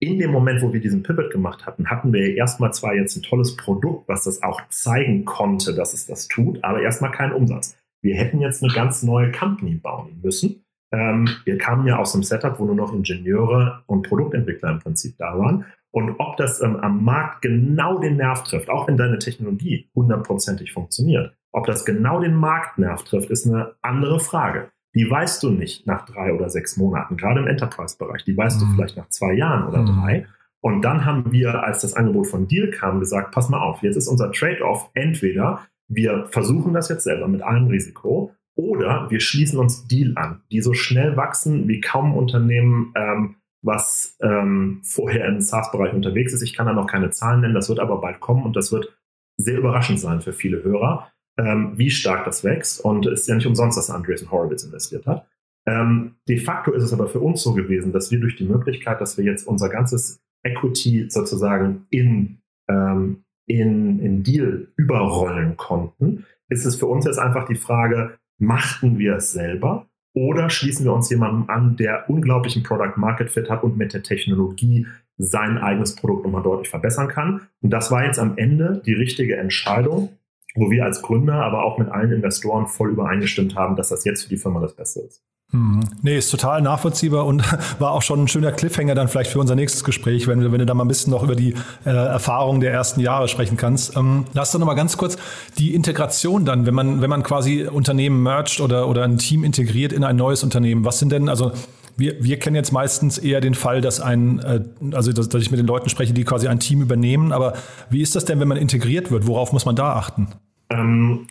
In 0.00 0.18
dem 0.18 0.30
Moment, 0.30 0.62
wo 0.62 0.72
wir 0.72 0.80
diesen 0.80 1.02
Pivot 1.02 1.30
gemacht 1.30 1.66
hatten, 1.66 1.90
hatten 1.90 2.12
wir 2.12 2.34
erstmal 2.36 2.72
zwar 2.72 2.94
jetzt 2.94 3.16
ein 3.16 3.22
tolles 3.22 3.56
Produkt, 3.56 4.08
was 4.08 4.24
das 4.24 4.42
auch 4.42 4.62
zeigen 4.68 5.24
konnte, 5.24 5.74
dass 5.74 5.92
es 5.92 6.06
das 6.06 6.28
tut, 6.28 6.62
aber 6.62 6.80
erstmal 6.80 7.10
keinen 7.10 7.32
Umsatz. 7.32 7.76
Wir 8.00 8.14
hätten 8.14 8.40
jetzt 8.40 8.62
eine 8.62 8.72
ganz 8.72 9.02
neue 9.02 9.32
Company 9.32 9.74
bauen 9.74 10.20
müssen. 10.22 10.64
Ähm, 10.92 11.28
wir 11.44 11.58
kamen 11.58 11.86
ja 11.86 11.98
aus 11.98 12.14
einem 12.14 12.22
Setup, 12.22 12.58
wo 12.58 12.64
nur 12.64 12.74
noch 12.74 12.92
Ingenieure 12.92 13.82
und 13.86 14.06
Produktentwickler 14.08 14.70
im 14.70 14.78
Prinzip 14.78 15.16
da 15.18 15.38
waren. 15.38 15.66
Und 15.90 16.16
ob 16.18 16.36
das 16.36 16.60
ähm, 16.62 16.76
am 16.76 17.04
Markt 17.04 17.42
genau 17.42 17.98
den 17.98 18.16
Nerv 18.16 18.44
trifft, 18.44 18.70
auch 18.70 18.88
wenn 18.88 18.96
deine 18.96 19.18
Technologie 19.18 19.90
hundertprozentig 19.94 20.72
funktioniert, 20.72 21.34
ob 21.52 21.66
das 21.66 21.84
genau 21.84 22.20
den 22.20 22.34
Marktnerv 22.34 23.04
trifft, 23.04 23.30
ist 23.30 23.46
eine 23.46 23.74
andere 23.82 24.20
Frage. 24.20 24.70
Die 24.94 25.10
weißt 25.10 25.42
du 25.42 25.50
nicht 25.50 25.86
nach 25.86 26.04
drei 26.06 26.32
oder 26.32 26.50
sechs 26.50 26.76
Monaten, 26.76 27.16
gerade 27.16 27.40
im 27.40 27.46
Enterprise-Bereich. 27.46 28.24
Die 28.24 28.36
weißt 28.36 28.60
mhm. 28.60 28.66
du 28.66 28.74
vielleicht 28.74 28.96
nach 28.96 29.08
zwei 29.08 29.32
Jahren 29.32 29.68
oder 29.68 29.82
mhm. 29.82 29.86
drei. 29.86 30.26
Und 30.60 30.82
dann 30.82 31.04
haben 31.04 31.30
wir, 31.32 31.62
als 31.62 31.82
das 31.82 31.94
Angebot 31.94 32.26
von 32.26 32.48
Deal 32.48 32.70
kam, 32.70 33.00
gesagt, 33.00 33.32
pass 33.32 33.48
mal 33.48 33.60
auf, 33.60 33.82
jetzt 33.82 33.96
ist 33.96 34.08
unser 34.08 34.32
Trade-off 34.32 34.90
entweder 34.94 35.60
wir 35.88 36.26
versuchen 36.26 36.74
das 36.74 36.88
jetzt 36.88 37.04
selber 37.04 37.28
mit 37.28 37.42
allem 37.42 37.66
Risiko 37.68 38.32
oder 38.58 39.10
wir 39.10 39.20
schließen 39.20 39.58
uns 39.58 39.86
Deal 39.86 40.12
an, 40.16 40.42
die 40.50 40.60
so 40.60 40.74
schnell 40.74 41.16
wachsen 41.16 41.68
wie 41.68 41.80
kaum 41.80 42.14
Unternehmen, 42.14 42.92
ähm, 42.96 43.36
was 43.62 44.16
ähm, 44.20 44.80
vorher 44.84 45.26
im 45.26 45.40
SaaS-Bereich 45.40 45.92
unterwegs 45.94 46.32
ist. 46.32 46.42
Ich 46.42 46.54
kann 46.54 46.66
da 46.66 46.72
noch 46.72 46.86
keine 46.86 47.10
Zahlen 47.10 47.40
nennen, 47.40 47.54
das 47.54 47.68
wird 47.68 47.80
aber 47.80 48.00
bald 48.00 48.20
kommen 48.20 48.44
und 48.44 48.56
das 48.56 48.72
wird 48.72 48.96
sehr 49.36 49.58
überraschend 49.58 50.00
sein 50.00 50.20
für 50.20 50.32
viele 50.32 50.62
Hörer 50.62 51.10
ähm, 51.38 51.72
wie 51.76 51.90
stark 51.90 52.24
das 52.24 52.44
wächst. 52.44 52.84
Und 52.84 53.06
es 53.06 53.22
ist 53.22 53.28
ja 53.28 53.36
nicht 53.36 53.46
umsonst, 53.46 53.78
dass 53.78 53.90
Andreessen 53.90 54.30
Horowitz 54.30 54.64
investiert 54.64 55.06
hat. 55.06 55.26
Ähm, 55.66 56.16
de 56.28 56.38
facto 56.38 56.72
ist 56.72 56.82
es 56.82 56.92
aber 56.92 57.08
für 57.08 57.20
uns 57.20 57.42
so 57.42 57.54
gewesen, 57.54 57.92
dass 57.92 58.10
wir 58.10 58.20
durch 58.20 58.36
die 58.36 58.46
Möglichkeit, 58.46 59.00
dass 59.00 59.16
wir 59.16 59.24
jetzt 59.24 59.46
unser 59.46 59.68
ganzes 59.68 60.20
Equity 60.42 61.06
sozusagen 61.08 61.86
in, 61.90 62.38
ähm, 62.68 63.24
in, 63.46 64.00
in 64.00 64.22
Deal 64.22 64.68
überrollen 64.76 65.56
konnten, 65.56 66.26
ist 66.48 66.64
es 66.64 66.76
für 66.76 66.86
uns 66.86 67.04
jetzt 67.04 67.18
einfach 67.18 67.46
die 67.46 67.54
Frage, 67.54 68.18
machten 68.38 68.98
wir 68.98 69.16
es 69.16 69.32
selber 69.32 69.86
Oder 70.14 70.50
schließen 70.50 70.84
wir 70.84 70.92
uns 70.92 71.10
jemandem 71.10 71.48
an, 71.48 71.76
der 71.76 72.08
unglaublichen 72.08 72.62
Product 72.62 72.96
Market 72.96 73.30
Fit 73.30 73.50
hat 73.50 73.62
und 73.62 73.76
mit 73.76 73.92
der 73.92 74.02
Technologie 74.02 74.86
sein 75.16 75.58
eigenes 75.58 75.94
Produkt 75.94 76.24
nochmal 76.24 76.42
deutlich 76.42 76.70
verbessern 76.70 77.08
kann. 77.08 77.42
Und 77.60 77.70
das 77.70 77.90
war 77.90 78.04
jetzt 78.04 78.18
am 78.18 78.36
Ende 78.36 78.82
die 78.86 78.94
richtige 78.94 79.36
Entscheidung, 79.36 80.10
wo 80.54 80.70
wir 80.70 80.84
als 80.84 81.02
Gründer, 81.02 81.34
aber 81.34 81.64
auch 81.64 81.78
mit 81.78 81.88
allen 81.88 82.12
Investoren 82.12 82.66
voll 82.66 82.90
übereingestimmt 82.90 83.54
haben, 83.54 83.76
dass 83.76 83.90
das 83.90 84.04
jetzt 84.04 84.24
für 84.24 84.28
die 84.30 84.38
Firma 84.38 84.60
das 84.60 84.74
Beste 84.74 85.00
ist. 85.00 85.22
Hm. 85.50 85.80
Nee, 86.02 86.18
ist 86.18 86.30
total 86.30 86.60
nachvollziehbar 86.60 87.24
und 87.24 87.42
war 87.78 87.92
auch 87.92 88.02
schon 88.02 88.24
ein 88.24 88.28
schöner 88.28 88.52
Cliffhanger 88.52 88.94
dann 88.94 89.08
vielleicht 89.08 89.30
für 89.30 89.38
unser 89.38 89.54
nächstes 89.54 89.82
Gespräch, 89.82 90.26
wenn, 90.26 90.52
wenn 90.52 90.58
du 90.58 90.66
da 90.66 90.74
mal 90.74 90.84
ein 90.84 90.88
bisschen 90.88 91.10
noch 91.10 91.22
über 91.22 91.34
die 91.34 91.54
äh, 91.86 91.90
Erfahrungen 91.90 92.60
der 92.60 92.72
ersten 92.72 93.00
Jahre 93.00 93.28
sprechen 93.28 93.56
kannst. 93.56 93.96
Ähm, 93.96 94.26
lass 94.34 94.52
doch 94.52 94.58
noch 94.58 94.66
mal 94.66 94.74
ganz 94.74 94.98
kurz 94.98 95.16
die 95.56 95.74
Integration 95.74 96.44
dann, 96.44 96.66
wenn 96.66 96.74
man, 96.74 97.00
wenn 97.00 97.08
man 97.08 97.22
quasi 97.22 97.64
Unternehmen 97.66 98.22
mergt 98.22 98.60
oder, 98.60 98.88
oder 98.88 99.04
ein 99.04 99.16
Team 99.16 99.42
integriert 99.42 99.94
in 99.94 100.04
ein 100.04 100.16
neues 100.16 100.42
Unternehmen. 100.42 100.84
Was 100.84 100.98
sind 100.98 101.12
denn, 101.12 101.30
also 101.30 101.52
wir, 101.96 102.22
wir 102.22 102.38
kennen 102.38 102.54
jetzt 102.54 102.72
meistens 102.72 103.16
eher 103.16 103.40
den 103.40 103.54
Fall, 103.54 103.80
dass 103.80 104.00
ein, 104.00 104.40
äh, 104.40 104.60
also 104.92 105.14
dass, 105.14 105.30
dass 105.30 105.40
ich 105.40 105.50
mit 105.50 105.58
den 105.58 105.66
Leuten 105.66 105.88
spreche, 105.88 106.12
die 106.12 106.24
quasi 106.24 106.46
ein 106.48 106.60
Team 106.60 106.82
übernehmen. 106.82 107.32
Aber 107.32 107.54
wie 107.88 108.02
ist 108.02 108.14
das 108.14 108.26
denn, 108.26 108.38
wenn 108.38 108.48
man 108.48 108.58
integriert 108.58 109.10
wird? 109.10 109.26
Worauf 109.26 109.54
muss 109.54 109.64
man 109.64 109.76
da 109.76 109.94
achten? 109.94 110.28
Ähm, 110.68 111.26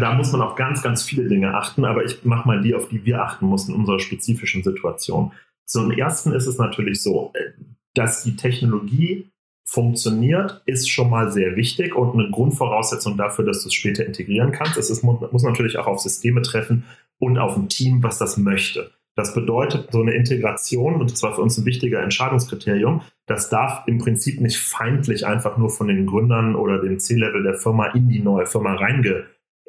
da 0.00 0.14
muss 0.14 0.32
man 0.32 0.42
auf 0.42 0.54
ganz, 0.54 0.82
ganz 0.82 1.02
viele 1.02 1.28
Dinge 1.28 1.54
achten, 1.54 1.84
aber 1.84 2.04
ich 2.04 2.24
mache 2.24 2.46
mal 2.46 2.60
die, 2.60 2.74
auf 2.74 2.88
die 2.88 3.04
wir 3.04 3.22
achten 3.22 3.46
mussten 3.46 3.72
in 3.72 3.80
unserer 3.80 4.00
spezifischen 4.00 4.62
Situation. 4.62 5.32
Zum 5.64 5.90
ersten 5.90 6.32
ist 6.32 6.46
es 6.46 6.58
natürlich 6.58 7.02
so, 7.02 7.32
äh, 7.34 7.52
dass 7.94 8.22
die 8.22 8.36
Technologie 8.36 9.30
funktioniert, 9.64 10.62
ist 10.64 10.90
schon 10.90 11.10
mal 11.10 11.30
sehr 11.30 11.56
wichtig 11.56 11.94
und 11.94 12.14
eine 12.14 12.30
Grundvoraussetzung 12.30 13.18
dafür, 13.18 13.44
dass 13.44 13.62
du 13.62 13.68
es 13.68 13.74
später 13.74 14.06
integrieren 14.06 14.52
kannst. 14.52 14.78
Es 14.78 14.88
ist, 14.88 15.02
muss 15.02 15.42
natürlich 15.42 15.78
auch 15.78 15.86
auf 15.86 16.00
Systeme 16.00 16.40
treffen 16.40 16.84
und 17.18 17.38
auf 17.38 17.56
ein 17.56 17.68
Team, 17.68 18.02
was 18.02 18.18
das 18.18 18.38
möchte. 18.38 18.92
Das 19.14 19.34
bedeutet, 19.34 19.90
so 19.90 20.00
eine 20.00 20.14
Integration, 20.14 20.94
und 20.94 21.10
das 21.10 21.22
war 21.22 21.34
für 21.34 21.42
uns 21.42 21.58
ein 21.58 21.66
wichtiger 21.66 22.00
Entscheidungskriterium, 22.02 23.02
das 23.26 23.50
darf 23.50 23.82
im 23.86 23.98
Prinzip 23.98 24.40
nicht 24.40 24.58
feindlich 24.58 25.26
einfach 25.26 25.58
nur 25.58 25.70
von 25.70 25.88
den 25.88 26.06
Gründern 26.06 26.54
oder 26.54 26.80
dem 26.80 26.98
C-Level 26.98 27.42
der 27.42 27.54
Firma 27.54 27.88
in 27.88 28.08
die 28.08 28.20
neue 28.20 28.46
Firma 28.46 28.74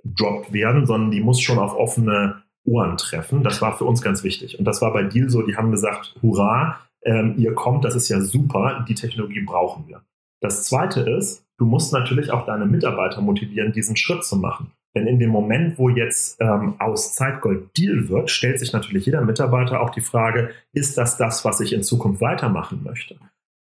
reingedroppt 0.03 0.53
werden, 0.53 0.85
sondern 0.85 1.11
die 1.11 1.21
muss 1.21 1.41
schon 1.41 1.59
auf 1.59 1.75
offene 1.75 2.43
Ohren 2.65 2.97
treffen. 2.97 3.43
Das 3.43 3.61
war 3.61 3.77
für 3.77 3.85
uns 3.85 4.01
ganz 4.01 4.23
wichtig. 4.23 4.59
Und 4.59 4.65
das 4.65 4.81
war 4.81 4.93
bei 4.93 5.03
Deal 5.03 5.29
so, 5.29 5.41
die 5.41 5.55
haben 5.55 5.71
gesagt, 5.71 6.15
hurra, 6.21 6.79
ähm, 7.03 7.35
ihr 7.37 7.53
kommt, 7.53 7.85
das 7.85 7.95
ist 7.95 8.09
ja 8.09 8.19
super, 8.21 8.85
die 8.87 8.95
Technologie 8.95 9.41
brauchen 9.41 9.87
wir. 9.87 10.01
Das 10.41 10.63
Zweite 10.63 11.01
ist, 11.01 11.45
du 11.57 11.65
musst 11.65 11.93
natürlich 11.93 12.31
auch 12.31 12.45
deine 12.45 12.65
Mitarbeiter 12.65 13.21
motivieren, 13.21 13.71
diesen 13.71 13.95
Schritt 13.95 14.23
zu 14.23 14.37
machen. 14.37 14.71
Denn 14.95 15.05
in 15.05 15.19
dem 15.19 15.29
Moment, 15.29 15.77
wo 15.77 15.89
jetzt 15.89 16.41
ähm, 16.41 16.75
aus 16.79 17.13
Zeitgold 17.13 17.77
Deal 17.77 18.09
wird, 18.09 18.31
stellt 18.31 18.59
sich 18.59 18.73
natürlich 18.73 19.05
jeder 19.05 19.21
Mitarbeiter 19.21 19.81
auch 19.81 19.91
die 19.91 20.01
Frage, 20.01 20.49
ist 20.73 20.97
das 20.97 21.17
das, 21.17 21.45
was 21.45 21.61
ich 21.61 21.73
in 21.73 21.83
Zukunft 21.83 22.21
weitermachen 22.21 22.81
möchte? 22.83 23.17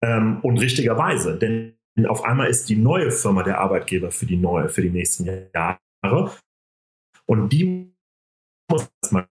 Ähm, 0.02 0.38
und 0.42 0.58
richtigerweise, 0.58 1.38
denn 1.38 1.74
auf 2.06 2.24
einmal 2.24 2.48
ist 2.48 2.68
die 2.68 2.76
neue 2.76 3.10
Firma 3.10 3.42
der 3.42 3.60
Arbeitgeber 3.60 4.10
für 4.10 4.26
die 4.26 4.36
neue, 4.36 4.68
für 4.68 4.82
die 4.82 4.90
nächsten 4.90 5.24
Jahre. 5.24 5.78
Und 7.26 7.52
die 7.52 7.92
muss 8.70 8.90
erstmal 9.02 9.26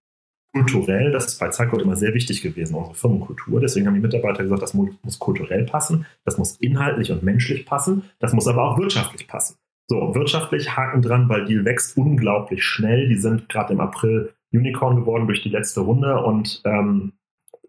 kulturell, 0.53 1.11
das 1.11 1.25
ist 1.25 1.39
bei 1.39 1.49
Zeitgold 1.49 1.81
immer 1.81 1.95
sehr 1.95 2.13
wichtig 2.13 2.41
gewesen, 2.41 2.75
unsere 2.75 2.95
Firmenkultur. 2.95 3.59
Deswegen 3.59 3.87
haben 3.87 3.95
die 3.95 4.01
Mitarbeiter 4.01 4.43
gesagt, 4.43 4.61
das 4.61 4.73
muss 4.73 5.19
kulturell 5.19 5.65
passen, 5.65 6.05
das 6.25 6.37
muss 6.37 6.57
inhaltlich 6.57 7.11
und 7.11 7.23
menschlich 7.23 7.65
passen, 7.65 8.03
das 8.19 8.33
muss 8.33 8.47
aber 8.47 8.63
auch 8.63 8.77
wirtschaftlich 8.77 9.27
passen. 9.27 9.57
So, 9.87 10.15
wirtschaftlich 10.15 10.77
Haken 10.77 11.01
dran, 11.01 11.27
weil 11.27 11.45
Deal 11.45 11.65
wächst 11.65 11.97
unglaublich 11.97 12.63
schnell. 12.63 13.09
Die 13.09 13.17
sind 13.17 13.49
gerade 13.49 13.73
im 13.73 13.81
April 13.81 14.33
Unicorn 14.53 14.95
geworden 14.95 15.27
durch 15.27 15.41
die 15.41 15.49
letzte 15.49 15.81
Runde 15.81 16.23
und 16.23 16.61
ähm, 16.63 17.13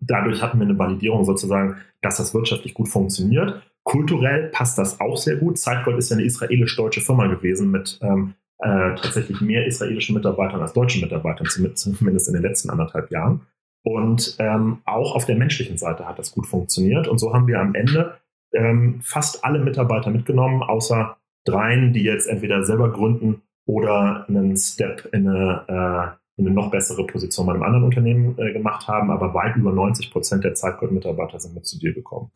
dadurch 0.00 0.42
hatten 0.42 0.58
wir 0.58 0.66
eine 0.66 0.78
Validierung 0.78 1.24
sozusagen, 1.24 1.78
dass 2.02 2.18
das 2.18 2.34
wirtschaftlich 2.34 2.74
gut 2.74 2.88
funktioniert. 2.88 3.62
Kulturell 3.82 4.48
passt 4.50 4.78
das 4.78 5.00
auch 5.00 5.16
sehr 5.16 5.36
gut. 5.36 5.58
Zeitgold 5.58 5.98
ist 5.98 6.10
ja 6.10 6.16
eine 6.16 6.24
israelisch-deutsche 6.24 7.00
Firma 7.00 7.26
gewesen 7.26 7.70
mit 7.70 7.98
ähm, 8.02 8.34
äh, 8.64 8.94
tatsächlich 8.94 9.42
mehr 9.42 9.66
israelischen 9.66 10.14
Mitarbeitern 10.14 10.62
als 10.62 10.72
deutschen 10.72 11.02
Mitarbeitern, 11.02 11.46
zumindest 11.74 12.28
in 12.28 12.34
den 12.34 12.42
letzten 12.42 12.70
anderthalb 12.70 13.10
Jahren. 13.10 13.42
Und 13.82 14.36
ähm, 14.38 14.78
auch 14.86 15.14
auf 15.14 15.26
der 15.26 15.36
menschlichen 15.36 15.76
Seite 15.76 16.08
hat 16.08 16.18
das 16.18 16.32
gut 16.32 16.46
funktioniert. 16.46 17.06
Und 17.06 17.18
so 17.18 17.34
haben 17.34 17.46
wir 17.46 17.60
am 17.60 17.74
Ende 17.74 18.16
ähm, 18.54 19.00
fast 19.02 19.44
alle 19.44 19.58
Mitarbeiter 19.58 20.10
mitgenommen, 20.10 20.62
außer 20.62 21.18
dreien, 21.44 21.92
die 21.92 22.02
jetzt 22.02 22.26
entweder 22.26 22.64
selber 22.64 22.90
gründen 22.90 23.42
oder 23.66 24.24
einen 24.28 24.56
Step 24.56 25.10
in 25.12 25.28
eine, 25.28 25.64
äh, 25.68 26.40
in 26.40 26.46
eine 26.46 26.54
noch 26.54 26.70
bessere 26.70 27.06
Position 27.06 27.46
bei 27.46 27.52
einem 27.52 27.62
anderen 27.62 27.84
Unternehmen 27.84 28.38
äh, 28.38 28.54
gemacht 28.54 28.88
haben, 28.88 29.10
aber 29.10 29.34
weit 29.34 29.56
über 29.56 29.72
90 29.72 30.10
Prozent 30.10 30.44
der 30.44 30.54
Zeitcode-Mitarbeiter 30.54 31.38
sind 31.38 31.54
mit 31.54 31.66
zu 31.66 31.78
dir 31.78 31.92
gekommen. 31.92 32.30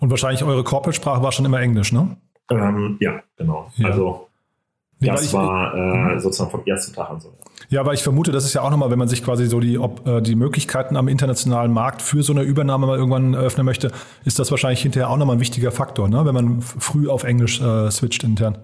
Und 0.00 0.08
wahrscheinlich 0.08 0.42
eure 0.42 0.64
Corporate-Sprache 0.64 1.22
war 1.22 1.32
schon 1.32 1.44
immer 1.44 1.60
Englisch, 1.60 1.92
ne? 1.92 2.16
Ähm, 2.50 2.96
ja, 3.00 3.22
genau. 3.36 3.70
Ja. 3.76 3.88
Also 3.88 4.28
Nee, 5.00 5.08
das 5.08 5.24
ich, 5.24 5.32
war 5.32 5.74
äh, 5.74 6.14
mhm. 6.14 6.20
sozusagen 6.20 6.50
vom 6.50 6.62
ersten 6.64 6.94
Tag 6.94 7.10
an 7.10 7.20
so. 7.20 7.32
Ja, 7.68 7.80
aber 7.80 7.92
ich 7.92 8.02
vermute, 8.02 8.32
das 8.32 8.44
ist 8.44 8.54
ja 8.54 8.62
auch 8.62 8.70
nochmal, 8.70 8.90
wenn 8.90 8.98
man 8.98 9.08
sich 9.08 9.24
quasi 9.24 9.46
so 9.46 9.60
die, 9.60 9.78
ob, 9.78 10.06
äh, 10.06 10.20
die 10.20 10.34
Möglichkeiten 10.34 10.96
am 10.96 11.08
internationalen 11.08 11.72
Markt 11.72 12.02
für 12.02 12.22
so 12.22 12.32
eine 12.32 12.42
Übernahme 12.42 12.86
mal 12.86 12.96
irgendwann 12.96 13.34
öffnen 13.34 13.66
möchte, 13.66 13.90
ist 14.24 14.38
das 14.38 14.50
wahrscheinlich 14.50 14.82
hinterher 14.82 15.10
auch 15.10 15.16
nochmal 15.16 15.36
ein 15.36 15.40
wichtiger 15.40 15.72
Faktor, 15.72 16.08
ne? 16.08 16.24
wenn 16.24 16.34
man 16.34 16.62
früh 16.62 17.08
auf 17.08 17.24
Englisch 17.24 17.60
äh, 17.60 17.90
switcht 17.90 18.22
intern. 18.22 18.58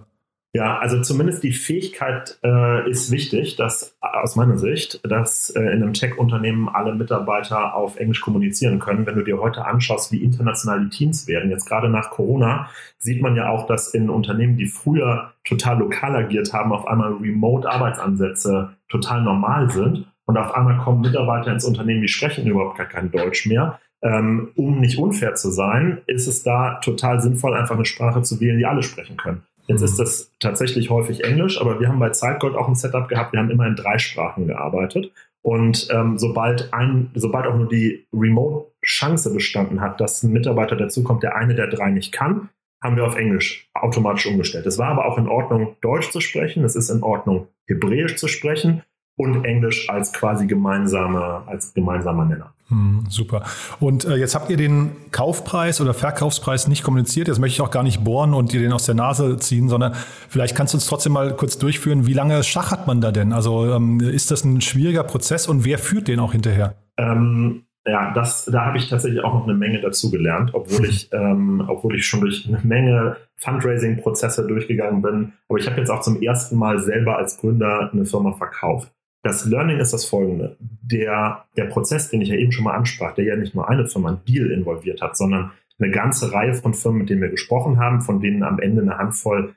Ja, 0.53 0.79
also 0.79 1.01
zumindest 1.01 1.45
die 1.45 1.53
Fähigkeit 1.53 2.37
äh, 2.43 2.91
ist 2.91 3.13
wichtig, 3.13 3.55
dass 3.55 3.97
aus 4.01 4.35
meiner 4.35 4.59
Sicht, 4.59 5.01
dass 5.09 5.51
äh, 5.51 5.61
in 5.61 5.83
einem 5.83 5.93
Tech-Unternehmen 5.93 6.69
alle 6.69 6.93
Mitarbeiter 6.93 7.77
auf 7.77 7.97
Englisch 7.97 8.21
kommunizieren 8.21 8.81
können. 8.81 9.07
Wenn 9.07 9.15
du 9.15 9.23
dir 9.23 9.41
heute 9.41 9.65
anschaust, 9.65 10.11
wie 10.11 10.25
international 10.25 10.81
die 10.81 10.89
Teams 10.89 11.29
werden, 11.29 11.51
jetzt 11.51 11.67
gerade 11.67 11.89
nach 11.89 12.11
Corona, 12.11 12.69
sieht 12.99 13.23
man 13.23 13.37
ja 13.37 13.49
auch, 13.49 13.69
dass 13.69 13.95
in 13.95 14.11
Unternehmen, 14.11 14.57
die 14.57 14.67
früher 14.67 15.31
total 15.45 15.79
lokal 15.79 16.17
agiert 16.17 16.53
haben, 16.53 16.73
auf 16.73 16.89
einmal 16.89 17.13
Remote-Arbeitsansätze 17.13 18.71
total 18.89 19.23
normal 19.23 19.71
sind. 19.71 20.07
Und 20.25 20.37
auf 20.37 20.53
einmal 20.55 20.79
kommen 20.79 21.01
Mitarbeiter 21.01 21.53
ins 21.53 21.65
Unternehmen, 21.65 22.03
die 22.03 22.09
sprechen 22.09 22.49
überhaupt 22.49 22.77
gar 22.77 22.87
kein 22.87 23.13
Deutsch 23.13 23.47
mehr. 23.47 23.79
Ähm, 24.03 24.51
um 24.57 24.81
nicht 24.81 24.99
unfair 24.99 25.35
zu 25.35 25.51
sein, 25.51 26.01
ist 26.07 26.27
es 26.27 26.43
da 26.43 26.81
total 26.83 27.21
sinnvoll, 27.21 27.55
einfach 27.55 27.77
eine 27.77 27.85
Sprache 27.85 28.23
zu 28.23 28.41
wählen, 28.41 28.59
die 28.59 28.67
alle 28.67 28.83
sprechen 28.83 29.17
können. 29.17 29.43
Jetzt 29.71 29.83
ist 29.83 29.99
mhm. 29.99 30.03
das 30.03 30.33
tatsächlich 30.41 30.91
häufig 30.91 31.25
Englisch, 31.25 31.61
aber 31.61 31.79
wir 31.81 31.89
haben 31.89 32.01
bei 32.01 32.11
Zeitgold 32.11 32.57
auch 32.57 32.67
ein 32.67 32.75
Setup 32.75 33.09
gehabt, 33.09 33.33
wir 33.33 33.39
haben 33.39 33.51
immer 33.51 33.67
in 33.67 33.77
drei 33.77 33.99
Sprachen 33.99 34.49
gearbeitet. 34.49 35.13
Und 35.43 35.89
ähm, 35.91 36.19
sobald, 36.19 36.75
ein, 36.75 37.11
sobald 37.15 37.47
auch 37.47 37.57
nur 37.57 37.69
die 37.69 38.05
Remote-Chance 38.13 39.33
bestanden 39.33 39.81
hat, 39.81 40.01
dass 40.01 40.23
ein 40.23 40.33
Mitarbeiter 40.33 40.77
dazukommt, 40.77 41.23
der 41.23 41.37
eine 41.37 41.55
der 41.55 41.69
drei 41.69 41.91
nicht 41.91 42.13
kann, 42.13 42.51
haben 42.83 42.97
wir 42.97 43.07
auf 43.07 43.17
Englisch 43.17 43.69
automatisch 43.73 44.27
umgestellt. 44.27 44.67
Es 44.67 44.79
war 44.79 44.89
aber 44.89 45.07
auch 45.07 45.19
in 45.19 45.29
Ordnung, 45.29 45.77
Deutsch 45.81 46.11
zu 46.11 46.21
sprechen, 46.21 46.65
es 46.65 46.77
ist 46.77 46.91
in 46.91 47.03
Ordnung, 47.03 47.47
Hebräisch 47.69 48.17
zu 48.17 48.27
sprechen 48.27 48.83
und 49.21 49.45
Englisch 49.45 49.89
als 49.91 50.13
quasi 50.13 50.47
gemeinsamer, 50.47 51.45
als 51.47 51.75
gemeinsamer 51.75 52.25
Nenner. 52.25 52.53
Hm, 52.69 53.05
super. 53.09 53.43
Und 53.81 54.05
äh, 54.05 54.17
jetzt 54.17 54.35
habt 54.35 54.49
ihr 54.49 54.57
den 54.57 54.93
Kaufpreis 55.11 55.81
oder 55.81 55.93
Verkaufspreis 55.93 56.69
nicht 56.69 56.85
kommuniziert. 56.85 57.29
Jetzt 57.29 57.39
möchte 57.39 57.57
ich 57.57 57.61
auch 57.61 57.73
gar 57.73 57.83
nicht 57.83 58.05
bohren 58.05 58.33
und 58.33 58.53
dir 58.53 58.61
den 58.61 58.73
aus 58.73 58.87
der 58.87 58.95
Nase 58.95 59.37
ziehen, 59.39 59.69
sondern 59.69 59.95
vielleicht 60.29 60.57
kannst 60.57 60.73
du 60.73 60.77
uns 60.77 60.87
trotzdem 60.87 61.13
mal 61.13 61.35
kurz 61.35 61.59
durchführen, 61.59 62.07
wie 62.07 62.13
lange 62.13 62.43
schachert 62.45 62.87
man 62.87 63.01
da 63.01 63.11
denn? 63.11 63.33
Also 63.33 63.67
ähm, 63.73 64.01
ist 64.01 64.31
das 64.31 64.45
ein 64.45 64.61
schwieriger 64.61 65.03
Prozess 65.03 65.49
und 65.49 65.65
wer 65.65 65.79
führt 65.79 66.07
den 66.07 66.21
auch 66.21 66.33
hinterher? 66.33 66.77
Ähm, 66.97 67.65
ja, 67.87 68.13
das, 68.15 68.45
da 68.45 68.67
habe 68.67 68.79
ich 68.79 68.89
tatsächlich 68.89 69.25
auch 69.25 69.35
noch 69.35 69.45
eine 69.45 69.55
Menge 69.55 69.81
dazu 69.81 70.11
gelernt, 70.11 70.51
obwohl 70.53 70.87
ich, 70.87 71.11
ähm, 71.13 71.65
obwohl 71.67 71.97
ich 71.97 72.07
schon 72.07 72.21
durch 72.21 72.47
eine 72.47 72.61
Menge 72.63 73.17
Fundraising-Prozesse 73.37 74.47
durchgegangen 74.47 75.03
bin. 75.03 75.33
Aber 75.49 75.59
ich 75.59 75.67
habe 75.67 75.79
jetzt 75.79 75.91
auch 75.91 76.03
zum 76.03 76.23
ersten 76.23 76.57
Mal 76.57 76.79
selber 76.79 77.17
als 77.19 77.39
Gründer 77.39 77.91
eine 77.93 78.05
Firma 78.05 78.33
verkauft. 78.33 78.93
Das 79.23 79.45
Learning 79.45 79.79
ist 79.79 79.93
das 79.93 80.07
folgende. 80.07 80.57
Der, 80.61 81.45
der 81.57 81.67
Prozess, 81.67 82.09
den 82.09 82.23
ich 82.23 82.29
ja 82.29 82.37
eben 82.37 82.53
schon 82.53 82.65
mal 82.65 82.75
ansprach, 82.75 83.15
der 83.15 83.25
ja 83.25 83.37
nicht 83.37 83.55
nur 83.55 83.69
eine 83.69 83.87
Firma, 83.87 84.11
ein 84.11 84.25
Deal 84.27 84.51
involviert 84.51 85.03
hat, 85.03 85.17
sondern 85.17 85.53
eine 85.79 85.91
ganze 85.91 86.33
Reihe 86.33 86.55
von 86.55 86.75
Firmen, 86.75 87.01
mit 87.01 87.11
denen 87.11 87.23
wir 87.23 87.29
gesprochen 87.29 87.79
haben, 87.79 88.01
von 88.01 88.21
denen 88.21 88.43
am 88.43 88.59
Ende 88.59 88.83
eine 88.83 88.99
Handvoll 88.99 89.55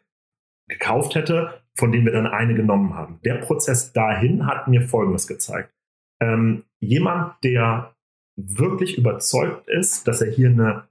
gekauft 0.67 1.15
hätte, 1.15 1.61
von 1.75 1.91
denen 1.91 2.05
wir 2.05 2.13
dann 2.13 2.27
eine 2.27 2.55
genommen 2.55 2.93
haben. 2.93 3.19
Der 3.25 3.35
Prozess 3.35 3.93
dahin 3.93 4.45
hat 4.45 4.67
mir 4.67 4.81
Folgendes 4.81 5.27
gezeigt. 5.27 5.73
Ähm, 6.21 6.63
jemand, 6.79 7.35
der 7.43 7.95
wirklich 8.35 8.97
überzeugt 8.97 9.67
ist, 9.67 10.07
dass 10.07 10.21
er 10.21 10.31
hier 10.31 10.49
eine 10.49 10.87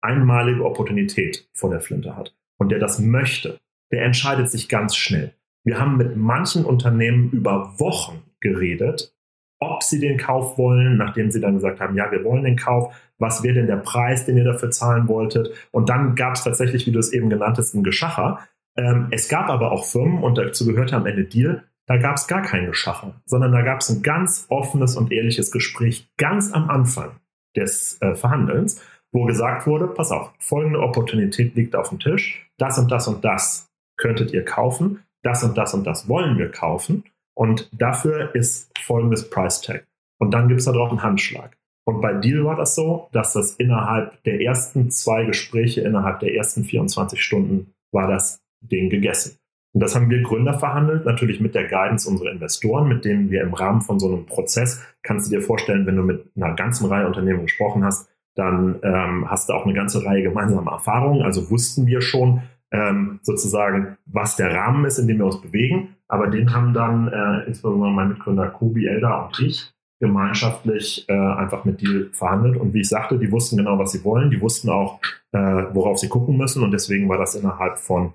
einmalige 0.00 0.64
Opportunität 0.64 1.48
vor 1.54 1.70
der 1.70 1.80
Flinte 1.80 2.16
hat 2.16 2.34
und 2.58 2.70
der 2.70 2.78
das 2.78 2.98
möchte, 2.98 3.60
der 3.92 4.04
entscheidet 4.04 4.50
sich 4.50 4.68
ganz 4.68 4.96
schnell. 4.96 5.34
Wir 5.64 5.78
haben 5.78 5.96
mit 5.96 6.16
manchen 6.16 6.64
Unternehmen 6.64 7.30
über 7.30 7.78
Wochen 7.78 8.22
geredet, 8.40 9.14
ob 9.60 9.82
sie 9.82 10.00
den 10.00 10.18
Kauf 10.18 10.58
wollen, 10.58 10.96
nachdem 10.96 11.30
sie 11.30 11.40
dann 11.40 11.54
gesagt 11.54 11.80
haben, 11.80 11.96
ja, 11.96 12.10
wir 12.10 12.24
wollen 12.24 12.42
den 12.42 12.56
Kauf, 12.56 12.94
was 13.18 13.44
wäre 13.44 13.54
denn 13.54 13.68
der 13.68 13.76
Preis, 13.76 14.26
den 14.26 14.36
ihr 14.36 14.44
dafür 14.44 14.70
zahlen 14.70 15.06
wolltet. 15.06 15.50
Und 15.70 15.88
dann 15.88 16.16
gab 16.16 16.34
es 16.34 16.42
tatsächlich, 16.42 16.86
wie 16.86 16.90
du 16.90 16.98
es 16.98 17.12
eben 17.12 17.30
genannt 17.30 17.58
hast, 17.58 17.74
ein 17.74 17.84
Geschacher. 17.84 18.40
Ähm, 18.76 19.06
es 19.12 19.28
gab 19.28 19.48
aber 19.48 19.70
auch 19.70 19.84
Firmen, 19.84 20.24
und 20.24 20.36
dazu 20.36 20.66
gehörte 20.66 20.96
am 20.96 21.06
Ende 21.06 21.24
Deal, 21.24 21.62
da 21.86 21.96
gab 21.96 22.16
es 22.16 22.26
gar 22.26 22.42
kein 22.42 22.66
Geschacher, 22.66 23.20
sondern 23.24 23.52
da 23.52 23.62
gab 23.62 23.80
es 23.80 23.90
ein 23.90 24.02
ganz 24.02 24.46
offenes 24.48 24.96
und 24.96 25.12
ehrliches 25.12 25.52
Gespräch 25.52 26.08
ganz 26.16 26.52
am 26.52 26.68
Anfang 26.68 27.20
des 27.56 28.00
äh, 28.00 28.14
Verhandelns, 28.14 28.82
wo 29.12 29.26
gesagt 29.26 29.66
wurde, 29.66 29.86
pass 29.86 30.10
auf, 30.10 30.32
folgende 30.38 30.80
Opportunität 30.80 31.54
liegt 31.54 31.76
auf 31.76 31.90
dem 31.90 32.00
Tisch, 32.00 32.50
das 32.56 32.78
und 32.78 32.90
das 32.90 33.06
und 33.08 33.24
das 33.24 33.70
könntet 33.96 34.32
ihr 34.32 34.44
kaufen, 34.44 35.00
das 35.22 35.44
und 35.44 35.56
das 35.56 35.74
und 35.74 35.84
das 35.84 36.08
wollen 36.08 36.38
wir 36.38 36.50
kaufen 36.50 37.04
und 37.34 37.68
dafür 37.72 38.34
ist 38.34 38.76
folgendes 38.78 39.30
Price 39.30 39.60
Tag. 39.60 39.86
Und 40.18 40.32
dann 40.32 40.48
gibt 40.48 40.60
es 40.60 40.66
da 40.66 40.72
drauf 40.72 40.90
einen 40.90 41.02
Handschlag. 41.02 41.56
Und 41.84 42.00
bei 42.00 42.14
Deal 42.14 42.44
war 42.44 42.56
das 42.56 42.74
so, 42.74 43.08
dass 43.12 43.32
das 43.32 43.54
innerhalb 43.54 44.22
der 44.22 44.40
ersten 44.40 44.90
zwei 44.90 45.24
Gespräche, 45.24 45.80
innerhalb 45.80 46.20
der 46.20 46.34
ersten 46.34 46.64
24 46.64 47.20
Stunden 47.20 47.72
war 47.90 48.06
das 48.06 48.40
Ding 48.60 48.88
gegessen. 48.88 49.38
Und 49.74 49.82
das 49.82 49.94
haben 49.94 50.10
wir 50.10 50.22
Gründer 50.22 50.58
verhandelt, 50.58 51.06
natürlich 51.06 51.40
mit 51.40 51.54
der 51.54 51.64
Guidance 51.64 52.08
unserer 52.08 52.30
Investoren, 52.30 52.88
mit 52.88 53.04
denen 53.04 53.30
wir 53.30 53.42
im 53.42 53.54
Rahmen 53.54 53.80
von 53.80 53.98
so 53.98 54.08
einem 54.08 54.26
Prozess, 54.26 54.82
kannst 55.02 55.26
du 55.30 55.36
dir 55.36 55.42
vorstellen, 55.42 55.86
wenn 55.86 55.96
du 55.96 56.02
mit 56.02 56.30
einer 56.36 56.54
ganzen 56.54 56.86
Reihe 56.86 57.06
Unternehmen 57.06 57.42
gesprochen 57.42 57.84
hast, 57.84 58.08
dann 58.34 58.78
ähm, 58.82 59.30
hast 59.30 59.48
du 59.48 59.54
auch 59.54 59.64
eine 59.64 59.74
ganze 59.74 60.04
Reihe 60.04 60.22
gemeinsamer 60.22 60.72
Erfahrungen. 60.72 61.22
Also 61.22 61.50
wussten 61.50 61.86
wir 61.86 62.00
schon 62.00 62.42
ähm, 62.72 63.20
sozusagen, 63.22 63.96
was 64.06 64.36
der 64.36 64.54
Rahmen 64.54 64.84
ist, 64.84 64.98
in 64.98 65.06
dem 65.06 65.18
wir 65.18 65.26
uns 65.26 65.40
bewegen. 65.40 65.96
Aber 66.08 66.26
den 66.26 66.52
haben 66.52 66.74
dann 66.74 67.08
äh, 67.08 67.46
insbesondere 67.46 67.90
mein 67.90 68.08
Mitgründer 68.08 68.48
Kobi, 68.48 68.86
Elda 68.86 69.26
und 69.26 69.38
ich 69.40 69.72
gemeinschaftlich 70.00 71.08
äh, 71.08 71.12
einfach 71.12 71.64
mit 71.64 71.80
Deal 71.80 72.08
verhandelt. 72.12 72.56
Und 72.56 72.74
wie 72.74 72.80
ich 72.80 72.88
sagte, 72.88 73.18
die 73.18 73.30
wussten 73.30 73.56
genau, 73.56 73.78
was 73.78 73.92
sie 73.92 74.02
wollen. 74.02 74.32
Die 74.32 74.40
wussten 74.40 74.68
auch, 74.68 75.00
äh, 75.30 75.38
worauf 75.38 75.98
sie 75.98 76.08
gucken 76.08 76.36
müssen. 76.36 76.64
Und 76.64 76.72
deswegen 76.72 77.08
war 77.08 77.18
das 77.18 77.36
innerhalb 77.36 77.78
von, 77.78 78.12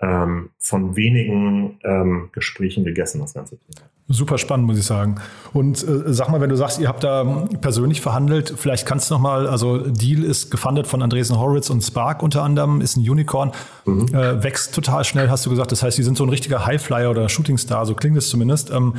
ähm, 0.00 0.50
von 0.58 0.96
wenigen 0.96 1.78
ähm, 1.84 2.30
Gesprächen 2.32 2.84
gegessen, 2.84 3.20
das 3.20 3.34
ganze 3.34 3.56
Thema. 3.58 3.86
Super 4.12 4.38
spannend, 4.38 4.66
muss 4.66 4.76
ich 4.76 4.84
sagen. 4.84 5.20
Und 5.52 5.86
äh, 5.86 6.12
sag 6.12 6.30
mal, 6.30 6.40
wenn 6.40 6.50
du 6.50 6.56
sagst, 6.56 6.80
ihr 6.80 6.88
habt 6.88 7.04
da 7.04 7.46
persönlich 7.60 8.00
verhandelt, 8.00 8.54
vielleicht 8.56 8.84
kannst 8.84 9.08
du 9.08 9.14
noch 9.14 9.20
mal, 9.20 9.46
also 9.46 9.78
Deal 9.78 10.24
ist 10.24 10.50
gefundet 10.50 10.88
von 10.88 11.00
Andresen 11.00 11.38
Horowitz 11.38 11.70
und 11.70 11.80
Spark 11.82 12.22
unter 12.22 12.42
anderem, 12.42 12.80
ist 12.80 12.96
ein 12.96 13.08
Unicorn, 13.08 13.52
mhm. 13.84 14.08
äh, 14.12 14.42
wächst 14.42 14.74
total 14.74 15.04
schnell, 15.04 15.30
hast 15.30 15.46
du 15.46 15.50
gesagt. 15.50 15.70
Das 15.70 15.84
heißt, 15.84 15.96
die 15.96 16.02
sind 16.02 16.16
so 16.16 16.24
ein 16.24 16.30
richtiger 16.30 16.66
Highflyer 16.66 17.10
oder 17.10 17.28
Shootingstar, 17.28 17.86
so 17.86 17.94
klingt 17.94 18.16
es 18.16 18.28
zumindest. 18.30 18.70
Ähm, 18.70 18.94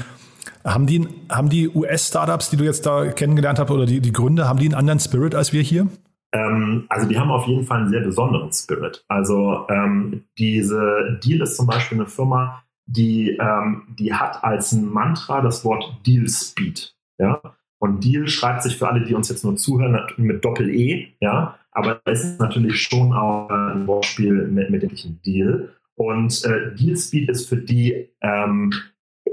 haben 0.64 0.86
die, 0.86 1.08
haben 1.30 1.49
die 1.49 1.68
US-Startups, 1.68 2.52
die 2.52 2.58
du 2.58 2.64
jetzt 2.64 2.86
da 2.86 3.08
kennengelernt 3.08 3.60
hast, 3.60 3.70
oder 3.70 3.86
die, 3.86 3.99
die 3.99 4.14
Gründer, 4.14 4.47
haben 4.47 4.60
die 4.60 4.66
einen 4.66 4.76
anderen 4.76 4.99
Spirit 4.99 5.36
als 5.36 5.52
wir 5.52 5.62
hier? 5.62 5.88
Ähm, 6.34 6.86
also 6.90 7.08
die 7.08 7.18
haben 7.20 7.32
auf 7.32 7.48
jeden 7.48 7.64
Fall 7.64 7.82
einen 7.82 7.90
sehr 7.90 8.02
besonderen 8.02 8.52
Spirit. 8.52 9.04
Also 9.08 9.68
ähm, 9.70 10.24
diese 10.38 11.20
Deal 11.24 11.42
ist 11.42 11.58
zum 11.58 11.68
Beispiel 11.68 12.00
eine 12.00 12.08
Firma, 12.08 12.64
die, 12.86 13.38
ähm, 13.38 13.84
die 14.00 14.14
hat 14.14 14.44
als 14.44 14.72
Mantra 14.74 15.42
das 15.42 15.64
Wort 15.66 16.00
Deal 16.06 16.28
Speed. 16.28 16.96
Ja? 17.18 17.42
Und 17.80 18.04
Deal 18.04 18.28
schreibt 18.28 18.64
sich 18.64 18.78
für 18.78 18.88
alle, 18.88 19.04
die 19.04 19.16
uns 19.16 19.30
jetzt 19.30 19.44
nur 19.44 19.56
zuhören, 19.56 20.00
mit 20.18 20.46
Doppel-E, 20.46 21.14
ja, 21.20 21.58
aber 21.72 22.02
es 22.06 22.24
ist 22.24 22.40
natürlich 22.40 22.82
schon 22.82 23.14
auch 23.14 23.50
ein 23.50 23.88
Wortspiel 23.88 24.48
mit, 24.48 24.70
mit 24.70 24.84
dem 24.84 25.22
Deal. 25.26 25.70
Und 25.96 26.44
äh, 26.46 26.76
Deal 26.76 26.98
Speed 26.98 27.30
ist 27.30 27.50
für 27.50 27.58
die 27.58 28.10
ähm, 28.22 28.72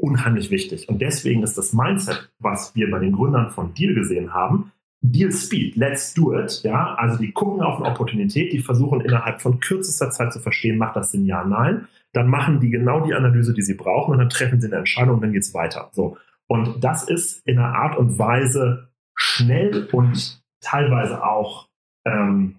unheimlich 0.00 0.50
wichtig. 0.50 0.88
Und 0.88 1.02
deswegen 1.02 1.42
ist 1.42 1.58
das 1.58 1.72
Mindset, 1.72 2.30
was 2.38 2.74
wir 2.74 2.90
bei 2.90 3.00
den 3.00 3.12
Gründern 3.12 3.50
von 3.50 3.74
Deal 3.74 3.94
gesehen 3.94 4.32
haben, 4.32 4.72
Deal 5.00 5.30
Speed, 5.30 5.76
let's 5.76 6.12
do 6.14 6.36
it. 6.36 6.62
Ja, 6.64 6.94
also 6.94 7.18
die 7.18 7.32
gucken 7.32 7.62
auf 7.62 7.78
eine 7.78 7.88
Opportunität, 7.88 8.52
die 8.52 8.58
versuchen 8.58 9.00
innerhalb 9.00 9.40
von 9.40 9.60
kürzester 9.60 10.10
Zeit 10.10 10.32
zu 10.32 10.40
verstehen, 10.40 10.76
macht 10.76 10.96
das 10.96 11.12
Sinn, 11.12 11.24
ja, 11.24 11.44
nein. 11.44 11.86
Dann 12.12 12.28
machen 12.28 12.60
die 12.60 12.70
genau 12.70 13.00
die 13.00 13.14
Analyse, 13.14 13.54
die 13.54 13.62
sie 13.62 13.74
brauchen 13.74 14.12
und 14.12 14.18
dann 14.18 14.30
treffen 14.30 14.60
sie 14.60 14.66
eine 14.66 14.76
Entscheidung 14.76 15.16
und 15.16 15.20
dann 15.22 15.32
geht 15.32 15.44
es 15.44 15.54
weiter. 15.54 15.90
So. 15.92 16.16
Und 16.48 16.82
das 16.82 17.04
ist 17.04 17.46
in 17.46 17.58
einer 17.58 17.74
Art 17.74 17.96
und 17.96 18.18
Weise 18.18 18.88
schnell 19.14 19.88
und 19.92 20.42
teilweise 20.60 21.22
auch 21.22 21.68
ähm, 22.04 22.56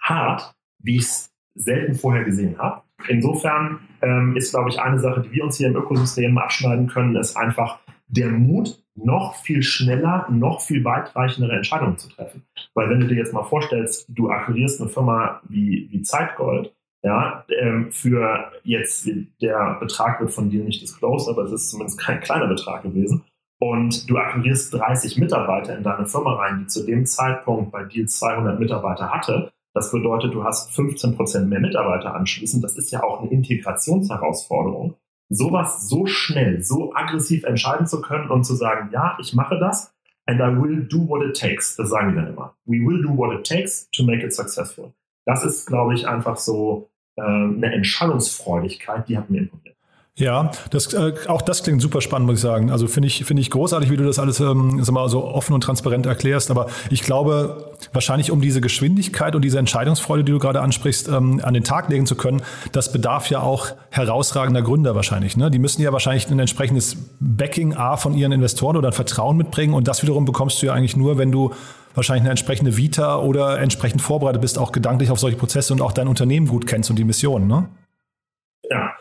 hart, 0.00 0.54
wie 0.78 0.96
ich 0.96 1.02
es 1.02 1.32
selten 1.54 1.94
vorher 1.94 2.24
gesehen 2.24 2.58
habe. 2.58 2.82
Insofern 3.08 3.80
ähm, 4.00 4.36
ist, 4.36 4.52
glaube 4.52 4.70
ich, 4.70 4.80
eine 4.80 4.98
Sache, 4.98 5.22
die 5.22 5.32
wir 5.32 5.44
uns 5.44 5.56
hier 5.56 5.68
im 5.68 5.76
Ökosystem 5.76 6.38
abschneiden 6.38 6.86
können, 6.86 7.16
ist 7.16 7.36
einfach 7.36 7.80
der 8.06 8.30
Mut, 8.30 8.81
noch 8.94 9.34
viel 9.36 9.62
schneller, 9.62 10.26
noch 10.30 10.60
viel 10.60 10.84
weitreichendere 10.84 11.56
Entscheidungen 11.56 11.98
zu 11.98 12.08
treffen. 12.08 12.44
Weil 12.74 12.90
wenn 12.90 13.00
du 13.00 13.06
dir 13.06 13.16
jetzt 13.16 13.32
mal 13.32 13.44
vorstellst, 13.44 14.06
du 14.08 14.30
akquirierst 14.30 14.80
eine 14.80 14.90
Firma 14.90 15.40
wie, 15.48 15.88
wie 15.90 16.02
Zeitgold, 16.02 16.74
ja, 17.04 17.44
ähm, 17.58 17.90
für 17.90 18.52
jetzt, 18.62 19.08
der 19.40 19.76
Betrag 19.80 20.20
wird 20.20 20.30
von 20.30 20.50
dir 20.50 20.62
nicht 20.62 20.82
disclosed, 20.82 21.28
aber 21.28 21.42
es 21.42 21.52
ist 21.52 21.70
zumindest 21.70 21.98
kein 21.98 22.20
kleiner 22.20 22.46
Betrag 22.46 22.82
gewesen. 22.82 23.24
Und 23.60 24.08
du 24.08 24.16
akquirierst 24.18 24.74
30 24.74 25.18
Mitarbeiter 25.18 25.76
in 25.76 25.82
deine 25.82 26.06
Firma 26.06 26.34
rein, 26.34 26.60
die 26.60 26.66
zu 26.66 26.84
dem 26.84 27.06
Zeitpunkt 27.06 27.72
bei 27.72 27.84
Deal 27.84 28.06
200 28.06 28.58
Mitarbeiter 28.58 29.10
hatte. 29.10 29.52
Das 29.74 29.90
bedeutet, 29.90 30.34
du 30.34 30.44
hast 30.44 30.74
15 30.74 31.16
Prozent 31.16 31.48
mehr 31.48 31.60
Mitarbeiter 31.60 32.14
anschließend. 32.14 32.62
Das 32.62 32.76
ist 32.76 32.90
ja 32.90 33.02
auch 33.02 33.20
eine 33.20 33.30
Integrationsherausforderung 33.30 34.96
sowas 35.32 35.88
so 35.88 36.06
schnell, 36.06 36.62
so 36.62 36.94
aggressiv 36.94 37.44
entscheiden 37.44 37.86
zu 37.86 38.00
können 38.00 38.30
und 38.30 38.44
zu 38.44 38.54
sagen, 38.54 38.90
ja, 38.92 39.16
ich 39.20 39.34
mache 39.34 39.58
das 39.58 39.92
and 40.26 40.40
I 40.40 40.48
will 40.48 40.82
do 40.82 40.98
what 40.98 41.22
it 41.22 41.36
takes. 41.36 41.76
Das 41.76 41.90
sagen 41.90 42.10
die 42.10 42.16
dann 42.16 42.28
immer. 42.28 42.54
We 42.66 42.78
will 42.78 43.02
do 43.02 43.16
what 43.16 43.32
it 43.32 43.46
takes 43.46 43.88
to 43.92 44.04
make 44.04 44.24
it 44.24 44.32
successful. 44.32 44.92
Das 45.24 45.44
ist, 45.44 45.66
glaube 45.66 45.94
ich, 45.94 46.06
einfach 46.06 46.36
so 46.36 46.90
äh, 47.16 47.22
eine 47.22 47.72
Entscheidungsfreudigkeit, 47.72 49.08
die 49.08 49.16
hat 49.16 49.30
mir 49.30 49.42
imponiert. 49.42 49.76
Ja, 50.18 50.50
das, 50.68 50.92
äh, 50.92 51.14
auch 51.28 51.40
das 51.40 51.62
klingt 51.62 51.80
super 51.80 52.02
spannend, 52.02 52.26
muss 52.26 52.36
ich 52.36 52.42
sagen. 52.42 52.70
Also 52.70 52.86
finde 52.86 53.06
ich, 53.06 53.24
finde 53.24 53.40
ich 53.40 53.48
großartig, 53.50 53.90
wie 53.90 53.96
du 53.96 54.04
das 54.04 54.18
alles 54.18 54.40
ähm, 54.40 54.84
sag 54.84 54.92
mal, 54.92 55.08
so 55.08 55.24
offen 55.24 55.54
und 55.54 55.62
transparent 55.62 56.04
erklärst. 56.04 56.50
Aber 56.50 56.66
ich 56.90 57.02
glaube, 57.02 57.72
wahrscheinlich 57.94 58.30
um 58.30 58.42
diese 58.42 58.60
Geschwindigkeit 58.60 59.34
und 59.34 59.42
diese 59.42 59.58
Entscheidungsfreude, 59.58 60.22
die 60.22 60.32
du 60.32 60.38
gerade 60.38 60.60
ansprichst, 60.60 61.08
ähm, 61.08 61.40
an 61.42 61.54
den 61.54 61.64
Tag 61.64 61.88
legen 61.88 62.04
zu 62.04 62.14
können, 62.14 62.42
das 62.72 62.92
bedarf 62.92 63.30
ja 63.30 63.40
auch 63.40 63.68
herausragender 63.88 64.60
Gründer 64.60 64.94
wahrscheinlich. 64.94 65.38
Ne? 65.38 65.50
Die 65.50 65.58
müssen 65.58 65.80
ja 65.80 65.94
wahrscheinlich 65.94 66.30
ein 66.30 66.38
entsprechendes 66.38 66.98
Backing 67.18 67.74
A 67.74 67.96
von 67.96 68.12
ihren 68.12 68.32
Investoren 68.32 68.76
oder 68.76 68.88
ein 68.88 68.94
Vertrauen 68.94 69.38
mitbringen. 69.38 69.72
Und 69.72 69.88
das 69.88 70.02
wiederum 70.02 70.26
bekommst 70.26 70.60
du 70.60 70.66
ja 70.66 70.74
eigentlich 70.74 70.94
nur, 70.94 71.16
wenn 71.16 71.32
du 71.32 71.54
wahrscheinlich 71.94 72.22
eine 72.22 72.30
entsprechende 72.30 72.76
Vita 72.76 73.16
oder 73.18 73.60
entsprechend 73.60 74.02
vorbereitet 74.02 74.42
bist, 74.42 74.58
auch 74.58 74.72
gedanklich 74.72 75.10
auf 75.10 75.18
solche 75.18 75.38
Prozesse 75.38 75.72
und 75.72 75.80
auch 75.80 75.92
dein 75.92 76.06
Unternehmen 76.06 76.48
gut 76.48 76.66
kennst 76.66 76.90
und 76.90 76.96
die 76.96 77.04
Mission. 77.04 77.46
Ne? 77.46 77.66
Ja, 78.70 78.92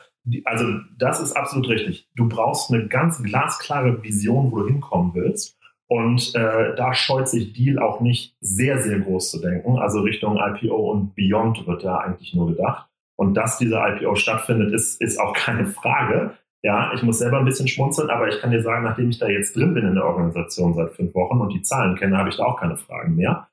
also 0.45 0.65
das 0.97 1.19
ist 1.19 1.34
absolut 1.34 1.69
richtig. 1.69 2.09
Du 2.15 2.28
brauchst 2.28 2.72
eine 2.72 2.88
ganz 2.88 3.22
glasklare 3.24 4.03
Vision, 4.03 4.51
wo 4.51 4.59
du 4.59 4.67
hinkommen 4.67 5.11
willst. 5.13 5.57
Und 5.88 6.34
äh, 6.36 6.74
da 6.76 6.93
scheut 6.93 7.28
sich 7.28 7.51
Deal 7.51 7.78
auch 7.80 7.99
nicht 7.99 8.38
sehr, 8.39 8.82
sehr 8.82 8.99
groß 8.99 9.30
zu 9.30 9.41
denken. 9.41 9.78
Also 9.78 9.99
Richtung 9.99 10.38
IPO 10.38 10.91
und 10.91 11.15
Beyond 11.15 11.67
wird 11.67 11.84
da 11.84 11.97
eigentlich 11.97 12.34
nur 12.34 12.47
gedacht. 12.47 12.88
Und 13.17 13.34
dass 13.34 13.57
dieser 13.57 13.97
IPO 13.97 14.15
stattfindet, 14.15 14.72
ist, 14.74 15.01
ist 15.01 15.19
auch 15.19 15.34
keine 15.36 15.65
Frage. 15.65 16.32
Ja, 16.63 16.93
ich 16.93 17.03
muss 17.03 17.19
selber 17.19 17.39
ein 17.39 17.45
bisschen 17.45 17.67
schmunzeln, 17.67 18.09
aber 18.09 18.30
ich 18.30 18.39
kann 18.39 18.51
dir 18.51 18.61
sagen, 18.61 18.84
nachdem 18.84 19.09
ich 19.09 19.19
da 19.19 19.28
jetzt 19.28 19.55
drin 19.55 19.74
bin 19.74 19.86
in 19.86 19.95
der 19.95 20.05
Organisation 20.05 20.76
seit 20.76 20.91
fünf 20.91 21.13
Wochen 21.15 21.41
und 21.41 21.51
die 21.51 21.63
Zahlen 21.63 21.95
kenne, 21.95 22.17
habe 22.17 22.30
ich 22.30 22.38
da 22.38 22.45
auch 22.45 22.59
keine 22.59 22.78
Fragen 22.78 23.15
mehr. 23.15 23.49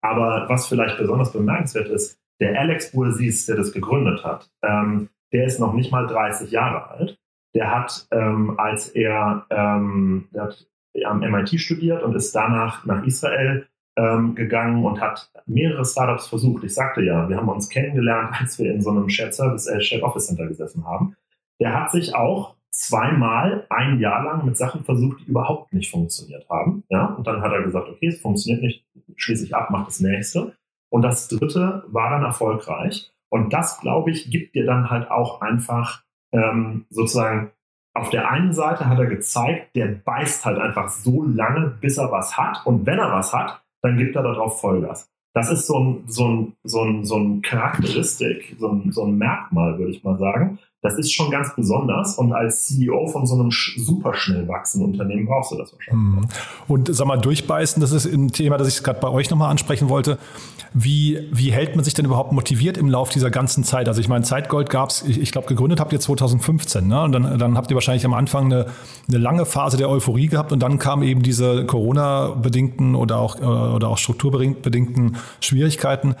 Aber 0.00 0.46
was 0.48 0.66
vielleicht 0.66 0.96
besonders 0.96 1.32
bemerkenswert 1.32 1.88
ist, 1.88 2.18
der 2.40 2.58
Alex 2.58 2.92
Boursis, 2.92 3.46
der 3.46 3.56
das 3.56 3.72
gegründet 3.72 4.24
hat, 4.24 4.50
ähm, 4.62 5.10
der 5.32 5.44
ist 5.44 5.60
noch 5.60 5.74
nicht 5.74 5.92
mal 5.92 6.06
30 6.06 6.50
Jahre 6.50 6.90
alt. 6.90 7.18
Der 7.54 7.74
hat, 7.74 8.06
ähm, 8.10 8.58
als 8.58 8.88
er, 8.88 9.46
ähm, 9.50 10.28
der 10.32 10.44
hat 10.44 10.66
am 11.04 11.20
MIT 11.20 11.60
studiert 11.60 12.02
und 12.02 12.14
ist 12.14 12.34
danach 12.34 12.84
nach 12.84 13.04
Israel 13.04 13.66
ähm, 13.96 14.34
gegangen 14.34 14.84
und 14.84 15.00
hat 15.00 15.30
mehrere 15.46 15.84
Startups 15.84 16.28
versucht. 16.28 16.64
Ich 16.64 16.74
sagte 16.74 17.02
ja, 17.02 17.28
wir 17.28 17.36
haben 17.36 17.48
uns 17.48 17.68
kennengelernt, 17.68 18.40
als 18.40 18.58
wir 18.58 18.72
in 18.72 18.82
so 18.82 18.90
einem 18.90 19.08
Shared 19.08 19.34
Service, 19.34 19.66
äh, 19.66 19.80
Shared 19.80 20.02
Office 20.02 20.26
Center 20.26 20.46
gesessen 20.46 20.86
haben. 20.86 21.16
Der 21.60 21.74
hat 21.74 21.90
sich 21.90 22.14
auch 22.14 22.54
zweimal 22.70 23.66
ein 23.70 23.98
Jahr 23.98 24.22
lang 24.22 24.44
mit 24.44 24.56
Sachen 24.56 24.84
versucht, 24.84 25.20
die 25.20 25.30
überhaupt 25.30 25.72
nicht 25.72 25.90
funktioniert 25.90 26.48
haben. 26.48 26.84
Ja, 26.88 27.06
und 27.06 27.26
dann 27.26 27.42
hat 27.42 27.52
er 27.52 27.62
gesagt, 27.62 27.88
okay, 27.88 28.06
es 28.06 28.20
funktioniert 28.20 28.62
nicht, 28.62 28.84
schließe 29.16 29.44
ich 29.44 29.54
ab, 29.56 29.68
mach 29.70 29.86
das 29.86 30.00
nächste. 30.00 30.54
Und 30.90 31.02
das 31.02 31.28
dritte 31.28 31.84
war 31.88 32.10
dann 32.10 32.22
erfolgreich. 32.22 33.12
Und 33.30 33.52
das, 33.52 33.80
glaube 33.80 34.10
ich, 34.10 34.30
gibt 34.30 34.54
dir 34.54 34.64
dann 34.64 34.90
halt 34.90 35.10
auch 35.10 35.40
einfach 35.40 36.02
ähm, 36.32 36.86
sozusagen 36.90 37.52
auf 37.94 38.10
der 38.10 38.30
einen 38.30 38.52
Seite 38.52 38.88
hat 38.88 38.98
er 38.98 39.06
gezeigt, 39.06 39.74
der 39.74 39.86
beißt 39.88 40.46
halt 40.46 40.58
einfach 40.58 40.88
so 40.88 41.24
lange, 41.24 41.66
bis 41.80 41.98
er 41.98 42.12
was 42.12 42.36
hat. 42.38 42.64
Und 42.64 42.86
wenn 42.86 42.98
er 42.98 43.12
was 43.12 43.32
hat, 43.32 43.60
dann 43.82 43.96
gibt 43.96 44.14
er 44.14 44.22
darauf 44.22 44.60
Vollgas. 44.60 45.10
Das 45.34 45.50
ist 45.50 45.66
so 45.66 45.78
ein, 45.78 46.04
so 46.06 46.28
ein, 46.28 46.56
so 46.64 46.82
ein, 46.82 47.04
so 47.04 47.16
ein 47.16 47.42
Charakteristik, 47.42 48.56
so 48.58 48.68
ein, 48.68 48.92
so 48.92 49.04
ein 49.04 49.18
Merkmal, 49.18 49.78
würde 49.78 49.90
ich 49.90 50.04
mal 50.04 50.18
sagen, 50.18 50.58
Das 50.80 50.96
ist 50.96 51.12
schon 51.12 51.32
ganz 51.32 51.56
besonders 51.56 52.16
und 52.18 52.32
als 52.32 52.66
CEO 52.66 53.08
von 53.08 53.26
so 53.26 53.34
einem 53.34 53.50
super 53.50 54.14
schnell 54.14 54.46
wachsenden 54.46 54.92
Unternehmen 54.92 55.26
brauchst 55.26 55.50
du 55.50 55.56
das 55.56 55.72
wahrscheinlich. 55.72 56.04
Mhm. 56.04 56.28
Und 56.68 56.94
sag 56.94 57.06
mal, 57.08 57.16
durchbeißen, 57.16 57.80
das 57.80 57.90
ist 57.90 58.06
ein 58.06 58.30
Thema, 58.30 58.58
das 58.58 58.68
ich 58.68 58.84
gerade 58.84 59.00
bei 59.00 59.08
euch 59.08 59.28
nochmal 59.28 59.50
ansprechen 59.50 59.88
wollte. 59.88 60.18
Wie, 60.74 61.18
wie 61.32 61.50
hält 61.50 61.74
man 61.74 61.84
sich 61.84 61.94
denn 61.94 62.04
überhaupt 62.04 62.30
motiviert 62.30 62.76
im 62.76 62.88
Lauf 62.88 63.08
dieser 63.08 63.30
ganzen 63.30 63.64
Zeit? 63.64 63.88
Also 63.88 64.00
ich 64.00 64.08
meine, 64.08 64.22
Zeitgold 64.22 64.70
gab 64.70 64.90
es, 64.90 65.02
ich, 65.02 65.20
ich 65.20 65.32
glaube, 65.32 65.48
gegründet 65.48 65.80
habt 65.80 65.92
ihr 65.92 65.98
2015, 65.98 66.86
ne? 66.86 67.02
Und 67.02 67.12
dann, 67.12 67.38
dann 67.38 67.56
habt 67.56 67.70
ihr 67.70 67.74
wahrscheinlich 67.74 68.04
am 68.04 68.14
Anfang 68.14 68.44
eine, 68.44 68.66
eine 69.08 69.18
lange 69.18 69.46
Phase 69.46 69.78
der 69.78 69.88
Euphorie 69.90 70.28
gehabt 70.28 70.52
und 70.52 70.60
dann 70.60 70.78
kamen 70.78 71.02
eben 71.02 71.22
diese 71.22 71.66
Corona-bedingten 71.66 72.94
oder 72.94 73.18
auch, 73.18 73.40
äh, 73.40 73.44
oder 73.44 73.88
auch 73.88 73.98
strukturbedingten 73.98 75.16
Schwierigkeiten. 75.40 76.14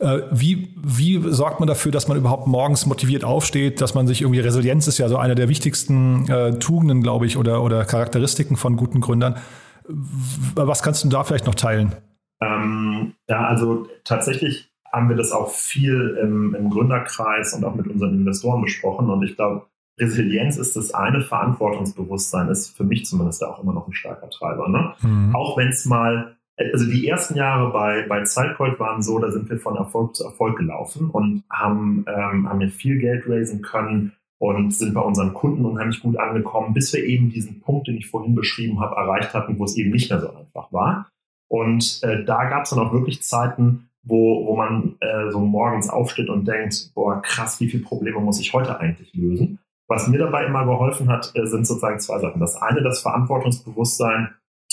Äh, 0.00 0.22
wie, 0.30 0.74
wie 0.82 1.20
sorgt 1.30 1.60
man 1.60 1.66
dafür, 1.66 1.92
dass 1.92 2.08
man 2.08 2.16
überhaupt 2.16 2.46
morgens 2.46 2.86
motiviert 2.86 3.22
aufsteht, 3.22 3.82
dass 3.82 3.94
man 3.94 4.06
sich 4.06 4.22
irgendwie, 4.22 4.40
Resilienz 4.40 4.88
ist 4.88 4.96
ja 4.96 5.08
so 5.08 5.18
eine 5.18 5.34
der 5.34 5.48
wichtigsten 5.50 6.26
äh, 6.30 6.58
Tugenden, 6.58 7.02
glaube 7.02 7.26
ich, 7.26 7.36
oder, 7.36 7.62
oder 7.62 7.84
Charakteristiken 7.84 8.56
von 8.56 8.76
guten 8.76 9.02
Gründern. 9.02 9.36
Was 10.54 10.82
kannst 10.82 11.04
du 11.04 11.08
da 11.08 11.22
vielleicht 11.24 11.46
noch 11.46 11.54
teilen? 11.54 11.92
Ähm, 12.40 13.12
ja, 13.28 13.44
also 13.46 13.88
tatsächlich 14.04 14.72
haben 14.90 15.10
wir 15.10 15.16
das 15.16 15.32
auch 15.32 15.50
viel 15.50 16.18
im, 16.22 16.54
im 16.54 16.70
Gründerkreis 16.70 17.52
und 17.52 17.64
auch 17.64 17.74
mit 17.74 17.86
unseren 17.86 18.14
Investoren 18.14 18.62
besprochen. 18.62 19.10
Und 19.10 19.22
ich 19.22 19.36
glaube, 19.36 19.66
Resilienz 19.98 20.56
ist 20.56 20.76
das 20.76 20.94
eine, 20.94 21.20
Verantwortungsbewusstsein 21.20 22.48
ist 22.48 22.74
für 22.74 22.84
mich 22.84 23.04
zumindest 23.04 23.44
auch 23.44 23.62
immer 23.62 23.74
noch 23.74 23.86
ein 23.86 23.92
starker 23.92 24.30
Treiber. 24.30 24.68
Ne? 24.68 24.94
Mhm. 25.02 25.36
Auch 25.36 25.58
wenn 25.58 25.68
es 25.68 25.84
mal 25.84 26.36
also 26.72 26.90
die 26.90 27.08
ersten 27.08 27.36
Jahre 27.36 27.72
bei, 27.72 28.06
bei 28.08 28.22
Zeitgold 28.24 28.78
waren 28.78 29.02
so, 29.02 29.18
da 29.18 29.30
sind 29.30 29.48
wir 29.48 29.58
von 29.58 29.76
Erfolg 29.76 30.14
zu 30.14 30.24
Erfolg 30.24 30.58
gelaufen 30.58 31.10
und 31.10 31.44
haben, 31.50 32.04
ähm, 32.06 32.48
haben 32.48 32.60
wir 32.60 32.70
viel 32.70 32.98
Geld 32.98 33.28
raisen 33.28 33.62
können 33.62 34.12
und 34.38 34.74
sind 34.74 34.94
bei 34.94 35.00
unseren 35.00 35.34
Kunden 35.34 35.64
unheimlich 35.64 36.00
gut 36.00 36.18
angekommen, 36.18 36.72
bis 36.74 36.92
wir 36.92 37.04
eben 37.04 37.30
diesen 37.30 37.60
Punkt, 37.60 37.88
den 37.88 37.96
ich 37.96 38.08
vorhin 38.08 38.34
beschrieben 38.34 38.80
habe, 38.80 38.96
erreicht 38.96 39.34
hatten, 39.34 39.58
wo 39.58 39.64
es 39.64 39.76
eben 39.76 39.90
nicht 39.90 40.10
mehr 40.10 40.20
so 40.20 40.28
einfach 40.28 40.72
war. 40.72 41.08
Und 41.48 42.00
äh, 42.02 42.24
da 42.24 42.44
gab 42.44 42.64
es 42.64 42.70
dann 42.70 42.78
auch 42.78 42.92
wirklich 42.92 43.22
Zeiten, 43.22 43.90
wo, 44.02 44.46
wo 44.46 44.56
man 44.56 44.96
äh, 45.00 45.30
so 45.30 45.40
morgens 45.40 45.90
aufsteht 45.90 46.30
und 46.30 46.46
denkt, 46.46 46.92
boah, 46.94 47.20
krass, 47.20 47.60
wie 47.60 47.68
viele 47.68 47.82
Probleme 47.82 48.20
muss 48.20 48.40
ich 48.40 48.52
heute 48.52 48.78
eigentlich 48.80 49.12
lösen? 49.14 49.58
Was 49.88 50.08
mir 50.08 50.18
dabei 50.18 50.46
immer 50.46 50.64
geholfen 50.64 51.08
hat, 51.08 51.32
äh, 51.34 51.46
sind 51.46 51.66
sozusagen 51.66 51.98
zwei 51.98 52.18
Sachen. 52.18 52.40
Das 52.40 52.56
eine, 52.56 52.82
das 52.82 53.02
Verantwortungsbewusstsein, 53.02 54.30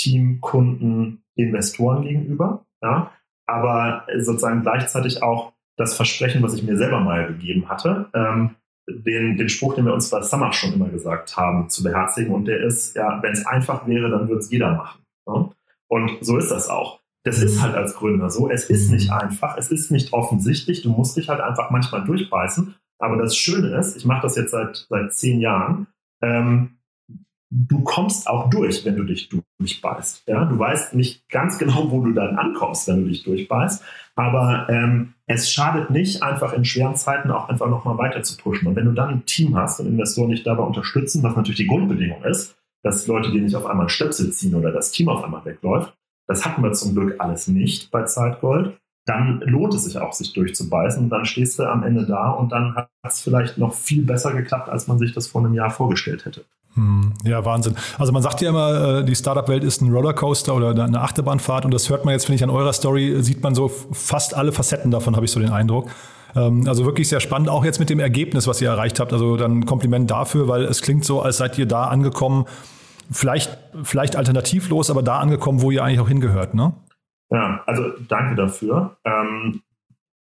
Team, 0.07 0.41
Kunden, 0.41 1.23
Investoren 1.35 2.03
gegenüber, 2.03 2.65
ja, 2.81 3.11
aber 3.45 4.05
sozusagen 4.17 4.61
gleichzeitig 4.61 5.23
auch 5.23 5.53
das 5.77 5.95
Versprechen, 5.95 6.41
was 6.43 6.53
ich 6.55 6.63
mir 6.63 6.77
selber 6.77 6.99
mal 6.99 7.27
gegeben 7.27 7.69
hatte, 7.69 8.09
ähm, 8.13 8.55
den, 8.89 9.37
den 9.37 9.49
Spruch, 9.49 9.75
den 9.75 9.85
wir 9.85 9.93
uns 9.93 10.09
bei 10.09 10.21
Summer 10.21 10.53
schon 10.53 10.73
immer 10.73 10.89
gesagt 10.89 11.35
haben, 11.37 11.69
zu 11.69 11.83
beherzigen. 11.83 12.33
Und 12.33 12.45
der 12.45 12.61
ist, 12.61 12.95
ja, 12.95 13.21
wenn 13.21 13.33
es 13.33 13.45
einfach 13.45 13.87
wäre, 13.87 14.09
dann 14.09 14.27
würde 14.27 14.39
es 14.39 14.49
jeder 14.49 14.75
machen. 14.75 15.01
Ja? 15.27 15.49
Und 15.89 16.17
so 16.21 16.37
ist 16.37 16.51
das 16.51 16.69
auch. 16.69 16.99
Das 17.23 17.41
ist 17.43 17.61
halt 17.61 17.75
als 17.75 17.95
Gründer 17.95 18.29
so. 18.29 18.49
Es 18.49 18.69
ist 18.69 18.89
nicht 18.89 19.11
einfach, 19.11 19.57
es 19.57 19.69
ist 19.69 19.91
nicht 19.91 20.13
offensichtlich. 20.13 20.81
Du 20.81 20.89
musst 20.89 21.17
dich 21.17 21.27
halt 21.27 21.41
einfach 21.41 21.69
manchmal 21.69 22.05
durchbeißen. 22.05 22.75
Aber 22.99 23.17
das 23.17 23.35
Schöne 23.35 23.77
ist, 23.77 23.97
ich 23.97 24.05
mache 24.05 24.21
das 24.21 24.37
jetzt 24.37 24.51
seit, 24.51 24.87
seit 24.89 25.13
zehn 25.13 25.41
Jahren, 25.41 25.87
ähm, 26.21 26.76
du 27.49 27.83
kommst 27.83 28.27
auch 28.27 28.49
durch, 28.49 28.85
wenn 28.85 28.95
du 28.95 29.03
dich 29.03 29.29
durchbeißt. 29.29 30.23
Ja? 30.27 30.45
Du 30.45 30.59
weißt 30.59 30.95
nicht 30.95 31.29
ganz 31.29 31.57
genau, 31.57 31.91
wo 31.91 32.01
du 32.01 32.13
dann 32.13 32.37
ankommst, 32.37 32.87
wenn 32.87 33.03
du 33.03 33.09
dich 33.09 33.23
durchbeißt, 33.23 33.83
aber 34.15 34.67
ähm, 34.69 35.13
es 35.25 35.51
schadet 35.51 35.89
nicht, 35.89 36.23
einfach 36.23 36.53
in 36.53 36.65
schweren 36.65 36.95
Zeiten 36.95 37.31
auch 37.31 37.49
einfach 37.49 37.69
nochmal 37.69 37.97
weiter 37.97 38.23
zu 38.23 38.37
pushen. 38.37 38.67
Und 38.67 38.75
wenn 38.75 38.85
du 38.85 38.93
dann 38.93 39.09
ein 39.09 39.25
Team 39.25 39.55
hast 39.55 39.79
und 39.79 39.87
Investoren 39.87 40.31
dich 40.31 40.43
dabei 40.43 40.63
unterstützen, 40.63 41.23
was 41.23 41.35
natürlich 41.35 41.57
die 41.57 41.67
Grundbedingung 41.67 42.23
ist, 42.23 42.57
dass 42.83 43.07
Leute 43.07 43.31
dir 43.31 43.41
nicht 43.41 43.55
auf 43.55 43.65
einmal 43.65 43.89
Stöpsel 43.89 44.31
ziehen 44.31 44.55
oder 44.55 44.71
das 44.71 44.91
Team 44.91 45.09
auf 45.09 45.23
einmal 45.23 45.45
wegläuft, 45.45 45.95
das 46.27 46.45
hatten 46.45 46.61
wir 46.61 46.73
zum 46.73 46.93
Glück 46.93 47.15
alles 47.19 47.47
nicht 47.47 47.91
bei 47.91 48.03
Zeitgold 48.03 48.77
dann 49.07 49.39
lohnt 49.45 49.73
es 49.73 49.85
sich 49.85 49.97
auch, 49.97 50.11
sich 50.11 50.33
durchzubeißen. 50.33 51.01
Und 51.03 51.09
dann 51.09 51.25
stehst 51.25 51.57
du 51.57 51.63
am 51.63 51.83
Ende 51.83 52.05
da 52.05 52.29
und 52.31 52.51
dann 52.51 52.75
hat 52.75 52.89
es 53.03 53.21
vielleicht 53.21 53.57
noch 53.57 53.73
viel 53.73 54.03
besser 54.03 54.33
geklappt, 54.33 54.69
als 54.69 54.87
man 54.87 54.99
sich 54.99 55.13
das 55.13 55.27
vor 55.27 55.43
einem 55.43 55.53
Jahr 55.53 55.69
vorgestellt 55.69 56.25
hätte. 56.25 56.43
Hm, 56.77 57.13
ja, 57.23 57.43
Wahnsinn. 57.43 57.75
Also 57.97 58.13
man 58.13 58.21
sagt 58.21 58.39
ja 58.41 58.49
immer, 58.49 58.99
äh, 58.99 59.03
die 59.03 59.15
Startup-Welt 59.15 59.63
ist 59.63 59.81
ein 59.81 59.91
Rollercoaster 59.91 60.55
oder 60.55 60.69
eine 60.69 61.01
Achterbahnfahrt 61.01 61.65
und 61.65 61.73
das 61.73 61.89
hört 61.89 62.05
man 62.05 62.11
jetzt, 62.13 62.25
finde 62.25 62.35
ich, 62.35 62.43
an 62.43 62.51
eurer 62.51 62.71
Story, 62.71 63.15
sieht 63.23 63.41
man 63.41 63.55
so 63.55 63.67
fast 63.67 64.35
alle 64.35 64.51
Facetten 64.51 64.91
davon, 64.91 65.15
habe 65.15 65.25
ich 65.25 65.31
so 65.31 65.39
den 65.39 65.49
Eindruck. 65.49 65.89
Ähm, 66.35 66.65
also 66.67 66.85
wirklich 66.85 67.09
sehr 67.09 67.19
spannend, 67.19 67.49
auch 67.49 67.65
jetzt 67.65 67.79
mit 67.79 67.89
dem 67.89 67.99
Ergebnis, 67.99 68.45
was 68.47 68.61
ihr 68.61 68.69
erreicht 68.69 68.99
habt. 68.99 69.11
Also 69.11 69.37
dann 69.37 69.65
Kompliment 69.65 70.11
dafür, 70.11 70.47
weil 70.47 70.65
es 70.65 70.83
klingt 70.83 71.03
so, 71.03 71.19
als 71.21 71.37
seid 71.37 71.57
ihr 71.57 71.65
da 71.65 71.85
angekommen, 71.85 72.45
vielleicht, 73.09 73.57
vielleicht 73.83 74.15
alternativlos, 74.15 74.91
aber 74.91 75.01
da 75.01 75.17
angekommen, 75.17 75.63
wo 75.63 75.71
ihr 75.71 75.83
eigentlich 75.83 75.99
auch 75.99 76.09
hingehört, 76.09 76.53
ne? 76.53 76.73
Ja, 77.31 77.63
also 77.65 77.83
danke 78.07 78.35
dafür. 78.35 78.97
Ähm, 79.03 79.61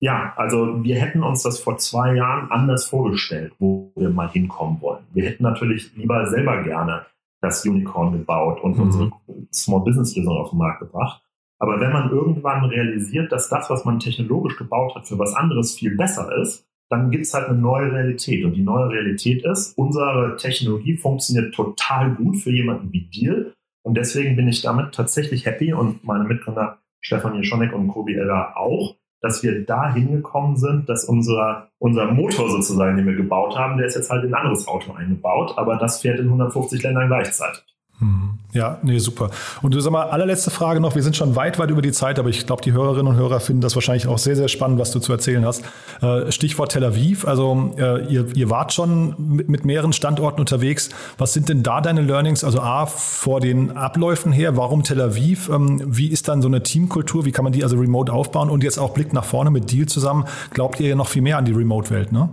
ja, 0.05 0.35
also 0.37 0.85
wir 0.85 0.97
hätten 0.97 1.23
uns 1.23 1.43
das 1.45 1.61
vor 1.61 1.79
zwei 1.79 2.15
Jahren 2.15 2.51
anders 2.51 2.85
vorgestellt, 2.85 3.55
wo 3.59 3.91
wir 3.97 4.11
mal 4.11 4.29
hinkommen 4.29 4.83
wollen. 4.83 5.03
Wir 5.15 5.25
hätten 5.25 5.45
natürlich 5.45 5.97
lieber 5.97 6.27
selber 6.27 6.63
gerne 6.63 7.07
das 7.41 7.65
Unicorn 7.65 8.13
gebaut 8.13 8.63
und 8.63 8.77
mhm. 8.77 8.83
unsere 8.83 9.13
Small 9.51 9.81
Business 9.81 10.15
Lösung 10.15 10.37
auf 10.37 10.51
den 10.51 10.59
Markt 10.59 10.81
gebracht. 10.81 11.23
Aber 11.59 11.81
wenn 11.81 11.91
man 11.91 12.11
irgendwann 12.11 12.67
realisiert, 12.67 13.33
dass 13.33 13.49
das, 13.49 13.71
was 13.71 13.87
man 13.87 13.99
technologisch 13.99 14.59
gebaut 14.59 14.95
hat, 14.95 15.09
für 15.09 15.19
was 15.19 15.35
anderes 15.35 15.75
viel 15.75 15.97
besser 15.97 16.37
ist, 16.37 16.67
dann 16.91 17.11
gibt 17.11 17.25
es 17.25 17.33
halt 17.33 17.49
eine 17.49 17.57
neue 17.57 17.91
Realität. 17.91 18.45
Und 18.45 18.53
die 18.53 18.63
neue 18.63 18.91
Realität 18.91 19.43
ist, 19.43 19.73
unsere 19.79 20.37
Technologie 20.37 20.99
funktioniert 20.99 21.55
total 21.55 22.15
gut 22.15 22.37
für 22.37 22.51
jemanden 22.51 22.93
wie 22.93 23.09
Deal. 23.09 23.55
Und 23.83 23.97
deswegen 23.97 24.37
bin 24.37 24.49
ich 24.49 24.61
damit 24.61 24.95
tatsächlich 24.95 25.47
happy 25.47 25.73
und 25.73 26.05
meine 26.05 26.25
Mitgründer 26.25 26.77
Stefan 27.01 27.37
Jeschonek 27.37 27.73
und 27.73 27.89
Kobi 27.89 28.17
Eller 28.17 28.59
auch, 28.59 28.97
dass 29.25 29.43
wir 29.43 29.65
da 29.65 29.91
hingekommen 29.95 30.59
sind, 30.59 30.87
dass 30.87 31.07
unser, 31.07 31.71
unser 31.79 32.13
Motor 32.13 32.51
sozusagen, 32.51 32.99
den 32.99 33.07
wir 33.07 33.17
gebaut 33.17 33.57
haben, 33.57 33.79
der 33.79 33.87
ist 33.87 33.97
jetzt 33.97 34.11
halt 34.11 34.23
in 34.23 34.35
ein 34.35 34.41
anderes 34.43 34.69
Auto 34.69 34.93
eingebaut, 34.93 35.55
aber 35.57 35.77
das 35.77 36.03
fährt 36.03 36.21
in 36.21 36.27
150 36.27 36.83
Ländern 36.83 37.07
gleichzeitig. 37.07 37.65
Hm. 38.01 38.39
Ja, 38.53 38.79
nee, 38.83 38.99
super. 38.99 39.31
Und 39.63 39.75
du 39.75 39.81
sag 39.81 39.93
mal, 39.93 40.05
allerletzte 40.05 40.51
Frage 40.51 40.81
noch. 40.81 40.95
Wir 40.95 41.03
sind 41.03 41.17
schon 41.17 41.37
weit, 41.37 41.59
weit 41.59 41.71
über 41.71 41.83
die 41.83 41.93
Zeit, 41.93 42.19
aber 42.19 42.29
ich 42.29 42.47
glaube, 42.47 42.63
die 42.63 42.73
Hörerinnen 42.73 43.07
und 43.07 43.17
Hörer 43.17 43.41
finden 43.41 43.61
das 43.61 43.75
wahrscheinlich 43.77 44.09
auch 44.09 44.19
sehr, 44.19 44.37
sehr 44.37 44.49
spannend, 44.49 44.79
was 44.79 44.91
du 44.91 44.99
zu 44.99 45.13
erzählen 45.13 45.45
hast. 45.45 45.65
Äh, 46.03 46.31
Stichwort 46.33 46.73
Tel 46.73 46.85
Aviv. 46.85 47.27
Also 47.27 47.75
äh, 47.77 48.05
ihr, 48.07 48.27
ihr 48.37 48.51
wart 48.51 48.73
schon 48.73 49.15
mit, 49.19 49.49
mit 49.49 49.65
mehreren 49.65 49.93
Standorten 49.93 50.41
unterwegs. 50.41 50.91
Was 51.19 51.33
sind 51.33 51.49
denn 51.49 51.63
da 51.63 51.81
deine 51.81 52.03
Learnings? 52.03 52.43
Also 52.43 52.61
A, 52.61 52.87
vor 52.87 53.41
den 53.41 53.77
Abläufen 53.77 54.33
her, 54.33 54.57
warum 54.57 54.83
Tel 54.83 55.01
Aviv? 55.01 55.49
Ähm, 55.49 55.81
wie 55.85 56.09
ist 56.09 56.29
dann 56.29 56.43
so 56.43 56.49
eine 56.49 56.63
Teamkultur? 56.63 57.25
Wie 57.25 57.33
kann 57.33 57.45
man 57.45 57.53
die 57.53 57.63
also 57.63 57.77
remote 57.77 58.13
aufbauen? 58.13 58.51
Und 58.51 58.65
jetzt 58.65 58.79
auch 58.79 58.93
Blick 58.93 59.13
nach 59.13 59.25
vorne 59.25 59.51
mit 59.51 59.71
Deal 59.73 59.87
zusammen. 59.87 60.25
Glaubt 60.51 60.81
ihr 60.81 60.89
ja 60.89 60.95
noch 60.97 61.09
viel 61.09 61.23
mehr 61.23 61.39
an 61.39 61.45
die 61.45 61.53
Remote-Welt, 61.53 62.13
ne? 62.13 62.29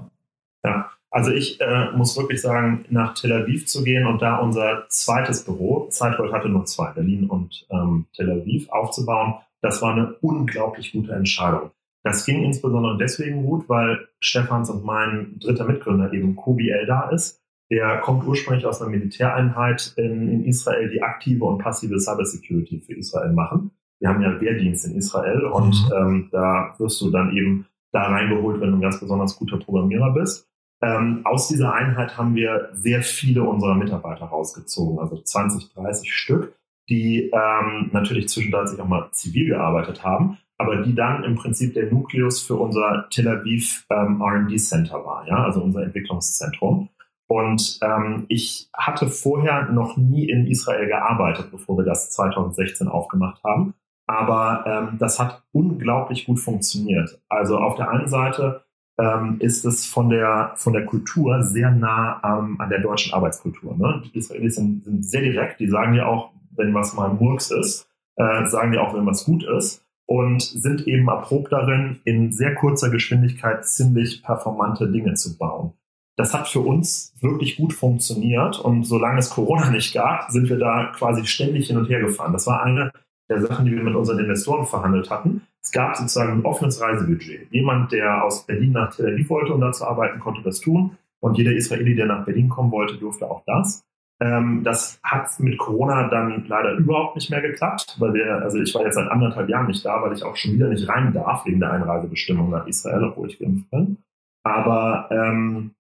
Ja, 0.64 0.91
also 1.12 1.30
ich 1.32 1.60
äh, 1.60 1.92
muss 1.92 2.18
wirklich 2.18 2.42
sagen, 2.42 2.86
nach 2.90 3.14
Tel 3.14 3.34
Aviv 3.34 3.68
zu 3.68 3.84
gehen 3.84 4.08
und 4.08 4.22
da 4.22 4.38
unser 4.38 4.86
zweites 4.88 5.44
Büro, 5.44 5.88
Zeitgold 5.90 6.32
hatte 6.32 6.48
nur 6.48 6.66
zwei, 6.66 6.92
Berlin 6.92 7.30
und 7.30 7.68
ähm, 7.70 8.06
Tel 8.16 8.32
Aviv, 8.32 8.70
aufzubauen, 8.70 9.36
das 9.62 9.82
war 9.82 9.94
eine 9.94 10.14
unglaublich 10.22 10.94
gute 10.94 11.12
Entscheidung. 11.12 11.72
Das 12.04 12.26
ging 12.26 12.44
insbesondere 12.44 12.98
deswegen 12.98 13.46
gut, 13.46 13.68
weil 13.70 14.08
Stefans 14.20 14.70
und 14.70 14.86
mein 14.86 15.38
dritter 15.40 15.66
Mitgründer 15.66 16.12
eben 16.14 16.36
Kobi 16.36 16.74
da 16.88 17.10
ist. 17.10 17.40
Der 17.70 18.00
kommt 18.00 18.26
ursprünglich 18.26 18.66
aus 18.66 18.82
einer 18.82 18.90
Militäreinheit 18.90 19.94
in, 19.98 20.30
in 20.30 20.46
Israel, 20.46 20.90
die 20.90 21.04
aktive 21.04 21.46
und 21.46 21.60
passive 21.60 22.00
Cybersecurity 22.00 22.80
für 22.80 22.94
Israel 22.94 23.32
machen. 23.34 23.72
Wir 24.00 24.10
haben 24.10 24.22
ja 24.22 24.42
Wehrdienst 24.42 24.88
in 24.88 24.96
Israel 24.96 25.46
und 25.46 25.76
mhm. 25.90 25.94
ähm, 25.96 26.30
da 26.32 26.74
wirst 26.80 27.00
du 27.02 27.12
dann 27.12 27.36
eben 27.36 27.68
da 27.92 28.04
reingeholt, 28.04 28.60
wenn 28.62 28.72
du 28.72 28.78
ein 28.78 28.82
ganz 28.82 29.00
besonders 29.00 29.38
guter 29.38 29.58
Programmierer 29.58 30.12
bist. 30.14 30.51
Ähm, 30.82 31.22
aus 31.26 31.48
dieser 31.48 31.74
Einheit 31.74 32.18
haben 32.18 32.36
wir 32.36 32.70
sehr 32.74 33.04
viele 33.04 33.44
unserer 33.44 33.76
Mitarbeiter 33.76 34.26
rausgezogen, 34.26 35.00
also 35.00 35.22
20, 35.22 35.74
30 35.74 36.14
Stück, 36.14 36.56
die 36.90 37.30
ähm, 37.32 37.90
natürlich 37.94 38.30
zwischenzeitlich 38.30 38.82
auch 38.82 38.88
mal 38.88 39.10
zivil 39.12 39.50
gearbeitet 39.50 40.04
haben, 40.04 40.38
aber 40.58 40.78
die 40.78 40.96
dann 40.96 41.24
im 41.24 41.36
Prinzip 41.36 41.74
der 41.74 41.92
Nukleus 41.92 42.42
für 42.42 42.56
unser 42.56 43.08
Tel 43.10 43.28
Aviv 43.28 43.86
ähm, 43.90 44.22
RD 44.22 44.60
Center 44.60 45.06
war, 45.06 45.28
ja, 45.28 45.44
also 45.44 45.62
unser 45.62 45.84
Entwicklungszentrum. 45.84 46.90
Und 47.28 47.80
ähm, 47.82 48.26
ich 48.28 48.68
hatte 48.74 49.08
vorher 49.08 49.70
noch 49.72 49.96
nie 49.96 50.30
in 50.30 50.48
Israel 50.48 50.88
gearbeitet, 50.88 51.50
bevor 51.50 51.78
wir 51.78 51.86
das 51.86 52.12
2016 52.12 52.90
aufgemacht 52.90 53.42
haben. 53.44 53.74
Aber 54.06 54.66
ähm, 54.68 54.98
das 54.98 55.18
hat 55.18 55.42
unglaublich 55.54 56.26
gut 56.26 56.42
funktioniert. 56.42 57.22
Also 57.30 57.58
auf 57.58 57.76
der 57.76 57.90
einen 57.90 58.10
Seite 58.10 58.66
ähm, 59.00 59.38
ist 59.40 59.66
es 59.66 59.86
von 59.86 60.10
der, 60.10 60.54
von 60.56 60.74
der 60.74 60.86
Kultur 60.86 61.44
sehr 61.44 61.72
nah 61.72 62.22
ähm, 62.24 62.60
an 62.60 62.70
der 62.70 62.80
deutschen 62.80 63.14
Arbeitskultur. 63.14 63.76
Ne? 63.78 64.04
Die 64.06 64.18
Israelis 64.18 64.56
sind, 64.56 64.84
sind, 64.84 65.06
sehr 65.06 65.22
direkt, 65.22 65.60
die 65.60 65.68
sagen 65.68 65.94
ja 65.94 66.06
auch, 66.06 66.32
wenn 66.56 66.74
was 66.74 66.94
mal 66.94 67.14
Murks 67.14 67.52
ist, 67.52 67.88
äh, 68.18 68.46
sagen 68.48 68.74
ja 68.74 68.82
auch, 68.82 68.94
wenn 68.94 69.06
was 69.06 69.24
gut 69.24 69.44
ist 69.44 69.84
und 70.06 70.42
sind 70.42 70.88
eben 70.88 71.08
erprobt 71.08 71.54
darin, 71.54 72.02
in 72.04 72.32
sehr 72.32 72.54
kurzer 72.56 72.90
Geschwindigkeit 72.90 73.66
ziemlich 73.66 74.24
performante 74.24 74.92
Dinge 74.92 75.14
zu 75.14 75.38
bauen. 75.38 75.74
das 76.18 76.34
hat 76.34 76.50
für 76.50 76.60
uns 76.60 77.16
wirklich 77.22 77.56
gut 77.56 77.74
funktioniert. 77.74 78.60
Und 78.60 78.84
solange 78.84 79.20
es 79.20 79.30
Corona 79.30 79.72
nicht 79.72 79.94
gab, 79.94 80.30
sind 80.30 80.50
wir 80.50 80.60
da 80.60 80.92
quasi 80.96 81.26
ständig 81.26 81.68
hin 81.68 81.78
und 81.78 81.90
her 81.90 82.02
gefahren. 82.02 82.34
Das 82.34 82.46
war 82.46 82.62
eine 82.62 82.92
der 83.30 83.42
Sachen, 83.42 83.66
die 83.66 83.72
wir 83.72 83.82
mit 83.82 83.96
unseren 83.96 84.20
Investoren 84.20 84.66
verhandelt 84.66 85.10
hatten. 85.10 85.42
Es 85.64 85.72
gab 85.72 85.96
sozusagen 85.96 86.34
ein 86.34 86.46
offenes 86.46 86.82
Reisebudget. 86.82 87.52
Jemand, 87.52 87.92
der 87.92 88.24
aus 88.24 88.46
Berlin 88.46 88.72
nach 88.72 88.96
Tel 88.96 89.14
Aviv 89.14 89.30
wollte, 89.30 89.54
um 89.54 89.62
da 89.62 89.72
zu 89.72 89.86
arbeiten, 89.86 90.20
konnte 90.20 90.42
das 90.42 90.60
tun. 90.60 90.98
Und 91.20 91.38
jeder 91.38 91.52
Israeli, 91.52 91.96
der 91.96 92.08
nach 92.08 92.26
Berlin 92.26 92.50
kommen 92.50 92.72
wollte, 92.72 92.98
durfte 92.98 93.30
auch 93.30 93.44
das. 93.46 93.84
Ähm, 94.22 94.64
das 94.64 95.00
hat 95.04 95.40
mit 95.40 95.58
Corona 95.58 96.08
dann 96.08 96.46
leider 96.48 96.74
überhaupt 96.74 97.16
nicht 97.16 97.30
mehr 97.30 97.42
geklappt, 97.42 97.96
weil 98.00 98.14
wir, 98.14 98.42
also 98.42 98.60
ich 98.60 98.74
war 98.76 98.84
jetzt 98.84 98.96
seit 98.96 99.10
anderthalb 99.10 99.50
Jahren 99.50 99.68
nicht 99.68 99.84
da, 99.86 100.02
weil 100.02 100.14
ich 100.14 100.24
auch 100.24 100.36
schon 100.36 100.54
wieder 100.54 100.70
nicht 100.70 100.88
rein 100.88 101.14
darf 101.14 101.46
wegen 101.46 101.60
der 101.60 101.72
Einreisebestimmung 101.72 102.50
nach 102.50 102.68
Israel, 102.68 103.04
obwohl 103.04 103.30
ich 103.30 103.40
geimpft 103.40 103.70
bin. 103.72 103.98
Aber 104.44 105.10
ähm, 105.12 105.72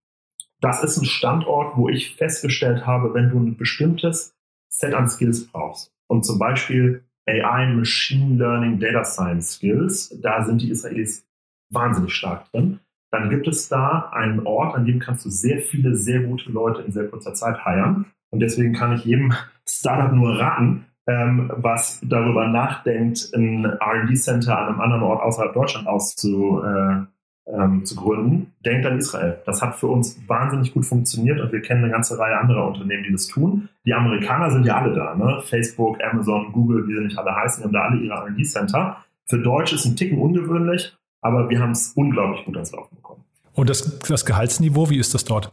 das 0.59 0.83
ist 0.83 0.97
ein 0.97 1.05
Standort, 1.05 1.75
wo 1.75 1.89
ich 1.89 2.15
festgestellt 2.15 2.85
habe, 2.85 3.13
wenn 3.13 3.29
du 3.29 3.39
ein 3.39 3.57
bestimmtes 3.57 4.35
Set 4.69 4.93
an 4.93 5.07
Skills 5.07 5.47
brauchst 5.47 5.91
und 6.07 6.23
zum 6.23 6.39
Beispiel 6.39 7.03
AI, 7.31 7.73
Machine 7.73 8.37
Learning, 8.37 8.79
Data 8.79 9.03
Science 9.03 9.53
Skills, 9.53 10.19
da 10.21 10.43
sind 10.43 10.61
die 10.61 10.69
Israelis 10.69 11.27
wahnsinnig 11.71 12.13
stark 12.13 12.51
drin. 12.51 12.79
Dann 13.11 13.29
gibt 13.29 13.47
es 13.47 13.67
da 13.67 14.09
einen 14.13 14.45
Ort, 14.45 14.75
an 14.75 14.85
dem 14.85 14.99
kannst 14.99 15.25
du 15.25 15.29
sehr 15.29 15.59
viele, 15.59 15.95
sehr 15.95 16.21
gute 16.21 16.51
Leute 16.51 16.81
in 16.81 16.91
sehr 16.91 17.07
kurzer 17.07 17.33
Zeit 17.33 17.65
heiren. 17.65 18.05
Und 18.29 18.39
deswegen 18.39 18.73
kann 18.73 18.93
ich 18.93 19.05
jedem 19.05 19.33
Startup 19.67 20.13
nur 20.13 20.39
raten, 20.39 20.85
ähm, 21.07 21.51
was 21.55 21.99
darüber 22.03 22.47
nachdenkt, 22.47 23.31
ein 23.35 23.65
RD-Center 23.65 24.57
an 24.57 24.67
einem 24.69 24.81
anderen 24.81 25.03
Ort 25.03 25.21
außerhalb 25.21 25.53
Deutschland 25.53 25.87
auszu, 25.87 26.61
äh, 26.63 27.05
ähm, 27.47 27.85
zu 27.85 27.95
gründen, 27.95 28.53
denkt 28.65 28.85
an 28.85 28.97
Israel. 28.97 29.39
Das 29.45 29.61
hat 29.61 29.75
für 29.75 29.87
uns 29.87 30.17
wahnsinnig 30.27 30.73
gut 30.73 30.85
funktioniert 30.85 31.39
und 31.39 31.51
wir 31.51 31.61
kennen 31.61 31.83
eine 31.83 31.91
ganze 31.91 32.17
Reihe 32.17 32.37
anderer 32.37 32.67
Unternehmen, 32.67 33.03
die 33.03 33.11
das 33.11 33.27
tun. 33.27 33.69
Die 33.85 33.93
Amerikaner 33.93 34.51
sind 34.51 34.65
ja 34.65 34.77
alle 34.77 34.93
da, 34.93 35.15
ne? 35.15 35.41
Facebook, 35.43 35.97
Amazon, 36.03 36.51
Google, 36.53 36.87
wie 36.87 36.95
sie 36.95 37.01
nicht 37.01 37.17
alle 37.17 37.35
heißen, 37.35 37.61
die 37.61 37.65
haben 37.65 37.73
da 37.73 37.81
alle 37.81 38.01
ihre 38.01 38.15
R&D-Center. 38.15 38.97
Für 39.25 39.39
Deutsch 39.39 39.73
ist 39.73 39.85
ein 39.85 39.95
Ticken 39.95 40.19
ungewöhnlich, 40.19 40.95
aber 41.21 41.49
wir 41.49 41.59
haben 41.59 41.71
es 41.71 41.93
unglaublich 41.95 42.45
gut 42.45 42.55
ans 42.55 42.71
Laufen 42.71 42.95
bekommen. 42.95 43.23
Und 43.53 43.69
das, 43.69 43.99
das 43.99 44.25
Gehaltsniveau, 44.25 44.89
wie 44.89 44.97
ist 44.97 45.13
das 45.13 45.25
dort? 45.25 45.51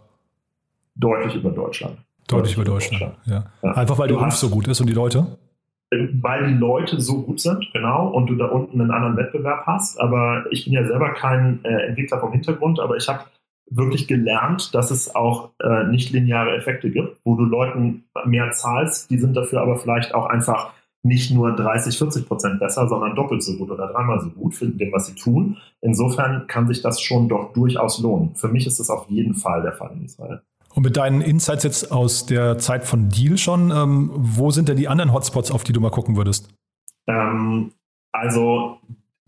Deutlich 0.94 1.36
über 1.36 1.50
Deutschland. 1.50 1.96
Deutlich, 2.26 2.26
Deutlich 2.26 2.54
über 2.56 2.64
Deutschland, 2.64 3.02
Deutschland. 3.02 3.26
Ja. 3.26 3.68
ja. 3.68 3.72
Einfach 3.72 3.98
weil 3.98 4.08
der 4.08 4.18
Ruf 4.18 4.34
so 4.34 4.50
gut 4.50 4.68
ist 4.68 4.80
und 4.80 4.88
die 4.88 4.94
Leute? 4.94 5.38
Weil 5.90 6.48
die 6.48 6.58
Leute 6.58 7.00
so 7.00 7.22
gut 7.22 7.40
sind, 7.40 7.70
genau, 7.72 8.08
und 8.08 8.26
du 8.26 8.34
da 8.34 8.46
unten 8.46 8.80
einen 8.80 8.90
anderen 8.90 9.16
Wettbewerb 9.16 9.66
hast. 9.66 10.00
Aber 10.00 10.44
ich 10.50 10.64
bin 10.64 10.74
ja 10.74 10.86
selber 10.86 11.14
kein 11.14 11.64
äh, 11.64 11.86
Entwickler 11.86 12.20
vom 12.20 12.32
Hintergrund, 12.32 12.80
aber 12.80 12.96
ich 12.96 13.08
habe 13.08 13.24
wirklich 13.70 14.08
gelernt, 14.08 14.74
dass 14.74 14.90
es 14.90 15.14
auch 15.14 15.50
äh, 15.60 15.84
nicht 15.84 16.10
lineare 16.10 16.56
Effekte 16.56 16.90
gibt, 16.90 17.18
wo 17.24 17.36
du 17.36 17.44
Leuten 17.44 18.04
mehr 18.24 18.50
zahlst, 18.52 19.10
die 19.10 19.18
sind 19.18 19.36
dafür 19.36 19.60
aber 19.60 19.76
vielleicht 19.76 20.14
auch 20.14 20.26
einfach 20.26 20.72
nicht 21.02 21.30
nur 21.30 21.54
30, 21.54 21.96
40 21.96 22.26
Prozent 22.26 22.60
besser, 22.60 22.88
sondern 22.88 23.14
doppelt 23.14 23.42
so 23.42 23.56
gut 23.56 23.70
oder 23.70 23.86
dreimal 23.88 24.20
so 24.20 24.30
gut 24.30 24.54
für 24.54 24.66
dem, 24.66 24.92
was 24.92 25.06
sie 25.06 25.14
tun. 25.14 25.56
Insofern 25.80 26.46
kann 26.48 26.66
sich 26.66 26.82
das 26.82 27.00
schon 27.00 27.28
doch 27.28 27.52
durchaus 27.52 28.00
lohnen. 28.00 28.34
Für 28.34 28.48
mich 28.48 28.66
ist 28.66 28.80
das 28.80 28.90
auf 28.90 29.08
jeden 29.08 29.34
Fall 29.34 29.62
der 29.62 29.72
Fall 29.72 29.92
in 29.94 30.04
Israel. 30.04 30.42
Und 30.74 30.82
mit 30.84 30.96
deinen 30.96 31.20
Insights 31.20 31.64
jetzt 31.64 31.92
aus 31.92 32.26
der 32.26 32.58
Zeit 32.58 32.84
von 32.84 33.08
Deal 33.08 33.38
schon, 33.38 33.70
ähm, 33.70 34.10
wo 34.14 34.50
sind 34.50 34.68
denn 34.68 34.76
die 34.76 34.88
anderen 34.88 35.12
Hotspots, 35.12 35.50
auf 35.50 35.64
die 35.64 35.72
du 35.72 35.80
mal 35.80 35.90
gucken 35.90 36.16
würdest? 36.16 36.50
Ähm, 37.06 37.72
also 38.12 38.78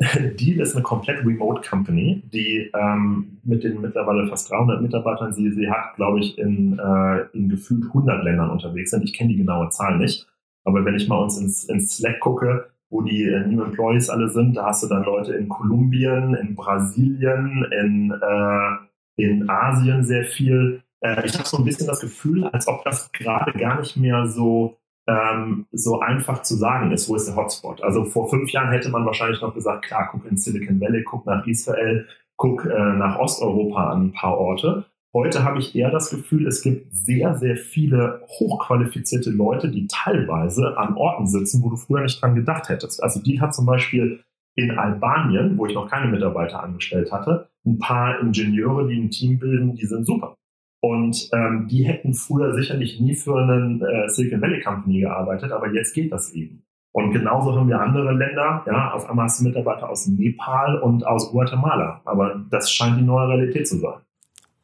Deal 0.39 0.61
ist 0.61 0.75
eine 0.75 0.83
komplett 0.83 1.25
Remote 1.27 1.69
Company, 1.69 2.23
die 2.33 2.71
ähm, 2.75 3.39
mit 3.45 3.65
den 3.65 3.81
mittlerweile 3.81 4.27
fast 4.29 4.51
300 4.51 4.81
Mitarbeitern, 4.81 5.33
sie, 5.33 5.51
sie 5.51 5.71
hat, 5.71 5.97
glaube 5.97 6.21
ich, 6.21 6.39
in, 6.39 6.79
äh, 6.79 7.27
in 7.37 7.49
gefühlt 7.49 7.85
100 7.87 8.25
Ländern 8.25 8.51
unterwegs 8.51 8.91
sind. 8.91 9.05
Ich 9.05 9.13
kenne 9.13 9.31
die 9.31 9.37
genaue 9.37 9.69
Zahl 9.69 9.99
nicht. 9.99 10.27
Aber 10.65 10.85
wenn 10.85 10.95
ich 10.95 11.09
mal 11.09 11.19
uns 11.19 11.39
ins, 11.39 11.65
ins 11.65 11.97
Slack 11.97 12.21
gucke, 12.21 12.71
wo 12.89 13.03
die 13.03 13.25
äh, 13.25 13.47
New 13.47 13.63
Employees 13.63 14.09
alle 14.09 14.29
sind, 14.29 14.57
da 14.57 14.67
hast 14.67 14.83
du 14.83 14.89
dann 14.89 15.05
Leute 15.05 15.35
in 15.35 15.49
Kolumbien, 15.49 16.35
in 16.35 16.55
Brasilien, 16.55 17.67
in, 17.71 18.11
äh, 18.11 19.23
in 19.23 19.51
Asien 19.51 20.05
sehr 20.05 20.25
viel. 20.25 20.83
Äh, 21.01 21.27
ich 21.27 21.35
habe 21.35 21.49
so 21.49 21.59
ein 21.59 21.65
bisschen 21.65 21.87
das 21.87 22.01
Gefühl, 22.01 22.45
als 22.45 22.69
ob 22.69 22.85
das 22.85 23.11
gerade 23.13 23.53
gar 23.59 23.81
nicht 23.81 23.97
mehr 23.97 24.27
so 24.27 24.77
ähm, 25.07 25.67
so 25.73 26.01
einfach 26.01 26.43
zu 26.43 26.55
sagen 26.55 26.93
ist, 26.93 27.09
wo 27.09 27.17
ist 27.17 27.27
der 27.27 27.37
Hotspot. 27.37 27.83
Also 27.83 28.05
vor 28.05 28.29
fünf 28.29 28.51
Jahren 28.51 28.71
hätte 28.71 28.91
man 28.91 29.07
wahrscheinlich 29.07 29.41
noch 29.41 29.55
gesagt, 29.55 29.85
klar, 29.87 30.09
guck 30.13 30.31
in 30.31 30.37
Silicon 30.37 30.81
Valley, 30.81 31.03
guck 31.05 31.27
nach 31.27 31.47
Israel, 31.47 32.07
guck 32.37 32.65
äh, 32.65 32.93
nach 32.95 33.19
Osteuropa 33.19 33.91
an 33.91 34.07
ein 34.07 34.13
paar 34.13 34.39
Orte. 34.39 34.87
Heute 35.13 35.43
habe 35.43 35.59
ich 35.59 35.75
eher 35.75 35.91
das 35.91 36.11
Gefühl, 36.11 36.47
es 36.47 36.63
gibt 36.63 36.95
sehr, 36.95 37.37
sehr 37.37 37.57
viele 37.57 38.23
hochqualifizierte 38.29 39.31
Leute, 39.31 39.69
die 39.69 39.89
teilweise 39.89 40.79
an 40.79 40.95
Orten 40.95 41.27
sitzen, 41.27 41.63
wo 41.65 41.71
du 41.71 41.77
früher 41.77 42.03
nicht 42.03 42.23
dran 42.23 42.37
gedacht 42.37 42.69
hättest. 42.69 43.03
Also 43.03 43.21
die 43.21 43.41
hat 43.41 43.53
zum 43.53 43.67
Beispiel 43.67 44.23
in 44.55 44.79
Albanien, 44.79 45.59
wo 45.59 45.67
ich 45.67 45.75
noch 45.75 45.91
keine 45.91 46.11
Mitarbeiter 46.11 46.63
angestellt 46.63 47.11
hatte, 47.11 47.49
ein 47.67 47.79
paar 47.79 48.21
Ingenieure, 48.21 48.87
die 48.87 49.01
ein 49.01 49.11
Team 49.11 49.39
bilden, 49.41 49.75
die 49.75 49.87
sind 49.87 50.07
super. 50.07 50.37
Und 50.81 51.29
ähm, 51.33 51.69
die 51.71 51.85
hätten 51.85 52.15
früher 52.15 52.55
sicherlich 52.55 53.01
nie 53.01 53.15
für 53.15 53.37
einen 53.37 53.83
äh, 53.83 54.09
Silicon 54.09 54.41
Valley 54.41 54.63
Company 54.63 55.01
gearbeitet, 55.01 55.53
aber 55.53 55.73
jetzt 55.73 55.95
geht 55.95 56.11
das 56.11 56.33
eben. 56.33 56.63
Und 56.93 57.13
genauso 57.13 57.55
haben 57.55 57.69
wir 57.69 57.81
andere 57.81 58.13
Länder, 58.13 58.65
ja, 58.67 58.93
auf 58.93 59.09
einmal 59.09 59.27
hast 59.27 59.41
du 59.41 59.45
Mitarbeiter 59.45 59.89
aus 59.89 60.09
Nepal 60.09 60.81
und 60.81 61.07
aus 61.07 61.31
Guatemala. 61.31 62.01
Aber 62.05 62.43
das 62.51 62.73
scheint 62.73 62.99
die 62.99 63.05
neue 63.05 63.29
Realität 63.29 63.69
zu 63.69 63.79
sein. 63.79 64.01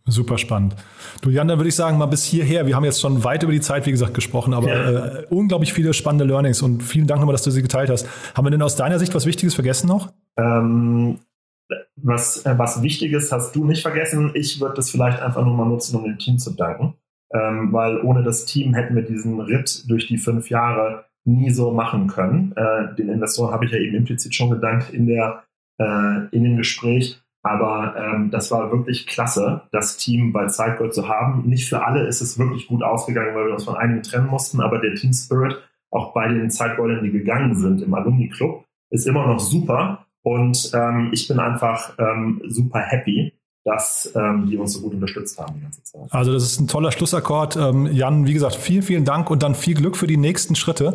Super 0.09 0.39
spannend. 0.39 0.77
Du 1.21 1.31
Jan, 1.31 1.49
dann 1.49 1.59
würde 1.59 1.69
ich 1.69 1.75
sagen, 1.75 1.99
mal 1.99 2.07
bis 2.07 2.25
hierher. 2.25 2.67
Wir 2.67 2.77
haben 2.77 2.85
jetzt 2.85 3.01
schon 3.01 3.25
weit 3.25 3.43
über 3.43 3.53
die 3.53 3.61
Zeit, 3.61 3.87
wie 3.87 3.91
gesagt, 3.91 4.15
gesprochen, 4.15 4.55
aber 4.55 4.69
ja. 4.69 5.07
äh, 5.07 5.27
unglaublich 5.31 5.73
viele 5.73 5.93
spannende 5.93 6.25
Learnings 6.25 6.63
und 6.63 6.83
vielen 6.83 7.09
Dank 7.09 7.21
nochmal, 7.21 7.33
dass 7.33 7.43
du 7.43 7.51
sie 7.51 7.63
geteilt 7.63 7.91
hast. 7.91 8.09
Haben 8.35 8.47
wir 8.47 8.51
denn 8.51 8.63
aus 8.63 8.77
deiner 8.77 9.01
Sicht 9.01 9.15
was 9.15 9.27
Wichtiges 9.27 9.55
vergessen 9.55 9.89
noch? 9.89 10.13
Ähm, 10.37 11.19
was, 11.97 12.45
äh, 12.47 12.59
was 12.59 12.83
Wichtiges 12.83 13.33
hast 13.33 13.55
du 13.55 13.65
nicht 13.65 13.83
vergessen. 13.83 14.31
Ich 14.35 14.61
würde 14.61 14.75
das 14.75 14.91
vielleicht 14.91 15.21
einfach 15.21 15.45
nur 15.45 15.55
mal 15.55 15.67
nutzen, 15.67 15.97
um 15.97 16.05
dem 16.05 16.19
Team 16.19 16.39
zu 16.39 16.53
danken. 16.53 16.95
Ähm, 17.33 17.73
weil 17.73 18.01
ohne 18.03 18.23
das 18.23 18.47
Team 18.47 18.75
hätten 18.75 18.95
wir 18.95 19.03
diesen 19.03 19.41
Ritt 19.41 19.85
durch 19.89 20.07
die 20.07 20.19
fünf 20.19 20.49
Jahre 20.49 21.07
nie 21.25 21.51
so 21.51 21.73
machen 21.73 22.07
können. 22.07 22.53
Äh, 22.57 22.95
den 22.95 23.09
Investoren 23.09 23.53
habe 23.53 23.65
ich 23.65 23.73
ja 23.73 23.79
eben 23.79 23.97
implizit 23.97 24.35
schon 24.35 24.51
gedankt 24.51 24.91
in, 24.91 25.07
der, 25.07 25.43
äh, 25.79 26.29
in 26.31 26.45
dem 26.45 26.57
Gespräch. 26.57 27.21
Aber 27.43 27.95
ähm, 27.97 28.31
das 28.31 28.51
war 28.51 28.73
wirklich 28.73 29.07
klasse, 29.07 29.63
das 29.71 29.97
Team 29.97 30.33
bei 30.33 30.49
Sidegold 30.49 30.95
zu 30.95 31.09
haben. 31.09 31.49
Nicht 31.49 31.69
für 31.69 31.85
alle 31.85 32.07
ist 32.07 32.21
es 32.21 32.39
wirklich 32.39 32.67
gut 32.67 32.83
ausgegangen, 32.83 33.37
weil 33.37 33.47
wir 33.47 33.55
uns 33.55 33.65
von 33.65 33.77
einigen 33.77 34.03
trennen 34.03 34.27
mussten, 34.27 34.61
aber 34.61 34.81
der 34.81 34.95
Team 34.95 35.13
Spirit, 35.13 35.57
auch 35.93 36.13
bei 36.13 36.27
den 36.27 36.51
Sidegoldern, 36.51 37.05
die 37.05 37.13
gegangen 37.13 37.55
sind 37.55 37.83
im 37.83 37.95
Alumni 37.95 38.29
Club, 38.29 38.65
ist 38.91 39.07
immer 39.07 39.27
noch 39.29 39.39
super. 39.39 40.06
Und 40.27 40.73
ähm, 40.75 41.11
ich 41.13 41.29
bin 41.29 41.39
einfach 41.39 41.93
ähm, 42.01 42.43
super 42.49 42.81
happy, 42.81 43.33
dass 43.65 44.13
ähm, 44.17 44.49
die 44.51 44.57
uns 44.57 44.73
so 44.73 44.81
gut 44.81 44.95
unterstützt 44.95 45.39
haben 45.39 45.55
die 45.55 45.63
ganze 45.63 45.85
Zeit. 45.85 46.03
Also 46.11 46.33
das 46.33 46.43
ist 46.43 46.59
ein 46.59 46.67
toller 46.67 46.91
Schlussakkord. 46.91 47.55
Ähm, 47.55 47.87
Jan, 47.93 48.27
wie 48.27 48.33
gesagt, 48.33 48.57
vielen, 48.57 48.83
vielen 48.83 49.05
Dank 49.05 49.31
und 49.31 49.45
dann 49.45 49.55
viel 49.55 49.75
Glück 49.75 49.97
für 49.97 50.09
die 50.09 50.17
nächsten 50.17 50.57
Schritte. 50.57 50.95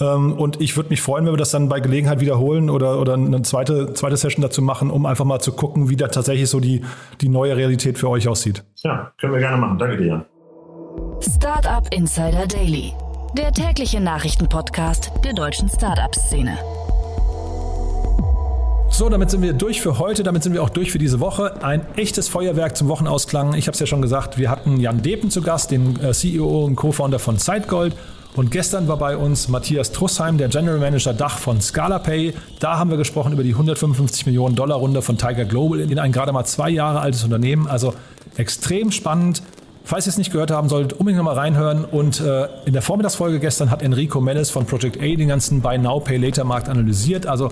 Ähm, 0.00 0.32
und 0.32 0.62
ich 0.62 0.78
würde 0.78 0.88
mich 0.88 1.02
freuen, 1.02 1.26
wenn 1.26 1.34
wir 1.34 1.36
das 1.36 1.50
dann 1.50 1.68
bei 1.68 1.80
Gelegenheit 1.80 2.20
wiederholen 2.20 2.70
oder, 2.70 2.98
oder 2.98 3.14
eine 3.14 3.42
zweite, 3.42 3.92
zweite 3.92 4.16
Session 4.16 4.40
dazu 4.40 4.62
machen, 4.62 4.90
um 4.90 5.04
einfach 5.04 5.26
mal 5.26 5.40
zu 5.40 5.52
gucken, 5.52 5.90
wie 5.90 5.96
da 5.96 6.08
tatsächlich 6.08 6.48
so 6.48 6.58
die, 6.58 6.80
die 7.20 7.28
neue 7.28 7.58
Realität 7.58 7.98
für 7.98 8.08
euch 8.08 8.28
aussieht. 8.28 8.64
Ja, 8.76 9.12
können 9.20 9.34
wir 9.34 9.40
gerne 9.40 9.58
machen. 9.58 9.76
Danke 9.76 9.98
dir, 9.98 10.06
Jan. 10.06 10.24
Startup 11.20 11.86
Insider 11.94 12.46
Daily, 12.46 12.94
der 13.36 13.52
tägliche 13.52 14.00
Nachrichtenpodcast 14.00 15.12
der 15.22 15.34
deutschen 15.34 15.68
Startup-Szene. 15.68 16.56
So, 18.92 19.08
damit 19.08 19.30
sind 19.30 19.40
wir 19.40 19.54
durch 19.54 19.80
für 19.80 19.98
heute, 19.98 20.22
damit 20.24 20.42
sind 20.42 20.52
wir 20.52 20.62
auch 20.62 20.68
durch 20.68 20.90
für 20.92 20.98
diese 20.98 21.20
Woche. 21.20 21.62
Ein 21.62 21.86
echtes 21.96 22.28
Feuerwerk 22.28 22.76
zum 22.76 22.88
Wochenausklang. 22.88 23.54
Ich 23.54 23.66
habe 23.66 23.74
es 23.74 23.80
ja 23.80 23.86
schon 23.86 24.02
gesagt, 24.02 24.36
wir 24.36 24.50
hatten 24.50 24.78
Jan 24.78 25.00
Depen 25.00 25.30
zu 25.30 25.40
Gast, 25.40 25.70
den 25.70 25.98
äh, 26.00 26.12
CEO 26.12 26.64
und 26.64 26.76
Co-Founder 26.76 27.18
von 27.18 27.38
Sidegold. 27.38 27.96
Und 28.36 28.50
gestern 28.50 28.88
war 28.88 28.98
bei 28.98 29.16
uns 29.16 29.48
Matthias 29.48 29.92
Trussheim, 29.92 30.38
der 30.38 30.48
General 30.48 30.78
Manager 30.78 31.14
Dach 31.14 31.38
von 31.38 31.60
ScalaPay. 31.60 32.34
Da 32.58 32.78
haben 32.78 32.90
wir 32.90 32.96
gesprochen 32.96 33.32
über 33.32 33.42
die 33.42 33.52
155 33.52 34.26
Millionen 34.26 34.54
Dollar 34.54 34.76
Runde 34.76 35.02
von 35.02 35.16
Tiger 35.16 35.44
Global 35.44 35.80
in 35.80 35.98
ein 35.98 36.12
gerade 36.12 36.32
mal 36.32 36.44
zwei 36.44 36.68
Jahre 36.68 37.00
altes 37.00 37.24
Unternehmen. 37.24 37.68
Also 37.68 37.94
extrem 38.36 38.92
spannend. 38.92 39.42
Falls 39.82 40.06
ihr 40.06 40.10
es 40.10 40.18
nicht 40.18 40.30
gehört 40.30 40.50
haben 40.50 40.68
solltet, 40.68 40.92
unbedingt 40.92 41.16
nochmal 41.16 41.36
reinhören. 41.36 41.84
Und 41.84 42.20
äh, 42.20 42.48
in 42.66 42.72
der 42.72 42.82
Vormittagsfolge 42.82 43.40
gestern 43.40 43.70
hat 43.70 43.82
Enrico 43.82 44.20
Mellis 44.20 44.50
von 44.50 44.66
Project 44.66 44.98
A 44.98 45.16
den 45.16 45.28
ganzen 45.28 45.62
Buy 45.62 45.78
Now 45.78 46.00
Pay 46.00 46.18
Later 46.18 46.44
Markt 46.44 46.68
analysiert. 46.68 47.26
Also 47.26 47.50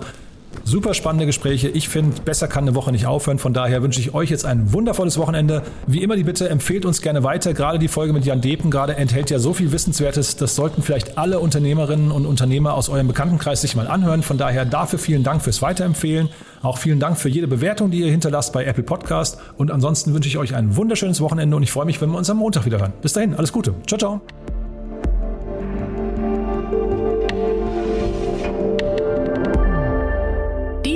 Super 0.63 0.93
spannende 0.93 1.25
Gespräche. 1.25 1.67
Ich 1.69 1.89
finde, 1.89 2.21
besser 2.21 2.47
kann 2.47 2.63
eine 2.63 2.75
Woche 2.75 2.91
nicht 2.91 3.05
aufhören. 3.07 3.39
Von 3.39 3.53
daher 3.53 3.81
wünsche 3.81 3.99
ich 3.99 4.13
euch 4.13 4.29
jetzt 4.29 4.45
ein 4.45 4.71
wundervolles 4.71 5.17
Wochenende. 5.17 5.63
Wie 5.87 6.03
immer 6.03 6.15
die 6.15 6.23
Bitte, 6.23 6.49
empfehlt 6.49 6.85
uns 6.85 7.01
gerne 7.01 7.23
weiter. 7.23 7.53
Gerade 7.53 7.79
die 7.79 7.87
Folge 7.87 8.13
mit 8.13 8.25
Jan 8.25 8.41
Depen 8.41 8.69
gerade 8.69 8.95
enthält 8.95 9.29
ja 9.29 9.39
so 9.39 9.53
viel 9.53 9.71
Wissenswertes. 9.71 10.35
Das 10.35 10.55
sollten 10.55 10.83
vielleicht 10.83 11.17
alle 11.17 11.39
Unternehmerinnen 11.39 12.11
und 12.11 12.25
Unternehmer 12.25 12.75
aus 12.75 12.89
eurem 12.89 13.07
Bekanntenkreis 13.07 13.61
sich 13.61 13.75
mal 13.75 13.87
anhören. 13.87 14.21
Von 14.21 14.37
daher 14.37 14.65
dafür 14.65 14.99
vielen 14.99 15.23
Dank 15.23 15.41
fürs 15.41 15.61
Weiterempfehlen. 15.61 16.29
Auch 16.61 16.77
vielen 16.77 16.99
Dank 16.99 17.17
für 17.17 17.29
jede 17.29 17.47
Bewertung, 17.47 17.89
die 17.89 17.99
ihr 17.99 18.11
hinterlasst 18.11 18.53
bei 18.53 18.65
Apple 18.65 18.83
Podcast. 18.83 19.39
Und 19.57 19.71
ansonsten 19.71 20.13
wünsche 20.13 20.29
ich 20.29 20.37
euch 20.37 20.55
ein 20.55 20.75
wunderschönes 20.75 21.21
Wochenende 21.21 21.55
und 21.55 21.63
ich 21.63 21.71
freue 21.71 21.85
mich, 21.85 22.01
wenn 22.01 22.11
wir 22.11 22.17
uns 22.17 22.29
am 22.29 22.37
Montag 22.37 22.65
wieder 22.65 22.79
hören. 22.79 22.93
Bis 23.01 23.13
dahin, 23.13 23.33
alles 23.33 23.51
Gute. 23.51 23.73
Ciao, 23.87 23.97
ciao. 23.97 24.21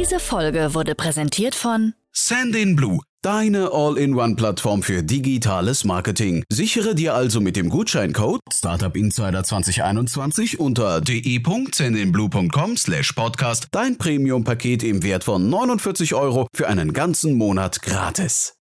Diese 0.03 0.19
Folge 0.19 0.73
wurde 0.73 0.95
präsentiert 0.95 1.55
von 1.55 1.93
Sandin 2.11 2.75
Blue, 2.75 2.99
deine 3.21 3.71
All-in-One-Plattform 3.71 4.83
für 4.83 5.01
digitales 5.01 5.85
Marketing. 5.85 6.43
Sichere 6.49 6.93
dir 6.93 7.15
also 7.15 7.39
mit 7.39 7.55
dem 7.55 7.69
Gutscheincode 7.69 8.41
Startup 8.51 8.93
Insider 8.97 9.45
2021 9.45 10.59
unter 10.59 10.99
de.sandinblue.com 10.99 12.75
slash 12.75 13.13
podcast 13.13 13.69
dein 13.71 13.97
Premium-Paket 13.97 14.83
im 14.83 15.03
Wert 15.03 15.23
von 15.23 15.49
49 15.49 16.13
Euro 16.15 16.47
für 16.53 16.67
einen 16.67 16.91
ganzen 16.91 17.37
Monat 17.37 17.81
gratis. 17.81 18.55